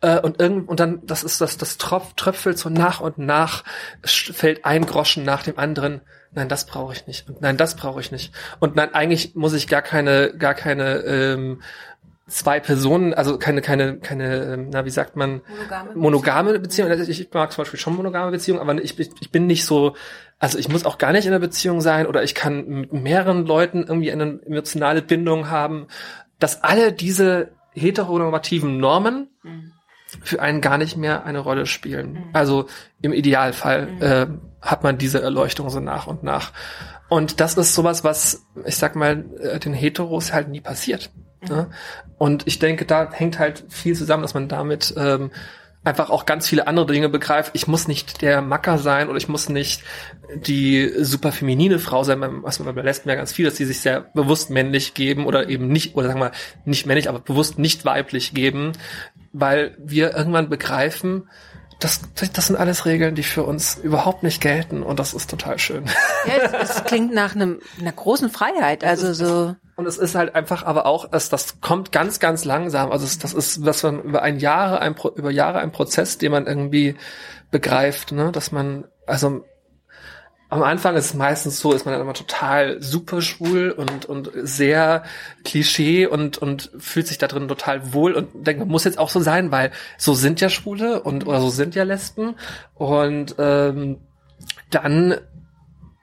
Äh, 0.00 0.20
und 0.20 0.40
irgend, 0.40 0.68
und 0.68 0.80
dann, 0.80 1.04
das 1.06 1.24
ist 1.24 1.40
das, 1.40 1.56
das 1.56 1.78
Tropf, 1.78 2.14
tröpfelt 2.14 2.58
so 2.58 2.68
nach 2.68 3.00
und 3.00 3.18
nach, 3.18 3.64
fällt 4.04 4.64
ein 4.64 4.86
Groschen 4.86 5.24
nach 5.24 5.42
dem 5.42 5.58
anderen. 5.58 6.02
Nein, 6.32 6.48
das 6.48 6.66
brauche 6.66 6.92
ich 6.92 7.06
nicht. 7.06 7.28
Und 7.28 7.40
nein, 7.40 7.56
das 7.56 7.76
brauche 7.76 8.00
ich 8.00 8.12
nicht. 8.12 8.32
Und 8.60 8.76
nein, 8.76 8.94
eigentlich 8.94 9.34
muss 9.34 9.54
ich 9.54 9.68
gar 9.68 9.82
keine, 9.82 10.36
gar 10.36 10.54
keine 10.54 10.98
ähm, 10.98 11.62
zwei 12.28 12.60
Personen, 12.60 13.14
also 13.14 13.38
keine, 13.38 13.62
keine, 13.62 13.98
keine, 13.98 14.54
ähm, 14.54 14.68
na, 14.70 14.84
wie 14.84 14.90
sagt 14.90 15.16
man, 15.16 15.42
monogame, 15.48 15.94
monogame 15.94 16.58
Beziehung. 16.58 16.90
Also 16.90 17.10
ich 17.10 17.32
mag 17.32 17.52
zum 17.52 17.62
Beispiel 17.62 17.78
schon 17.78 17.94
monogame 17.94 18.32
Beziehungen, 18.32 18.60
aber 18.60 18.74
ich, 18.82 18.98
ich 18.98 19.30
bin 19.30 19.46
nicht 19.46 19.64
so, 19.64 19.94
also 20.38 20.58
ich 20.58 20.68
muss 20.68 20.84
auch 20.84 20.98
gar 20.98 21.12
nicht 21.12 21.24
in 21.24 21.32
einer 21.32 21.40
Beziehung 21.40 21.80
sein 21.80 22.06
oder 22.06 22.22
ich 22.22 22.34
kann 22.34 22.66
mit 22.66 22.92
mehreren 22.92 23.46
Leuten 23.46 23.84
irgendwie 23.86 24.10
eine 24.10 24.40
emotionale 24.44 25.02
Bindung 25.02 25.50
haben 25.50 25.86
dass 26.38 26.62
alle 26.62 26.92
diese 26.92 27.52
heteronormativen 27.72 28.78
Normen 28.78 29.28
mhm. 29.42 29.72
für 30.22 30.40
einen 30.40 30.60
gar 30.60 30.78
nicht 30.78 30.96
mehr 30.96 31.24
eine 31.24 31.40
Rolle 31.40 31.66
spielen. 31.66 32.12
Mhm. 32.12 32.30
Also 32.32 32.66
im 33.02 33.12
Idealfall 33.12 33.86
mhm. 33.86 34.02
äh, 34.02 34.26
hat 34.60 34.82
man 34.82 34.98
diese 34.98 35.20
Erleuchtung 35.20 35.70
so 35.70 35.80
nach 35.80 36.06
und 36.06 36.22
nach. 36.22 36.52
Und 37.08 37.40
das 37.40 37.56
ist 37.56 37.74
sowas, 37.74 38.02
was, 38.02 38.46
ich 38.64 38.76
sag 38.76 38.96
mal, 38.96 39.24
äh, 39.40 39.58
den 39.60 39.74
Heteros 39.74 40.32
halt 40.32 40.48
nie 40.48 40.60
passiert. 40.60 41.10
Ne? 41.48 41.68
Und 42.18 42.46
ich 42.46 42.58
denke, 42.58 42.84
da 42.84 43.10
hängt 43.12 43.38
halt 43.38 43.64
viel 43.68 43.94
zusammen, 43.94 44.22
dass 44.22 44.34
man 44.34 44.48
damit 44.48 44.94
ähm, 44.96 45.30
einfach 45.86 46.10
auch 46.10 46.26
ganz 46.26 46.48
viele 46.48 46.66
andere 46.66 46.86
Dinge 46.86 47.08
begreift. 47.08 47.52
Ich 47.54 47.68
muss 47.68 47.86
nicht 47.86 48.20
der 48.20 48.42
Macker 48.42 48.78
sein 48.78 49.08
oder 49.08 49.16
ich 49.18 49.28
muss 49.28 49.48
nicht 49.48 49.82
die 50.34 50.92
super 50.98 51.30
feminine 51.32 51.78
Frau 51.78 52.02
sein. 52.02 52.20
Was 52.42 52.58
man 52.58 52.74
bei 52.74 52.82
Lesben 52.82 53.08
ja 53.08 53.14
ganz 53.14 53.32
viel, 53.32 53.44
dass 53.44 53.54
die 53.54 53.64
sich 53.64 53.80
sehr 53.80 54.00
bewusst 54.00 54.50
männlich 54.50 54.94
geben 54.94 55.26
oder 55.26 55.48
eben 55.48 55.68
nicht, 55.68 55.96
oder 55.96 56.08
sagen 56.08 56.20
wir 56.20 56.32
nicht 56.64 56.86
männlich, 56.86 57.08
aber 57.08 57.20
bewusst 57.20 57.58
nicht 57.58 57.84
weiblich 57.84 58.34
geben, 58.34 58.72
weil 59.32 59.76
wir 59.78 60.14
irgendwann 60.14 60.48
begreifen, 60.48 61.28
das, 61.78 62.00
das 62.32 62.46
sind 62.46 62.56
alles 62.56 62.86
Regeln, 62.86 63.14
die 63.14 63.22
für 63.22 63.42
uns 63.42 63.76
überhaupt 63.76 64.22
nicht 64.22 64.40
gelten 64.40 64.82
und 64.82 64.98
das 64.98 65.14
ist 65.14 65.30
total 65.30 65.58
schön. 65.58 65.84
Ja, 66.26 66.58
es, 66.60 66.70
es 66.70 66.84
klingt 66.84 67.12
nach 67.12 67.34
einem, 67.34 67.60
einer 67.78 67.92
großen 67.92 68.30
Freiheit, 68.30 68.82
also 68.82 69.12
so. 69.12 69.54
Und 69.76 69.86
es 69.86 69.98
ist 69.98 70.14
halt 70.14 70.34
einfach 70.34 70.64
aber 70.64 70.86
auch, 70.86 71.08
es, 71.12 71.28
das 71.28 71.60
kommt 71.60 71.92
ganz, 71.92 72.18
ganz 72.18 72.46
langsam. 72.46 72.90
Also 72.90 73.04
es, 73.04 73.18
das 73.18 73.34
ist, 73.34 73.64
was 73.64 73.82
man 73.82 74.02
über 74.02 74.22
ein 74.22 74.38
Jahre, 74.38 74.80
ein, 74.80 74.94
über 75.16 75.30
Jahre 75.30 75.58
ein 75.58 75.70
Prozess, 75.70 76.16
den 76.16 76.32
man 76.32 76.46
irgendwie 76.46 76.96
begreift, 77.50 78.12
ne, 78.12 78.32
dass 78.32 78.52
man, 78.52 78.86
also 79.06 79.44
am 80.48 80.62
Anfang 80.62 80.94
ist 80.94 81.06
es 81.06 81.14
meistens 81.14 81.58
so, 81.58 81.72
ist 81.72 81.84
man 81.84 81.92
dann 81.92 82.00
immer 82.00 82.14
total 82.14 82.80
super 82.80 83.20
schwul 83.20 83.70
und, 83.70 84.06
und 84.06 84.30
sehr 84.34 85.02
Klischee 85.44 86.06
und, 86.06 86.38
und 86.38 86.70
fühlt 86.78 87.08
sich 87.08 87.18
da 87.18 87.26
drin 87.26 87.48
total 87.48 87.92
wohl 87.92 88.14
und 88.14 88.46
denkt, 88.46 88.60
man 88.60 88.68
muss 88.68 88.84
jetzt 88.84 88.98
auch 88.98 89.10
so 89.10 89.20
sein, 89.20 89.50
weil 89.50 89.72
so 89.98 90.14
sind 90.14 90.40
ja 90.40 90.48
Schwule 90.48 91.02
und 91.02 91.26
oder 91.26 91.40
so 91.40 91.50
sind 91.50 91.74
ja 91.74 91.82
Lesben. 91.82 92.36
Und 92.74 93.34
ähm, 93.38 93.98
dann 94.70 95.16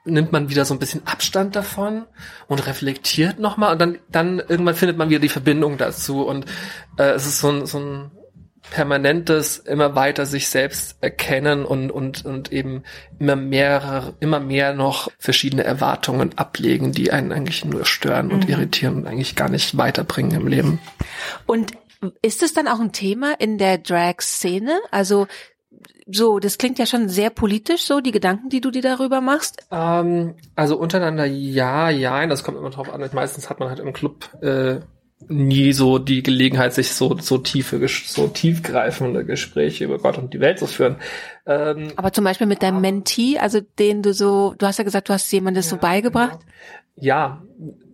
nimmt 0.04 0.32
man 0.32 0.50
wieder 0.50 0.64
so 0.64 0.74
ein 0.74 0.78
bisschen 0.78 1.06
Abstand 1.06 1.56
davon 1.56 2.04
und 2.46 2.66
reflektiert 2.66 3.38
nochmal 3.38 3.72
und 3.72 3.80
dann, 3.80 3.98
dann 4.10 4.38
irgendwann 4.38 4.74
findet 4.74 4.98
man 4.98 5.08
wieder 5.08 5.20
die 5.20 5.28
Verbindung 5.28 5.78
dazu 5.78 6.26
und 6.26 6.46
äh, 6.98 7.10
es 7.12 7.26
ist 7.26 7.40
so 7.40 7.50
ein, 7.50 7.66
so 7.66 7.78
ein 7.78 8.10
permanentes 8.70 9.58
immer 9.58 9.94
weiter 9.94 10.26
sich 10.26 10.48
selbst 10.48 10.96
erkennen 11.00 11.64
und, 11.64 11.90
und, 11.90 12.24
und 12.24 12.52
eben 12.52 12.82
immer 13.18 13.36
mehr, 13.36 14.14
immer 14.20 14.40
mehr 14.40 14.74
noch 14.74 15.10
verschiedene 15.18 15.64
Erwartungen 15.64 16.36
ablegen, 16.36 16.92
die 16.92 17.12
einen 17.12 17.30
eigentlich 17.30 17.64
nur 17.64 17.84
stören 17.84 18.32
und 18.32 18.44
mhm. 18.44 18.50
irritieren 18.50 18.96
und 18.96 19.06
eigentlich 19.06 19.36
gar 19.36 19.48
nicht 19.48 19.76
weiterbringen 19.76 20.40
im 20.40 20.46
Leben. 20.46 20.80
Und 21.46 21.72
ist 22.22 22.42
es 22.42 22.52
dann 22.52 22.68
auch 22.68 22.80
ein 22.80 22.92
Thema 22.92 23.34
in 23.38 23.58
der 23.58 23.78
Drag-Szene? 23.78 24.78
Also 24.90 25.26
so, 26.06 26.38
das 26.38 26.58
klingt 26.58 26.78
ja 26.78 26.86
schon 26.86 27.08
sehr 27.08 27.30
politisch, 27.30 27.84
so 27.84 28.00
die 28.00 28.12
Gedanken, 28.12 28.48
die 28.48 28.60
du 28.60 28.70
dir 28.70 28.82
darüber 28.82 29.20
machst. 29.20 29.66
Ähm, 29.70 30.34
also 30.54 30.76
untereinander 30.76 31.24
ja, 31.24 31.90
ja, 31.90 32.26
das 32.26 32.44
kommt 32.44 32.58
immer 32.58 32.70
drauf 32.70 32.92
an. 32.92 33.08
Meistens 33.12 33.48
hat 33.48 33.60
man 33.60 33.68
halt 33.70 33.80
im 33.80 33.92
Club 33.92 34.28
äh, 34.42 34.80
nie 35.28 35.72
so 35.72 35.98
die 35.98 36.22
Gelegenheit, 36.22 36.74
sich 36.74 36.92
so 36.92 37.16
so 37.18 37.38
tiefe, 37.38 37.86
so 37.88 38.26
tiefgreifende 38.26 39.24
Gespräche 39.24 39.84
über 39.84 39.98
Gott 39.98 40.18
und 40.18 40.34
die 40.34 40.40
Welt 40.40 40.58
zu 40.58 40.66
führen. 40.66 40.96
Ähm, 41.46 41.88
Aber 41.96 42.12
zum 42.12 42.24
Beispiel 42.24 42.46
mit 42.46 42.62
deinem 42.62 42.80
Mentee, 42.80 43.38
also 43.38 43.60
den 43.78 44.02
du 44.02 44.12
so, 44.12 44.54
du 44.58 44.66
hast 44.66 44.78
ja 44.78 44.84
gesagt, 44.84 45.08
du 45.08 45.12
hast 45.12 45.30
jemandem 45.32 45.60
das 45.60 45.66
ja, 45.66 45.70
so 45.70 45.76
beigebracht. 45.78 46.40
Genau. 46.40 46.52
Ja, 46.96 47.42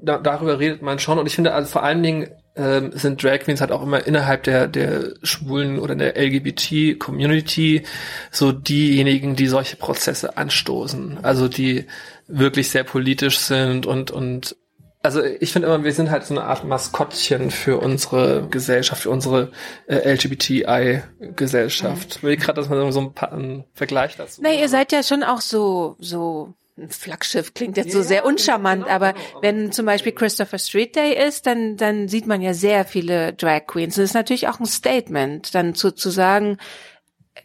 da, 0.02 0.18
darüber 0.18 0.58
redet 0.58 0.82
man 0.82 0.98
schon 0.98 1.18
und 1.18 1.26
ich 1.26 1.34
finde 1.34 1.54
also 1.54 1.70
vor 1.70 1.82
allen 1.82 2.02
Dingen 2.02 2.28
ähm, 2.56 2.92
sind 2.92 3.22
Drag 3.22 3.40
Queens 3.40 3.60
halt 3.60 3.72
auch 3.72 3.82
immer 3.82 4.06
innerhalb 4.06 4.42
der, 4.42 4.66
der 4.66 5.14
schwulen 5.22 5.78
oder 5.78 5.94
der 5.94 6.16
LGBT-Community 6.16 7.84
so 8.30 8.52
diejenigen, 8.52 9.36
die 9.36 9.46
solche 9.46 9.76
Prozesse 9.76 10.36
anstoßen. 10.36 11.18
Also 11.22 11.48
die 11.48 11.86
wirklich 12.26 12.70
sehr 12.70 12.84
politisch 12.84 13.38
sind 13.38 13.86
und, 13.86 14.10
und 14.10 14.56
also 15.02 15.22
ich 15.22 15.52
finde 15.52 15.68
immer, 15.68 15.82
wir 15.82 15.94
sind 15.94 16.10
halt 16.10 16.24
so 16.24 16.34
eine 16.34 16.44
Art 16.44 16.64
Maskottchen 16.64 17.50
für 17.50 17.78
unsere 17.78 18.46
Gesellschaft, 18.48 19.00
für 19.02 19.10
unsere 19.10 19.50
äh, 19.86 20.12
LGBTI-Gesellschaft. 20.12 22.16
Ich 22.16 22.22
will 22.22 22.36
gerade, 22.36 22.60
dass 22.60 22.68
man 22.68 22.92
so 22.92 23.00
ein 23.00 23.14
paar 23.14 23.32
einen 23.32 23.64
Vergleich 23.72 24.16
dazu. 24.16 24.42
Nee, 24.42 24.60
ihr 24.60 24.68
seid 24.68 24.92
ja 24.92 25.02
schon 25.02 25.22
auch 25.22 25.40
so, 25.40 25.96
so 26.00 26.52
ein 26.80 26.90
Flaggschiff 26.90 27.54
klingt 27.54 27.76
jetzt 27.76 27.92
so 27.92 28.02
sehr 28.02 28.24
uncharmant, 28.24 28.84
genau, 28.84 28.94
aber 28.94 29.12
genau. 29.12 29.42
wenn 29.42 29.72
zum 29.72 29.86
Beispiel 29.86 30.12
Christopher 30.12 30.58
Street 30.58 30.96
Day 30.96 31.26
ist, 31.26 31.46
dann, 31.46 31.76
dann 31.76 32.08
sieht 32.08 32.26
man 32.26 32.40
ja 32.40 32.54
sehr 32.54 32.84
viele 32.84 33.32
Drag 33.34 33.66
Queens. 33.66 33.96
Das 33.96 34.04
ist 34.04 34.14
natürlich 34.14 34.48
auch 34.48 34.60
ein 34.60 34.66
Statement, 34.66 35.54
dann 35.54 35.74
zu, 35.74 35.92
zu 35.92 36.10
sagen, 36.10 36.58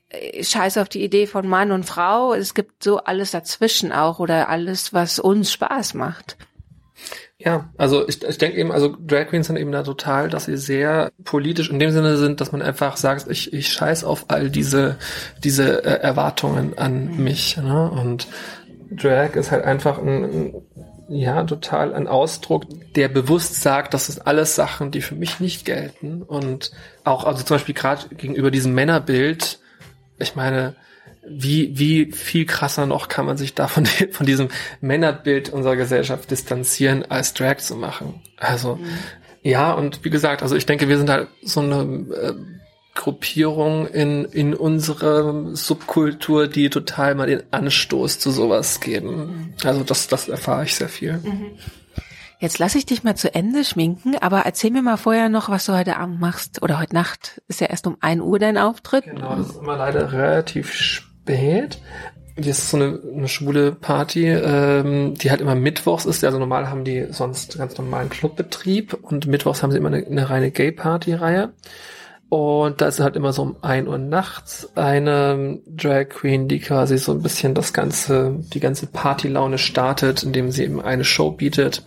äh, 0.10 0.44
scheiß 0.44 0.78
auf 0.78 0.90
die 0.90 1.04
Idee 1.04 1.28
von 1.28 1.48
Mann 1.48 1.72
und 1.72 1.86
Frau, 1.86 2.34
es 2.34 2.54
gibt 2.54 2.84
so 2.84 2.98
alles 3.00 3.32
dazwischen 3.32 3.92
auch 3.92 4.20
oder 4.20 4.50
alles, 4.50 4.94
was 4.94 5.20
uns 5.20 5.52
Spaß 5.52 5.94
macht. 5.94 6.38
Ja, 7.38 7.70
also 7.78 8.08
ich, 8.08 8.24
ich 8.24 8.38
denke 8.38 8.58
eben, 8.58 8.72
also 8.72 8.96
Drag 9.06 9.28
Queens 9.28 9.48
sind 9.48 9.58
eben 9.58 9.72
da 9.72 9.84
total, 9.84 10.30
dass 10.30 10.46
sie 10.46 10.56
sehr 10.56 11.12
politisch 11.26 11.70
in 11.70 11.80
dem 11.80 11.92
Sinne 11.92 12.16
sind, 12.16 12.40
dass 12.40 12.54
man 12.54 12.62
einfach 12.62 12.96
sagt, 12.96 13.28
ich, 13.30 13.52
ich 13.52 13.74
scheiß 13.74 14.06
auf 14.06 14.26
all 14.30 14.50
diese, 14.50 14.98
diese 15.44 15.84
äh, 15.84 16.00
Erwartungen 16.02 16.78
an 16.78 17.12
mhm. 17.12 17.24
mich. 17.24 17.58
Ne? 17.58 17.92
Und 17.92 18.28
Drag 18.92 19.36
ist 19.36 19.52
halt 19.52 19.64
einfach 19.64 19.98
ein, 20.00 20.54
ja, 21.08 21.44
total 21.44 21.94
ein 21.94 22.08
Ausdruck, 22.08 22.66
der 22.96 23.08
bewusst 23.08 23.62
sagt, 23.62 23.94
das 23.94 24.08
sind 24.08 24.26
alles 24.26 24.56
Sachen, 24.56 24.92
die 24.92 25.02
für 25.02 25.16
mich 25.16 25.40
nicht 25.40 25.66
gelten. 25.66 26.22
Und 26.22 26.72
auch, 27.04 27.26
also 27.26 27.44
zum 27.44 27.56
Beispiel 27.56 27.76
gerade 27.76 28.16
gegenüber 28.16 28.52
diesem 28.52 28.74
Männerbild, 28.74 29.60
ich 30.18 30.36
meine, 30.36 30.76
wie, 31.28 31.78
wie 31.78 32.12
viel 32.12 32.46
krasser 32.46 32.86
noch 32.86 33.08
kann 33.08 33.26
man 33.26 33.38
sich 33.38 33.54
da 33.56 33.68
von, 33.68 33.86
von 34.12 34.26
diesem 34.26 34.50
Männerbild 34.82 35.50
unserer 35.50 35.76
Gesellschaft 35.76 36.30
distanzieren, 36.32 37.04
als 37.10 37.34
Drag 37.34 37.58
zu 37.58 37.76
machen. 37.76 38.22
Also, 38.38 38.76
mhm. 38.76 38.88
ja, 39.42 39.74
und 39.74 40.04
wie 40.04 40.10
gesagt, 40.10 40.42
also 40.44 40.56
ich 40.56 40.66
denke, 40.66 40.88
wir 40.88 40.98
sind 40.98 41.10
halt 41.10 41.28
so 41.42 41.62
eine 41.62 42.06
äh, 42.14 42.34
Gruppierung 42.96 43.88
in, 43.88 44.26
in 44.26 44.56
unserer 44.56 45.56
Subkultur, 45.56 46.48
die 46.48 46.70
total 46.70 47.14
mal 47.14 47.28
den 47.28 47.43
Anstoß 47.52 48.20
zu 48.20 48.32
sowas 48.32 48.80
geben. 48.80 49.54
Also 49.64 49.84
das, 49.84 50.08
das 50.08 50.30
erfahre 50.30 50.64
ich 50.64 50.76
sehr 50.76 50.89
viel. 50.89 51.14
Mhm. 51.14 51.52
Jetzt 52.39 52.60
lasse 52.60 52.78
ich 52.78 52.86
dich 52.86 53.04
mal 53.04 53.16
zu 53.16 53.34
Ende 53.34 53.64
schminken, 53.64 54.16
aber 54.18 54.39
erzähl 54.41 54.72
mir 54.72 54.82
mal 54.82 54.98
vorher 54.98 55.30
noch, 55.30 55.50
was 55.50 55.66
du 55.66 55.74
heute 55.74 55.98
Abend 55.98 56.20
machst 56.20 56.62
oder 56.62 56.80
heute 56.80 56.93
Nacht. 56.93 57.41
Ist 57.48 57.62
ja 57.62 57.68
erst 57.68 57.88
um 57.88 57.98
ein 58.02 58.22
Uhr 58.22 58.39
dein 58.39 58.58
Auftritt. 58.58 59.06
Genau, 59.06 59.36
das 59.36 59.50
ist 59.50 59.62
immer 59.62 59.78
leider 59.78 60.12
relativ 60.12 60.74
spät. 60.74 61.80
Das 62.38 62.48
ist 62.48 62.70
so 62.70 62.78
eine, 62.78 63.00
eine 63.16 63.28
schwule 63.30 63.72
Party, 63.72 64.28
ähm, 64.28 65.14
die 65.16 65.32
halt 65.32 65.39
immer 65.39 65.56
mittwochs 65.56 66.06
ist. 66.06 66.24
Also 66.26 66.38
normal 66.38 66.70
haben 66.70 66.84
die 66.84 67.08
sonst 67.12 67.58
ganz 67.58 67.78
normalen 67.78 68.10
Clubbetrieb 68.10 68.93
und 68.93 69.28
mittwochs 69.28 69.64
haben 69.64 69.72
sie 69.72 69.78
immer 69.78 69.88
eine, 69.88 70.06
eine 70.06 70.30
reine 70.30 70.52
Gay-Party-Reihe. 70.52 71.54
Und 72.28 72.82
da 72.82 72.88
ist 72.88 72.99
halt 72.99 73.15
immer 73.15 73.34
so 73.34 73.43
um 73.43 73.55
ein 73.61 73.88
Uhr 73.88 73.99
nachts 73.99 74.69
eine 74.76 75.59
Drag 75.67 76.09
Queen, 76.09 76.47
die 76.47 76.59
quasi 76.59 76.97
so 76.97 77.11
ein 77.11 77.21
bisschen 77.21 77.53
das 77.53 77.71
ganze, 77.71 78.39
die 78.51 78.59
ganze 78.59 78.88
Partylaune 78.88 79.59
startet, 79.59 80.23
indem 80.23 80.49
sie 80.49 80.63
eben 80.63 80.82
eine 80.82 81.03
Show 81.03 81.32
bietet. 81.32 81.84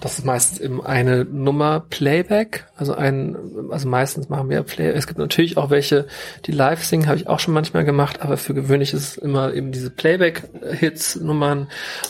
Das 0.00 0.18
ist 0.18 0.24
meistens 0.24 0.60
eben 0.60 0.84
eine 0.84 1.26
Nummer 1.26 1.80
Playback, 1.80 2.66
also 2.76 2.94
ein, 2.94 3.36
also 3.70 3.86
meistens 3.86 4.30
machen 4.30 4.48
wir 4.48 4.62
Play. 4.62 4.88
Es 4.88 5.06
gibt 5.06 5.18
natürlich 5.18 5.58
auch 5.58 5.68
welche, 5.68 6.06
die 6.46 6.52
live 6.52 6.82
singen, 6.82 7.06
habe 7.06 7.18
ich 7.18 7.28
auch 7.28 7.38
schon 7.38 7.52
manchmal 7.52 7.84
gemacht, 7.84 8.22
aber 8.22 8.38
für 8.38 8.54
gewöhnlich 8.54 8.94
ist 8.94 9.02
es 9.02 9.16
immer 9.18 9.52
eben 9.52 9.70
diese 9.70 9.90
Playback-Hits-Nummern. 9.90 11.68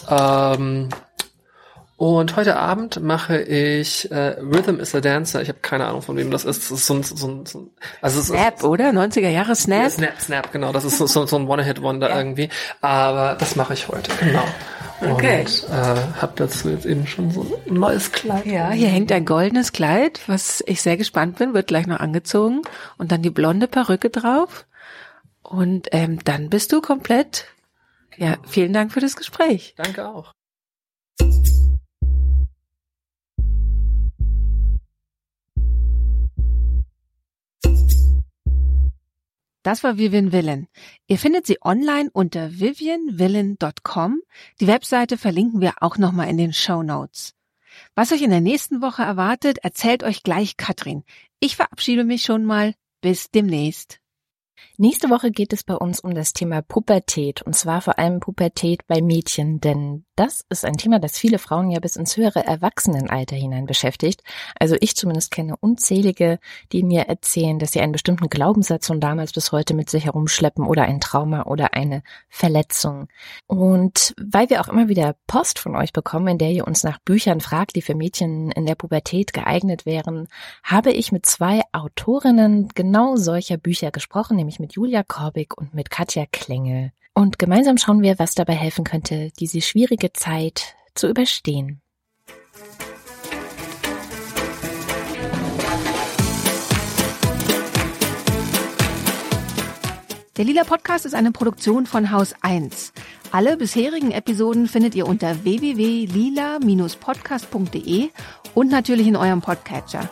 Ähm, 0.08 0.88
und 1.96 2.34
heute 2.34 2.56
Abend 2.56 3.00
mache 3.00 3.40
ich 3.40 4.10
äh, 4.10 4.36
Rhythm 4.40 4.80
is 4.80 4.94
a 4.96 5.00
Dancer. 5.00 5.42
Ich 5.42 5.48
habe 5.48 5.60
keine 5.60 5.86
Ahnung, 5.86 6.02
von 6.02 6.16
wem 6.16 6.30
das 6.30 6.44
ist. 6.44 6.70
Das 6.70 6.80
ist 6.80 6.86
so 6.86 6.94
ein, 6.94 7.02
so 7.04 7.28
ein, 7.28 7.46
so 7.46 7.58
ein 7.60 7.70
also 8.00 8.20
Snap, 8.20 8.56
ist, 8.56 8.64
oder? 8.64 8.90
90er 8.90 9.28
Jahre 9.28 9.54
Snap? 9.54 9.90
Snap, 9.90 10.20
Snap, 10.20 10.52
genau. 10.52 10.72
Das 10.72 10.84
ist 10.84 10.98
so, 10.98 11.06
so, 11.06 11.24
so 11.26 11.36
ein 11.36 11.46
One-Hit-Wonder 11.46 12.08
ja. 12.10 12.18
irgendwie. 12.18 12.48
Aber 12.80 13.36
das 13.38 13.54
mache 13.54 13.74
ich 13.74 13.86
heute, 13.86 14.10
genau. 14.18 14.42
Okay. 15.00 15.40
Und 15.40 15.68
äh, 15.70 16.20
habe 16.20 16.32
dazu 16.36 16.70
jetzt 16.70 16.86
eben 16.86 17.06
schon 17.06 17.30
so 17.30 17.60
ein 17.68 17.74
neues 17.74 18.10
Kleid. 18.10 18.46
Ja, 18.46 18.70
hier 18.70 18.88
hängt 18.88 19.12
ein 19.12 19.24
goldenes 19.24 19.72
Kleid, 19.72 20.20
was 20.26 20.64
ich 20.66 20.82
sehr 20.82 20.96
gespannt 20.96 21.36
bin, 21.36 21.54
wird 21.54 21.68
gleich 21.68 21.86
noch 21.86 22.00
angezogen. 22.00 22.62
Und 22.98 23.12
dann 23.12 23.22
die 23.22 23.30
blonde 23.30 23.68
Perücke 23.68 24.10
drauf. 24.10 24.66
Und 25.42 25.88
ähm, 25.92 26.18
dann 26.24 26.50
bist 26.50 26.72
du 26.72 26.80
komplett. 26.80 27.46
Ja, 28.16 28.36
vielen 28.48 28.72
Dank 28.72 28.92
für 28.92 29.00
das 29.00 29.14
Gespräch. 29.14 29.74
Danke 29.76 30.08
auch. 30.08 30.32
Das 39.64 39.82
war 39.82 39.96
Vivian 39.96 40.30
Villen. 40.30 40.68
Ihr 41.06 41.18
findet 41.18 41.46
sie 41.46 41.56
online 41.62 42.10
unter 42.12 42.60
vivianvillen.com. 42.60 44.20
Die 44.60 44.66
Webseite 44.66 45.16
verlinken 45.16 45.62
wir 45.62 45.76
auch 45.80 45.96
nochmal 45.96 46.28
in 46.28 46.36
den 46.36 46.52
Show 46.52 46.82
Notes. 46.82 47.34
Was 47.94 48.12
euch 48.12 48.20
in 48.20 48.30
der 48.30 48.42
nächsten 48.42 48.82
Woche 48.82 49.02
erwartet, 49.02 49.58
erzählt 49.58 50.02
euch 50.02 50.22
gleich 50.22 50.58
Katrin. 50.58 51.02
Ich 51.40 51.56
verabschiede 51.56 52.04
mich 52.04 52.22
schon 52.22 52.44
mal. 52.44 52.74
Bis 53.00 53.30
demnächst. 53.30 54.03
Nächste 54.76 55.08
Woche 55.10 55.30
geht 55.30 55.52
es 55.52 55.62
bei 55.62 55.74
uns 55.74 56.00
um 56.00 56.14
das 56.14 56.32
Thema 56.32 56.62
Pubertät 56.62 57.42
und 57.42 57.54
zwar 57.54 57.80
vor 57.80 57.98
allem 57.98 58.20
Pubertät 58.20 58.86
bei 58.86 59.00
Mädchen, 59.00 59.60
denn 59.60 60.04
das 60.16 60.44
ist 60.48 60.64
ein 60.64 60.76
Thema, 60.76 61.00
das 61.00 61.18
viele 61.18 61.38
Frauen 61.38 61.70
ja 61.70 61.80
bis 61.80 61.96
ins 61.96 62.16
höhere 62.16 62.44
Erwachsenenalter 62.44 63.34
hinein 63.34 63.66
beschäftigt. 63.66 64.22
Also 64.58 64.76
ich 64.80 64.94
zumindest 64.94 65.32
kenne 65.32 65.56
unzählige, 65.56 66.38
die 66.72 66.84
mir 66.84 67.02
erzählen, 67.02 67.58
dass 67.58 67.72
sie 67.72 67.80
einen 67.80 67.92
bestimmten 67.92 68.28
Glaubenssatz 68.28 68.86
von 68.86 69.00
damals 69.00 69.32
bis 69.32 69.50
heute 69.50 69.74
mit 69.74 69.90
sich 69.90 70.04
herumschleppen 70.04 70.66
oder 70.66 70.82
ein 70.82 71.00
Trauma 71.00 71.46
oder 71.46 71.74
eine 71.74 72.02
Verletzung. 72.28 73.08
Und 73.46 74.14
weil 74.20 74.50
wir 74.50 74.60
auch 74.60 74.68
immer 74.68 74.88
wieder 74.88 75.16
Post 75.26 75.58
von 75.58 75.74
euch 75.74 75.92
bekommen, 75.92 76.28
in 76.28 76.38
der 76.38 76.50
ihr 76.50 76.66
uns 76.66 76.84
nach 76.84 77.00
Büchern 77.00 77.40
fragt, 77.40 77.74
die 77.74 77.82
für 77.82 77.96
Mädchen 77.96 78.52
in 78.52 78.66
der 78.66 78.76
Pubertät 78.76 79.32
geeignet 79.32 79.84
wären, 79.84 80.28
habe 80.62 80.92
ich 80.92 81.10
mit 81.10 81.26
zwei 81.26 81.62
Autorinnen 81.72 82.68
genau 82.74 83.16
solcher 83.16 83.56
Bücher 83.56 83.90
gesprochen, 83.90 84.38
nämlich 84.44 84.60
mit 84.60 84.74
Julia 84.74 85.02
Korbig 85.02 85.56
und 85.56 85.72
mit 85.72 85.88
Katja 85.90 86.26
Klengel. 86.30 86.92
Und 87.14 87.38
gemeinsam 87.38 87.78
schauen 87.78 88.02
wir, 88.02 88.18
was 88.18 88.34
dabei 88.34 88.52
helfen 88.52 88.84
könnte, 88.84 89.30
diese 89.38 89.62
schwierige 89.62 90.12
Zeit 90.12 90.76
zu 90.94 91.08
überstehen. 91.08 91.80
Der 100.36 100.44
Lila 100.44 100.64
Podcast 100.64 101.06
ist 101.06 101.14
eine 101.14 101.32
Produktion 101.32 101.86
von 101.86 102.10
Haus 102.10 102.34
1. 102.42 102.92
Alle 103.30 103.56
bisherigen 103.56 104.10
Episoden 104.10 104.66
findet 104.66 104.94
ihr 104.94 105.06
unter 105.06 105.42
www.lila-podcast.de 105.44 108.10
und 108.54 108.70
natürlich 108.70 109.06
in 109.06 109.16
eurem 109.16 109.40
Podcatcher. 109.40 110.10